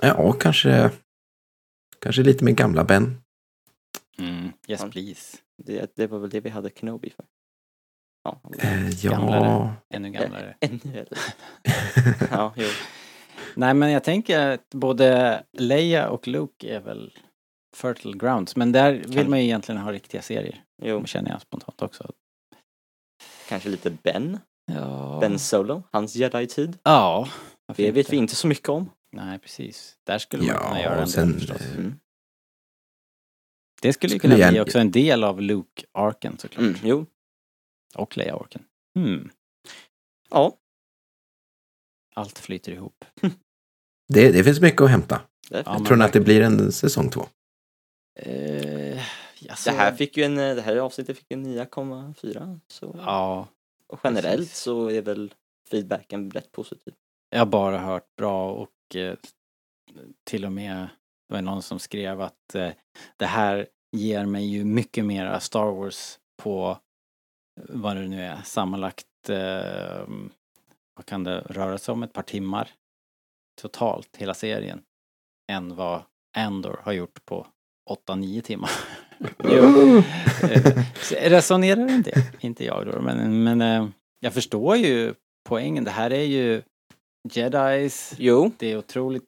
ja, 0.03 0.33
kanske, 0.33 0.91
kanske 2.01 2.23
lite 2.23 2.45
med 2.45 2.57
gamla 2.57 2.85
Ben. 2.85 3.21
Mm, 4.19 4.45
yes 4.69 4.81
Ja. 4.83 4.89
please. 4.91 5.37
Det, 5.63 5.93
det 5.97 6.07
var 6.07 6.19
väl 6.19 6.31
det 6.31 6.41
vi 6.41 6.49
hade 6.51 6.71
Kenobi 6.71 7.11
för. 7.11 7.25
Ja, 8.25 8.41
Eh, 8.59 8.89
ja, 8.91 9.11
Gamlare. 9.11 9.73
Ännu 9.95 10.11
gamlare. 10.11 10.57
ännu 10.61 10.81
äldre. 10.99 11.17
Ja, 12.31 12.53
jo. 12.57 12.67
Nej 13.55 13.75
men 13.75 13.91
jag 13.91 14.05
tänker 14.05 14.49
att 14.49 14.71
både 14.71 15.43
Leia 15.53 16.09
och 16.09 16.29
Luke 16.29 16.69
är 16.77 16.81
väl 16.81 17.19
fertile 17.77 18.19
grounds. 18.19 18.57
Men 18.57 18.73
där 18.73 18.93
vill 18.93 19.29
man 19.29 19.39
ju 19.39 19.45
egentligen 19.45 19.81
ha 19.81 19.93
riktiga 19.93 20.23
serier. 20.23 20.65
jo. 20.83 21.07
Känner 21.07 21.31
jag 21.31 21.41
spontant 21.41 21.83
också. 21.83 22.13
Kanske 23.49 23.69
lite 23.69 23.91
Ben. 23.91 24.39
Ja. 24.73 25.19
Ben 25.21 25.39
Solo, 25.39 25.83
hans 25.93 26.15
jedi-tid. 26.17 26.79
Ja. 26.83 27.29
Det 27.67 27.83
vet 27.83 27.97
inte? 27.97 28.11
vi 28.11 28.17
inte 28.17 28.35
så 28.35 28.47
mycket 28.47 28.69
om. 28.69 28.91
Nej 29.13 29.39
precis. 29.39 29.97
Där 30.07 30.19
skulle 30.19 30.43
man 30.43 30.55
Ja, 30.55 30.63
kunna 30.69 30.83
göra 30.83 31.01
en 31.01 31.09
sen, 31.09 31.31
del 31.33 31.39
förstås. 31.41 31.61
Mm. 31.77 31.95
Det 33.83 33.93
skulle 33.93 34.13
ju 34.15 34.19
skulle 34.19 34.35
kunna 34.37 34.49
bli 34.51 34.57
jag- 34.57 34.67
också 34.67 34.79
en 34.79 34.91
del 34.91 35.25
av 35.25 35.41
Luke-arken 35.41 36.39
såklart. 36.39 36.61
Mm, 36.67 36.75
jo. 36.83 37.07
Och 37.95 38.17
Leia-arken. 38.17 38.63
Hmm. 38.95 39.31
Ja, 40.31 40.57
Allt 42.21 42.39
flyter 42.39 42.73
ihop. 42.73 43.05
Det, 44.09 44.33
det 44.33 44.45
finns 44.45 44.61
mycket 44.61 44.81
att 44.81 44.91
hämta. 44.91 45.21
Ja, 45.51 45.85
Tror 45.87 45.97
ni 45.97 46.05
att 46.05 46.13
det 46.13 46.21
blir 46.21 46.41
en 46.41 46.73
säsong 46.73 47.11
två? 47.11 47.27
Eh, 48.21 49.03
alltså, 49.49 49.71
det 49.71 49.77
här 49.77 49.93
fick 49.95 50.17
ju 50.17 50.25
en, 50.25 50.39
eh, 50.39 50.55
det 50.55 50.63
här 50.63 50.77
avsnittet 50.77 51.17
fick 51.19 51.31
en 51.33 51.47
9,4. 51.47 52.61
Så. 52.69 52.95
Ja, 52.99 53.49
Och 53.89 54.01
generellt 54.05 54.41
precis. 54.41 54.59
så 54.59 54.91
är 54.91 55.03
väl 55.03 55.35
feedbacken 55.71 56.31
rätt 56.31 56.53
positiv. 56.53 56.95
Jag 57.31 57.39
har 57.39 57.47
bara 57.47 57.79
hört 57.79 58.17
bra 58.17 58.53
och 58.53 58.97
eh, 58.97 59.15
till 60.25 60.45
och 60.45 60.53
med 60.53 60.89
det 61.29 61.35
var 61.35 61.43
någon 61.43 61.63
som 61.63 61.79
skrev 61.79 62.21
att 62.21 62.55
eh, 62.55 62.71
det 63.17 63.27
här 63.27 63.67
ger 63.97 64.27
mig 64.27 64.45
ju 64.45 64.65
mycket 64.65 65.05
mera 65.05 65.41
Star 65.41 65.71
Wars 65.73 66.19
på 66.43 66.79
vad 67.69 67.97
det 67.97 68.09
nu 68.09 68.23
är 68.23 68.43
sammanlagt 68.43 69.29
eh, 69.29 70.07
vad 70.97 71.07
kan 71.07 71.25
det 71.25 71.41
röra 71.41 71.79
sig 71.79 71.93
om 71.93 72.03
ett 72.03 72.13
par 72.13 72.23
timmar 72.23 72.71
totalt 73.61 74.17
hela 74.17 74.35
serien 74.35 74.83
än 75.53 75.77
vad 75.77 76.03
Andor 76.37 76.81
har 76.83 76.93
gjort 76.93 77.25
på 77.25 77.47
8-9 78.09 78.41
timmar. 78.41 78.71
Jo. 79.45 80.03
Eh, 80.43 81.31
Resonerar 81.31 81.91
inte 81.91 82.11
det? 82.11 82.45
Inte 82.45 82.65
jag 82.65 82.87
då, 82.87 83.01
men, 83.01 83.45
men 83.45 83.61
eh, 83.61 83.89
jag 84.21 84.35
förstår 84.35 84.77
ju 84.77 85.15
poängen. 85.49 85.85
Det 85.85 85.91
här 85.91 86.11
är 86.11 86.25
ju 86.25 86.63
Jedis, 87.33 88.15
Jo, 88.19 88.53
det 88.59 88.73
är 88.73 88.79
otroligt 88.79 89.25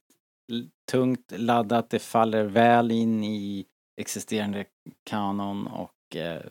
tungt 0.91 1.33
laddat, 1.37 1.91
det 1.91 1.99
faller 1.99 2.45
väl 2.45 2.91
in 2.91 3.25
i 3.25 3.67
existerande 4.01 4.65
kanon 5.11 5.67
och 5.67 6.17
eh, 6.17 6.43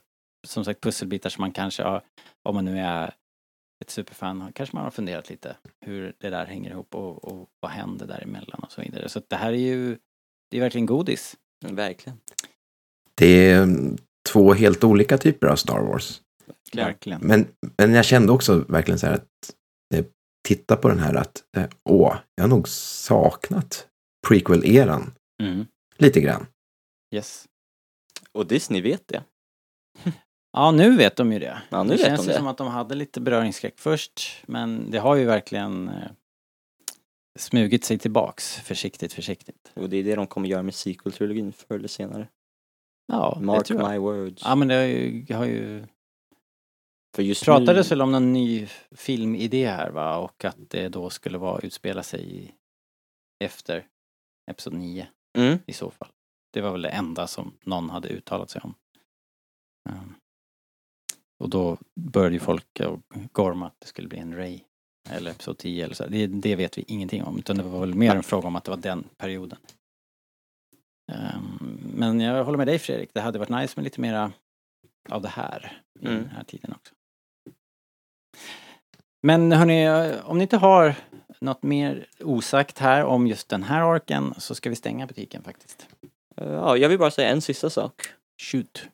som 0.48 0.66
sagt 0.66 0.82
pusselbitar 0.82 1.30
som 1.30 1.42
man 1.42 1.52
kanske 1.52 1.84
har, 1.84 2.02
om 2.44 2.56
man 2.56 2.66
nu 2.66 2.80
är 2.80 3.14
ett 3.82 3.90
superfan, 3.90 4.52
kanske 4.54 4.76
man 4.76 4.84
har 4.84 4.92
funderat 4.92 5.30
lite 5.30 5.58
hur 5.86 6.14
det 6.20 6.30
där 6.30 6.46
hänger 6.46 6.72
ihop 6.72 6.96
och, 6.96 7.24
och 7.24 7.50
vad 7.60 7.72
händer 7.72 8.08
däremellan 8.08 8.60
och 8.64 8.72
så 8.72 8.82
vidare. 8.82 9.10
Så 9.10 9.22
det 9.28 9.36
här 9.36 9.54
är 9.54 9.58
ju, 9.58 9.98
det 10.52 10.58
är 10.58 10.62
verkligen 10.62 10.86
godis. 10.86 11.38
verkligen. 11.66 12.18
Det 13.16 13.26
är 13.52 13.64
mm, 13.64 13.98
två 14.30 14.54
helt 14.54 14.84
olika 14.84 15.18
typer 15.18 15.48
av 15.48 15.56
Star 15.56 15.80
Wars. 15.80 16.22
Verkligen. 16.74 17.22
Men, 17.22 17.48
men 17.78 17.94
jag 17.94 18.06
kände 18.06 18.32
också 18.32 18.58
verkligen 18.58 19.00
så 19.00 19.08
här 19.08 19.14
att 19.14 19.56
eh, 19.96 20.06
titta 20.48 20.76
på 20.76 20.88
den 20.90 21.00
här 21.00 21.14
att 21.16 21.44
eh, 21.58 21.70
åh, 21.90 22.18
jag 22.36 22.44
har 22.44 22.50
nog 22.50 22.68
saknat 22.70 23.88
prequel-eran 24.28 25.12
Mm. 25.44 25.66
lite 25.98 26.22
grann. 26.22 26.46
Yes. 27.16 27.48
Och 28.32 28.48
Disney 28.48 28.82
vet 28.82 29.08
det. 29.08 29.24
Ja, 30.54 30.72
nu 30.72 30.98
vet 30.98 31.16
de 31.16 31.34
ju 31.34 31.40
det. 31.40 31.62
Ja, 31.70 31.84
nu 31.84 31.90
det 31.90 31.96
vet 31.96 32.06
känns 32.06 32.22
de 32.22 32.28
det. 32.28 32.38
som 32.38 32.48
att 32.48 32.58
de 32.58 32.68
hade 32.68 32.96
lite 32.96 33.22
beröringsskräck 33.22 33.80
först, 33.80 34.22
men 34.48 34.92
det 34.92 34.98
har 35.00 35.16
ju 35.16 35.26
verkligen 35.26 35.90
eh, 35.90 36.12
smugit 37.40 37.84
sig 37.86 37.98
tillbaks 38.00 38.56
försiktigt, 38.56 39.14
försiktigt. 39.14 39.72
Och 39.74 39.90
det 39.90 39.98
är 39.98 40.04
det 40.04 40.16
de 40.16 40.28
kommer 40.28 40.48
göra 40.50 40.64
med 40.64 40.74
sequel-trilogin 40.74 41.52
förr 41.52 41.76
eller 41.76 41.88
senare. 41.88 42.28
Ja, 43.08 43.36
det 43.40 43.46
Mark 43.46 43.66
tror 43.66 43.82
jag. 43.82 43.92
my 43.92 43.98
words. 43.98 44.42
Ja, 44.46 44.56
men 44.56 44.68
det 44.68 44.76
har 44.76 44.84
ju, 44.84 45.26
har 45.34 45.46
ju 45.46 45.86
För 47.16 47.24
just 47.24 47.44
pratades 47.46 47.90
nu, 47.90 47.96
väl 47.96 48.02
om 48.02 48.12
någon 48.12 48.34
ny 48.34 48.68
filmidé 48.92 49.68
här 49.68 49.90
va, 49.90 50.18
och 50.18 50.46
att 50.46 50.58
det 50.70 50.90
då 50.90 51.10
skulle 51.10 51.38
vara 51.38 51.60
utspela 51.62 52.04
sig 52.04 52.36
i- 52.38 52.52
efter 53.44 53.88
Episod 54.52 54.74
9 54.74 55.08
mm, 55.38 55.60
i 55.66 55.74
så 55.74 55.92
fall. 55.92 56.10
Det 56.54 56.62
var 56.62 56.72
väl 56.72 56.82
det 56.82 56.90
enda 56.90 57.28
som 57.28 57.58
någon 57.64 57.90
hade 57.90 58.10
uttalat 58.10 58.50
sig 58.50 58.62
om. 58.64 58.76
Um, 59.90 60.16
och 61.42 61.50
då 61.50 61.78
började 61.96 62.34
ju 62.34 62.40
folk 62.40 62.82
gorma 63.32 63.68
att 63.68 63.80
det 63.80 63.88
skulle 63.88 64.08
bli 64.08 64.18
en 64.20 64.36
Ray 64.36 64.60
eller 65.10 65.32
Episod 65.32 65.58
10 65.58 65.86
eller 65.86 65.96
så. 65.96 66.06
Det, 66.08 66.28
det 66.28 66.56
vet 66.56 66.78
vi 66.78 66.84
ingenting 66.88 67.24
om 67.24 67.38
utan 67.40 67.58
det 67.58 67.64
var 67.64 67.80
väl 67.80 67.94
mer 67.94 68.16
en 68.16 68.24
fråga 68.24 68.48
om 68.48 68.56
att 68.56 68.64
det 68.64 68.72
var 68.72 68.78
den 68.78 69.04
perioden. 69.18 69.60
Um, 71.12 71.80
men 71.96 72.20
jag 72.20 72.44
håller 72.44 72.58
med 72.58 72.68
dig 72.68 72.80
Fredrik, 72.80 73.10
det 73.14 73.22
hade 73.22 73.40
varit 73.40 73.50
nice 73.50 73.74
med 73.76 73.84
lite 73.84 74.02
mera 74.02 74.32
av 75.10 75.22
det 75.22 75.28
här 75.30 75.82
i 76.00 76.06
Mm. 76.06 76.18
den 76.22 76.30
här 76.30 76.44
tiden 76.44 76.74
också. 76.74 76.94
Men 79.24 79.52
hörni, 79.52 79.90
om 80.24 80.38
ni 80.38 80.42
inte 80.44 80.58
har 80.58 80.96
något 81.42 81.64
mer 81.64 82.08
osagt 82.20 82.78
här 82.80 83.04
om 83.06 83.28
just 83.28 83.50
den 83.50 83.64
här 83.64 83.82
arken 83.96 84.34
så 84.38 84.56
ska 84.56 84.70
vi 84.70 84.76
stänga 84.76 85.08
butiken 85.08 85.44
faktiskt. 85.44 85.88
ja, 86.36 86.78
jag 86.78 86.90
vill 86.90 87.00
bara 87.00 87.12
säga 87.12 87.30
en 87.30 87.42
sista 87.42 87.70
sak. 87.70 88.02
Shoot. 88.42 88.88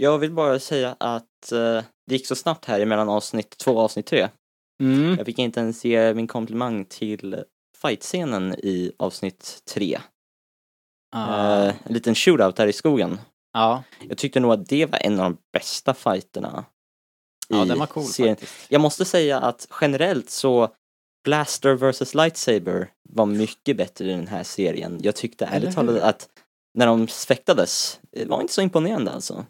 Jag 0.00 0.18
vill 0.18 0.30
bara 0.32 0.58
säga 0.60 0.96
att 1.00 1.52
eh, 1.52 1.84
det 2.06 2.14
gick 2.14 2.26
så 2.26 2.34
snabbt 2.36 2.64
här 2.64 2.80
emellan 2.80 3.08
avsnitt 3.08 3.58
två 3.58 3.72
och 3.72 3.82
avsnitt 3.82 4.06
tre. 4.06 4.28
Mm. 4.82 5.16
Jag 5.16 5.26
fick 5.26 5.38
inte 5.38 5.60
ens 5.60 5.84
ge 5.84 6.14
min 6.14 6.26
komplimang 6.26 6.84
till 6.84 7.44
fightscenen 7.82 8.54
i 8.54 8.92
avsnitt 8.98 9.62
tre. 9.74 9.98
Ah, 11.16 11.64
Eh, 11.66 11.74
en 11.84 11.94
liten 11.94 12.14
shootout 12.14 12.56
där 12.56 12.66
i 12.66 12.72
skogen. 12.72 13.18
ja, 13.52 13.82
Jag 14.08 14.18
tyckte 14.18 14.40
nog 14.40 14.52
att 14.52 14.66
det 14.68 14.86
var 14.86 14.98
en 14.98 15.20
av 15.20 15.24
de 15.30 15.38
bästa 15.52 15.94
fighterna. 15.94 16.64
ja, 17.48 17.64
den 17.64 17.78
var 17.78 17.86
cool 17.86 18.04
serien. 18.04 18.36
faktiskt. 18.36 18.66
Jag 18.68 18.80
måste 18.80 19.04
säga 19.04 19.40
att 19.40 19.68
generellt 19.80 20.30
så 20.30 20.68
Blaster 21.24 21.74
vs 21.74 22.14
Lightsaber 22.14 22.90
var 23.08 23.26
mycket 23.26 23.76
bättre 23.76 24.04
i 24.04 24.10
den 24.10 24.26
här 24.26 24.42
serien. 24.42 25.00
Jag 25.02 25.16
tyckte 25.16 25.46
ärligt 25.46 25.74
talat 25.74 26.02
att 26.02 26.28
när 26.74 26.86
de 26.86 27.06
fäktades, 27.06 28.00
det 28.12 28.24
var 28.24 28.40
inte 28.40 28.52
så 28.52 28.62
imponerande 28.62 29.10
alltså. 29.10 29.46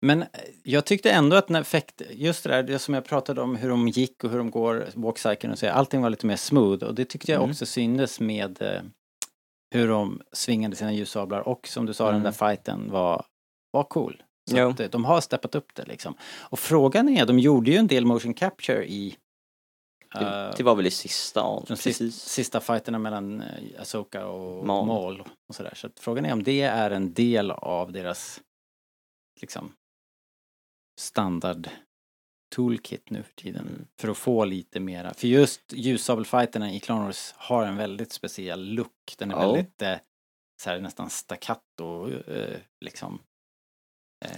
Men 0.00 0.22
eh, 0.22 0.28
jag 0.62 0.84
tyckte 0.86 1.10
ändå 1.10 1.36
att 1.36 1.48
när 1.48 1.62
fäkt, 1.62 2.02
just 2.10 2.44
det 2.44 2.50
där 2.50 2.62
det 2.62 2.78
som 2.78 2.94
jag 2.94 3.04
pratade 3.04 3.40
om 3.42 3.56
hur 3.56 3.68
de 3.68 3.88
gick 3.88 4.24
och 4.24 4.30
hur 4.30 4.38
de 4.38 4.50
går, 4.50 4.86
walkcykeln 4.94 5.52
och 5.52 5.58
så, 5.58 5.68
allting 5.70 6.02
var 6.02 6.10
lite 6.10 6.26
mer 6.26 6.36
smooth 6.36 6.84
och 6.84 6.94
det 6.94 7.04
tyckte 7.04 7.32
jag 7.32 7.38
Mm. 7.38 7.50
också 7.50 7.66
syndes 7.66 8.20
med 8.20 8.62
eh, 8.62 8.80
hur 9.74 9.88
de 9.88 10.22
svingade 10.32 10.76
sina 10.76 10.92
ljussablar 10.92 11.48
och 11.48 11.68
som 11.68 11.86
du 11.86 11.94
sa 11.94 12.04
den 12.04 12.14
Mm. 12.14 12.24
där 12.24 12.32
fighten 12.32 12.90
var, 12.90 13.24
var 13.70 13.84
cool. 13.84 14.22
Så 14.50 14.56
Jo. 14.58 14.68
att, 14.70 14.80
eh, 14.80 14.90
de 14.90 15.04
har 15.04 15.20
steppat 15.20 15.54
upp 15.54 15.74
det 15.74 15.84
liksom. 15.84 16.14
Och 16.40 16.58
frågan 16.58 17.08
är, 17.08 17.26
de 17.26 17.38
gjorde 17.38 17.70
ju 17.70 17.76
en 17.76 17.86
del 17.86 18.04
motion 18.04 18.34
capture 18.34 18.84
i 18.90 19.16
Det, 20.14 20.20
eh, 20.20 20.54
det 20.56 20.62
var 20.62 20.74
väl 20.74 20.86
i 20.86 20.90
sista, 20.90 21.42
de 21.42 21.66
sista, 21.66 21.74
precis. 21.88 22.16
sista 22.16 22.60
fighterna 22.60 22.98
mellan 22.98 23.42
Asoka 23.78 24.26
och 24.26 24.66
Maul. 24.66 24.86
Maul 24.86 25.20
och 25.48 25.54
sådär. 25.54 25.72
Så 25.76 25.88
frågan 26.00 26.24
är 26.24 26.32
om 26.32 26.42
det 26.42 26.60
är 26.60 26.90
en 26.90 27.12
del 27.12 27.50
av 27.50 27.92
deras 27.92 28.40
liksom 29.40 29.72
standard 30.98 31.68
toolkit 32.54 33.10
nu 33.10 33.22
för 33.22 33.32
tiden. 33.34 33.66
Mm. 33.68 33.86
För 34.00 34.08
att 34.08 34.18
få 34.18 34.44
lite 34.44 34.80
mera. 34.80 35.14
För 35.14 35.28
just 35.28 35.72
ljussabelfighterna 35.72 36.72
i 36.72 36.80
Clone 36.80 37.04
Wars 37.04 37.34
har 37.36 37.66
en 37.66 37.76
väldigt 37.76 38.12
speciell 38.12 38.72
look. 38.74 39.14
Den 39.18 39.30
är 39.30 39.34
Ja. 39.34 39.52
väldigt 39.52 39.82
eh, 39.82 39.94
så 40.62 40.70
här, 40.70 40.80
nästan 40.80 41.10
staccato 41.10 42.10
eh, 42.26 42.56
liksom. 42.84 43.22
Eh, 44.24 44.30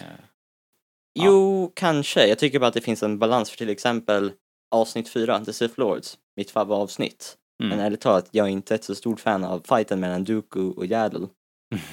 Ja. 1.12 1.24
Jo, 1.24 1.72
kanske. 1.76 2.26
Jag 2.26 2.38
tycker 2.38 2.58
bara 2.58 2.66
att 2.66 2.74
det 2.74 2.80
finns 2.80 3.02
en 3.02 3.18
balans 3.18 3.50
för 3.50 3.56
till 3.56 3.68
exempel 3.70 4.32
avsnitt 4.70 5.08
4, 5.08 5.44
The 5.44 5.52
Sith 5.52 5.78
Lords, 5.80 6.18
mitt 6.36 6.50
favoritavsnitt. 6.50 7.36
mm. 7.62 7.70
Men 7.70 7.86
ärligt 7.86 8.00
talat, 8.00 8.28
jag 8.30 8.46
är 8.46 8.50
inte 8.50 8.74
ett 8.74 8.84
så 8.84 8.94
stort 8.94 9.20
fan 9.20 9.44
av 9.44 9.60
fighten 9.68 10.00
mellan 10.00 10.24
Dooku 10.24 10.60
och 10.72 10.86
Yaddle. 10.86 11.28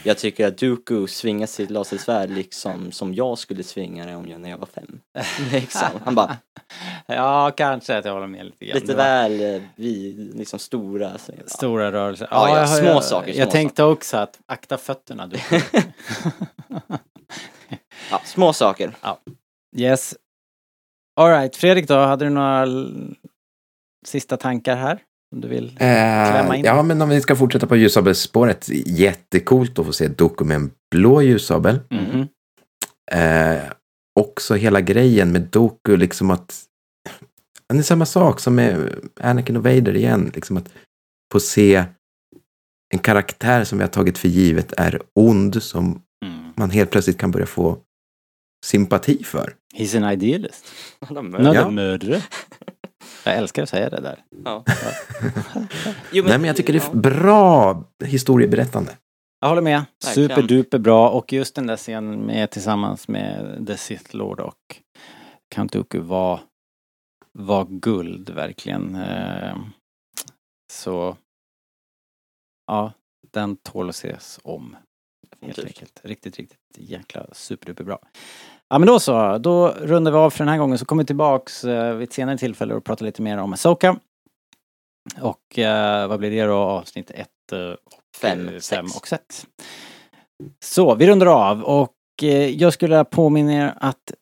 Jag 0.03 0.17
tycker 0.17 0.47
att 0.47 0.57
Dooku 0.57 1.07
svingar 1.07 1.47
sitt 1.47 1.69
lasersvärd 1.69 2.29
liksom 2.29 2.91
som 2.91 3.13
jag 3.13 3.37
skulle 3.37 3.63
svinga 3.63 4.05
det 4.05 4.15
om 4.15 4.27
jag 4.29 4.41
när 4.41 4.49
jag 4.49 4.57
var 4.57 4.65
fem. 4.67 4.99
liksom. 5.51 5.87
Han 6.05 6.15
bara, 6.15 6.37
ja, 7.05 7.51
kanske 7.57 7.97
att 7.97 8.05
jag 8.05 8.13
håller 8.13 8.27
med 8.27 8.45
lite 8.45 8.65
grann. 8.65 8.79
lite 8.79 8.95
väl 8.95 9.55
eh, 9.55 9.61
vi, 9.75 10.13
liksom 10.35 10.59
stora. 10.59 11.17
Så, 11.17 11.31
ja. 11.37 11.43
Stora 11.47 11.91
rörelser. 11.91 12.27
Ja, 12.31 12.49
ja, 12.49 12.55
jag 12.59 12.67
har- 12.67 12.77
små 12.77 12.87
jag, 12.87 13.03
saker, 13.03 13.33
Jag 13.33 13.47
små 13.47 13.51
tänkte 13.51 13.83
också 13.83 14.17
att 14.17 14.39
akta 14.45 14.77
fötterna 14.77 15.27
du. 15.27 15.37
ja, 18.11 18.21
små 18.25 18.53
saker. 18.53 18.95
yes. 19.77 20.15
Alright, 21.19 21.55
Fredrik 21.55 21.87
då, 21.87 21.95
hade 21.95 22.25
du 22.25 22.29
några 22.29 22.67
sista 24.05 24.37
tankar 24.37 24.75
här? 24.75 24.99
Om 25.35 25.41
du 25.41 25.47
vill? 25.47 25.75
Klämma 25.77 26.53
Eh, 26.53 26.59
in. 26.59 26.65
ja, 26.65 26.83
men 26.83 27.01
om 27.01 27.09
vi 27.09 27.21
ska 27.21 27.35
fortsätta 27.35 27.67
på 27.67 27.75
ljussabelspåret. 27.75 28.69
Jättecoolt 28.85 29.79
att 29.79 29.85
få 29.85 29.93
se 29.93 30.07
Doku 30.07 30.45
med 30.45 30.55
en 30.55 30.71
blå 30.91 31.21
ljussabel. 31.21 31.79
Mhm. 31.89 32.27
Eh, 33.11 33.63
också 34.19 34.55
hela 34.55 34.81
grejen 34.81 35.31
med 35.31 35.41
Doku, 35.41 35.97
liksom 35.97 36.31
att... 36.31 36.63
Det 37.69 37.77
är 37.77 37.83
samma 37.83 38.05
sak 38.05 38.39
som 38.39 38.55
med 38.55 38.95
Anakin 39.19 39.57
och 39.57 39.63
Vader 39.63 39.95
igen. 39.95 40.31
Liksom 40.35 40.57
att 40.57 40.69
få 41.33 41.39
se 41.39 41.83
en 42.93 42.99
karaktär 42.99 43.63
som 43.63 43.77
vi 43.77 43.83
har 43.83 43.89
tagit 43.89 44.17
för 44.17 44.27
givet 44.27 44.73
är 44.77 45.01
ond, 45.15 45.63
som 45.63 46.01
Mm. 46.25 46.51
man 46.55 46.69
helt 46.69 46.89
plötsligt 46.91 47.17
kan 47.17 47.31
börja 47.31 47.45
få 47.45 47.77
sympati 48.65 49.23
för. 49.23 49.53
He's 49.77 49.97
an 49.97 50.11
idealist. 50.13 50.65
De 51.09 51.29
Not 51.29 51.55
Ja. 51.55 51.71
Jag 53.25 53.35
älskar 53.37 53.63
att 53.63 53.69
säga 53.69 53.89
det 53.89 54.01
där. 54.01 54.23
Ja. 54.45 54.63
jo, 56.11 56.23
Nej, 56.23 56.37
men 56.37 56.43
jag 56.43 56.55
tycker 56.55 56.73
det 56.73 56.87
är 56.87 56.95
bra 56.95 57.83
historieberättande. 58.05 58.97
Jag 59.39 59.49
håller 59.49 59.61
med. 59.61 59.85
Verkligen. 60.05 60.29
Superduper 60.29 60.77
bra 60.79 61.09
och 61.09 61.33
just 61.33 61.55
den 61.55 61.67
där 61.67 61.77
scenen 61.77 62.19
med 62.25 62.51
tillsammans 62.51 63.07
med 63.07 63.63
The 63.67 63.77
Sith 63.77 64.15
Lord 64.15 64.39
och 64.39 64.81
Count 65.55 65.71
Dooku 65.71 65.99
var, 65.99 66.39
var 67.31 67.65
guld 67.69 68.29
verkligen. 68.29 68.95
Eh, 68.95 69.57
Så 70.73 71.17
ja, 72.67 72.91
den 73.33 73.55
tål 73.55 73.89
att 73.89 73.95
ses 73.95 74.39
om. 74.43 74.75
Helt 75.41 75.59
enkelt. 75.59 76.01
Riktigt, 76.03 76.37
riktigt 76.37 76.59
jäkla 76.77 77.25
superduper 77.31 77.83
bra. 77.83 77.99
Ja 78.69 78.79
men 78.79 78.87
då 78.87 78.99
så, 78.99 79.37
då 79.37 79.67
rundar 79.67 80.11
vi 80.11 80.17
av 80.17 80.29
för 80.29 80.39
den 80.39 80.47
här 80.47 80.57
gången 80.57 80.77
så 80.77 80.85
kommer 80.85 81.03
vi 81.03 81.07
tillbaks 81.07 81.63
eh, 81.63 81.93
vid 81.95 82.07
ett 82.07 82.13
senare 82.13 82.37
tillfälle 82.37 82.73
och 82.73 82.83
pratar 82.83 83.05
lite 83.05 83.21
mer 83.21 83.37
om 83.37 83.53
Asoka. 83.53 83.99
Och 85.21 85.59
eh, 85.59 86.07
vad 86.07 86.19
blir 86.19 86.31
det 86.31 86.43
då? 86.43 86.55
Avsnitt 86.55 87.11
ett 87.11 87.27
eh, 87.51 87.59
och 87.59 87.79
Fem, 88.21 88.47
eh, 88.47 88.53
sex. 88.53 88.69
fem 88.69 88.85
och 88.85 89.07
sex. 89.07 89.45
Så, 90.63 90.95
vi 90.95 91.07
rundar 91.07 91.25
av 91.27 91.63
och 91.63 91.93
eh, 92.23 92.49
jag 92.49 92.73
skulle 92.73 93.03
påminna 93.03 93.53
er 93.53 93.73
att 93.79 94.13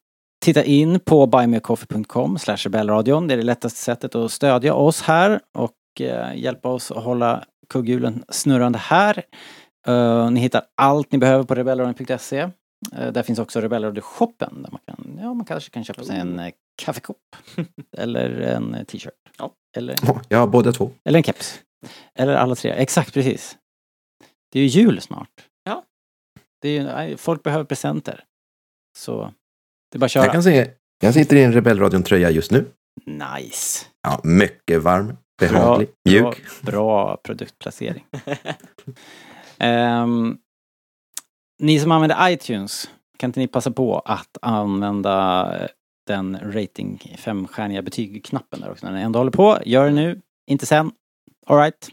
titta 0.45 0.63
in 0.63 0.99
på 0.99 1.27
buymeacoffee.com 1.27 2.37
slash 2.37 2.57
rebellradion. 2.57 3.27
Det 3.27 3.33
är 3.33 3.37
det 3.37 3.43
lättaste 3.43 3.79
sättet 3.79 4.15
att 4.15 4.31
stödja 4.31 4.73
oss 4.73 5.01
här 5.01 5.39
och 5.57 5.71
hjälpa 6.35 6.69
oss 6.69 6.91
att 6.91 7.03
hålla 7.03 7.43
kugghjulen 7.69 8.23
snurrande 8.29 8.77
här. 8.79 9.23
Ni 10.31 10.39
hittar 10.39 10.61
allt 10.77 11.11
ni 11.11 11.17
behöver 11.17 11.43
på 11.43 11.55
rebellradion.se. 11.55 12.49
Uh, 12.93 13.11
där 13.11 13.23
finns 13.23 13.39
också 13.39 13.61
Rebellradio-shoppen 13.61 14.61
där 14.63 14.71
man 14.71 14.81
kan, 14.85 15.19
ja 15.21 15.33
man 15.33 15.45
kanske 15.45 15.69
kan 15.69 15.83
köpa 15.83 16.03
sig 16.03 16.19
en 16.19 16.39
uh, 16.39 16.49
kaffekopp. 16.81 17.17
eller 17.97 18.29
en 18.41 18.75
eh, 18.75 18.83
t-shirt. 18.83 19.13
Ja. 19.37 19.51
Eller, 19.77 19.95
Ja, 20.29 20.47
båda 20.47 20.71
två. 20.71 20.91
eller 21.05 21.19
en 21.19 21.23
keps. 21.23 21.61
Eller 22.15 22.35
alla 22.35 22.55
tre. 22.55 22.71
Exakt, 22.71 23.13
precis. 23.13 23.57
Det 24.51 24.59
är 24.59 24.63
ju 24.63 24.69
jul 24.81 25.01
snart. 25.01 25.47
Ja. 25.63 25.83
Det 26.61 26.77
är 26.77 27.03
ju, 27.07 27.17
folk 27.17 27.43
behöver 27.43 27.65
presenter. 27.65 28.23
Så 28.97 29.33
det 29.91 29.97
är 29.97 29.99
bara 29.99 30.05
att 30.05 30.11
köra. 30.11 30.23
Jag 30.23 30.33
kan 30.33 30.43
se, 30.43 30.71
jag 30.99 31.13
sitter 31.13 31.35
i 31.35 31.43
en 31.43 31.53
Rebellradion-tröja 31.53 32.29
just 32.29 32.51
nu. 32.51 32.65
Nice. 33.05 33.85
Ja, 34.01 34.19
mycket 34.23 34.81
varm, 34.81 35.17
behaglig, 35.39 35.87
Bra, 35.87 36.11
mjuk. 36.11 36.61
bra 36.61 37.17
produktplacering. 37.17 38.05
Ehm, 39.57 40.37
ni 41.59 41.79
som 41.79 41.91
använder 41.91 42.29
iTunes, 42.29 42.89
kan 43.17 43.29
inte 43.29 43.39
ni 43.39 43.47
passa 43.47 43.71
på 43.71 43.99
att 43.99 44.37
använda 44.41 45.47
eh, 45.61 45.67
den 46.07 46.53
rating 46.53 47.15
femstjärniga 47.17 47.81
betyg-knappen 47.81 48.61
där 48.61 48.71
också 48.71 48.85
när 48.85 48.93
ni 48.93 49.01
ändå 49.01 49.19
håller 49.19 49.31
på. 49.31 49.59
Gör 49.65 49.85
det 49.85 49.91
nu, 49.91 50.21
inte 50.47 50.65
sen. 50.65 50.91
Alright. 51.47 51.89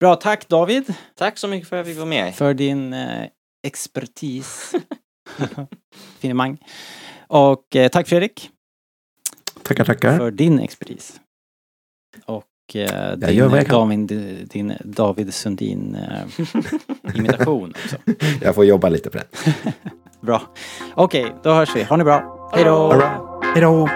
Bra, 0.00 0.16
tack 0.16 0.48
David 0.48 0.94
Tack 1.14 1.38
så 1.38 1.48
mycket 1.48 1.68
för 1.68 1.76
att 1.76 1.80
jag 1.80 1.86
fick 1.86 1.96
vara 1.96 2.08
med. 2.08 2.34
för 2.34 2.54
din 2.54 2.92
eh, 2.92 3.26
expertis. 3.66 4.74
Finemang. 6.18 6.58
Och 7.26 7.76
eh, 7.76 7.88
tack 7.88 8.08
Fredrik 8.08 8.50
Tackar, 9.62 9.84
tackar. 9.84 10.18
för 10.18 10.30
din 10.30 10.58
expertis. 10.60 11.20
Och 12.24 12.44
eh, 12.76 13.12
din. 13.16 13.50
David, 13.68 14.12
din 14.50 14.72
David 14.84 15.34
Sundin 15.34 15.94
eh, 15.96 17.16
imitation 17.16 17.74
också. 17.84 17.96
Jag 18.42 18.54
får 18.54 18.64
jobba 18.64 18.88
lite 18.88 19.10
på 19.10 19.18
det. 19.18 19.24
Bra. 20.20 20.42
Okej, 20.94 21.34
då 21.42 21.52
hörs 21.52 21.76
vi. 21.76 21.82
Ha 21.82 21.96
det 21.96 22.04
bra. 22.04 22.50
Hej 22.54 22.64
då! 22.64 23.02
Hej 23.54 23.62
då! 23.62 23.88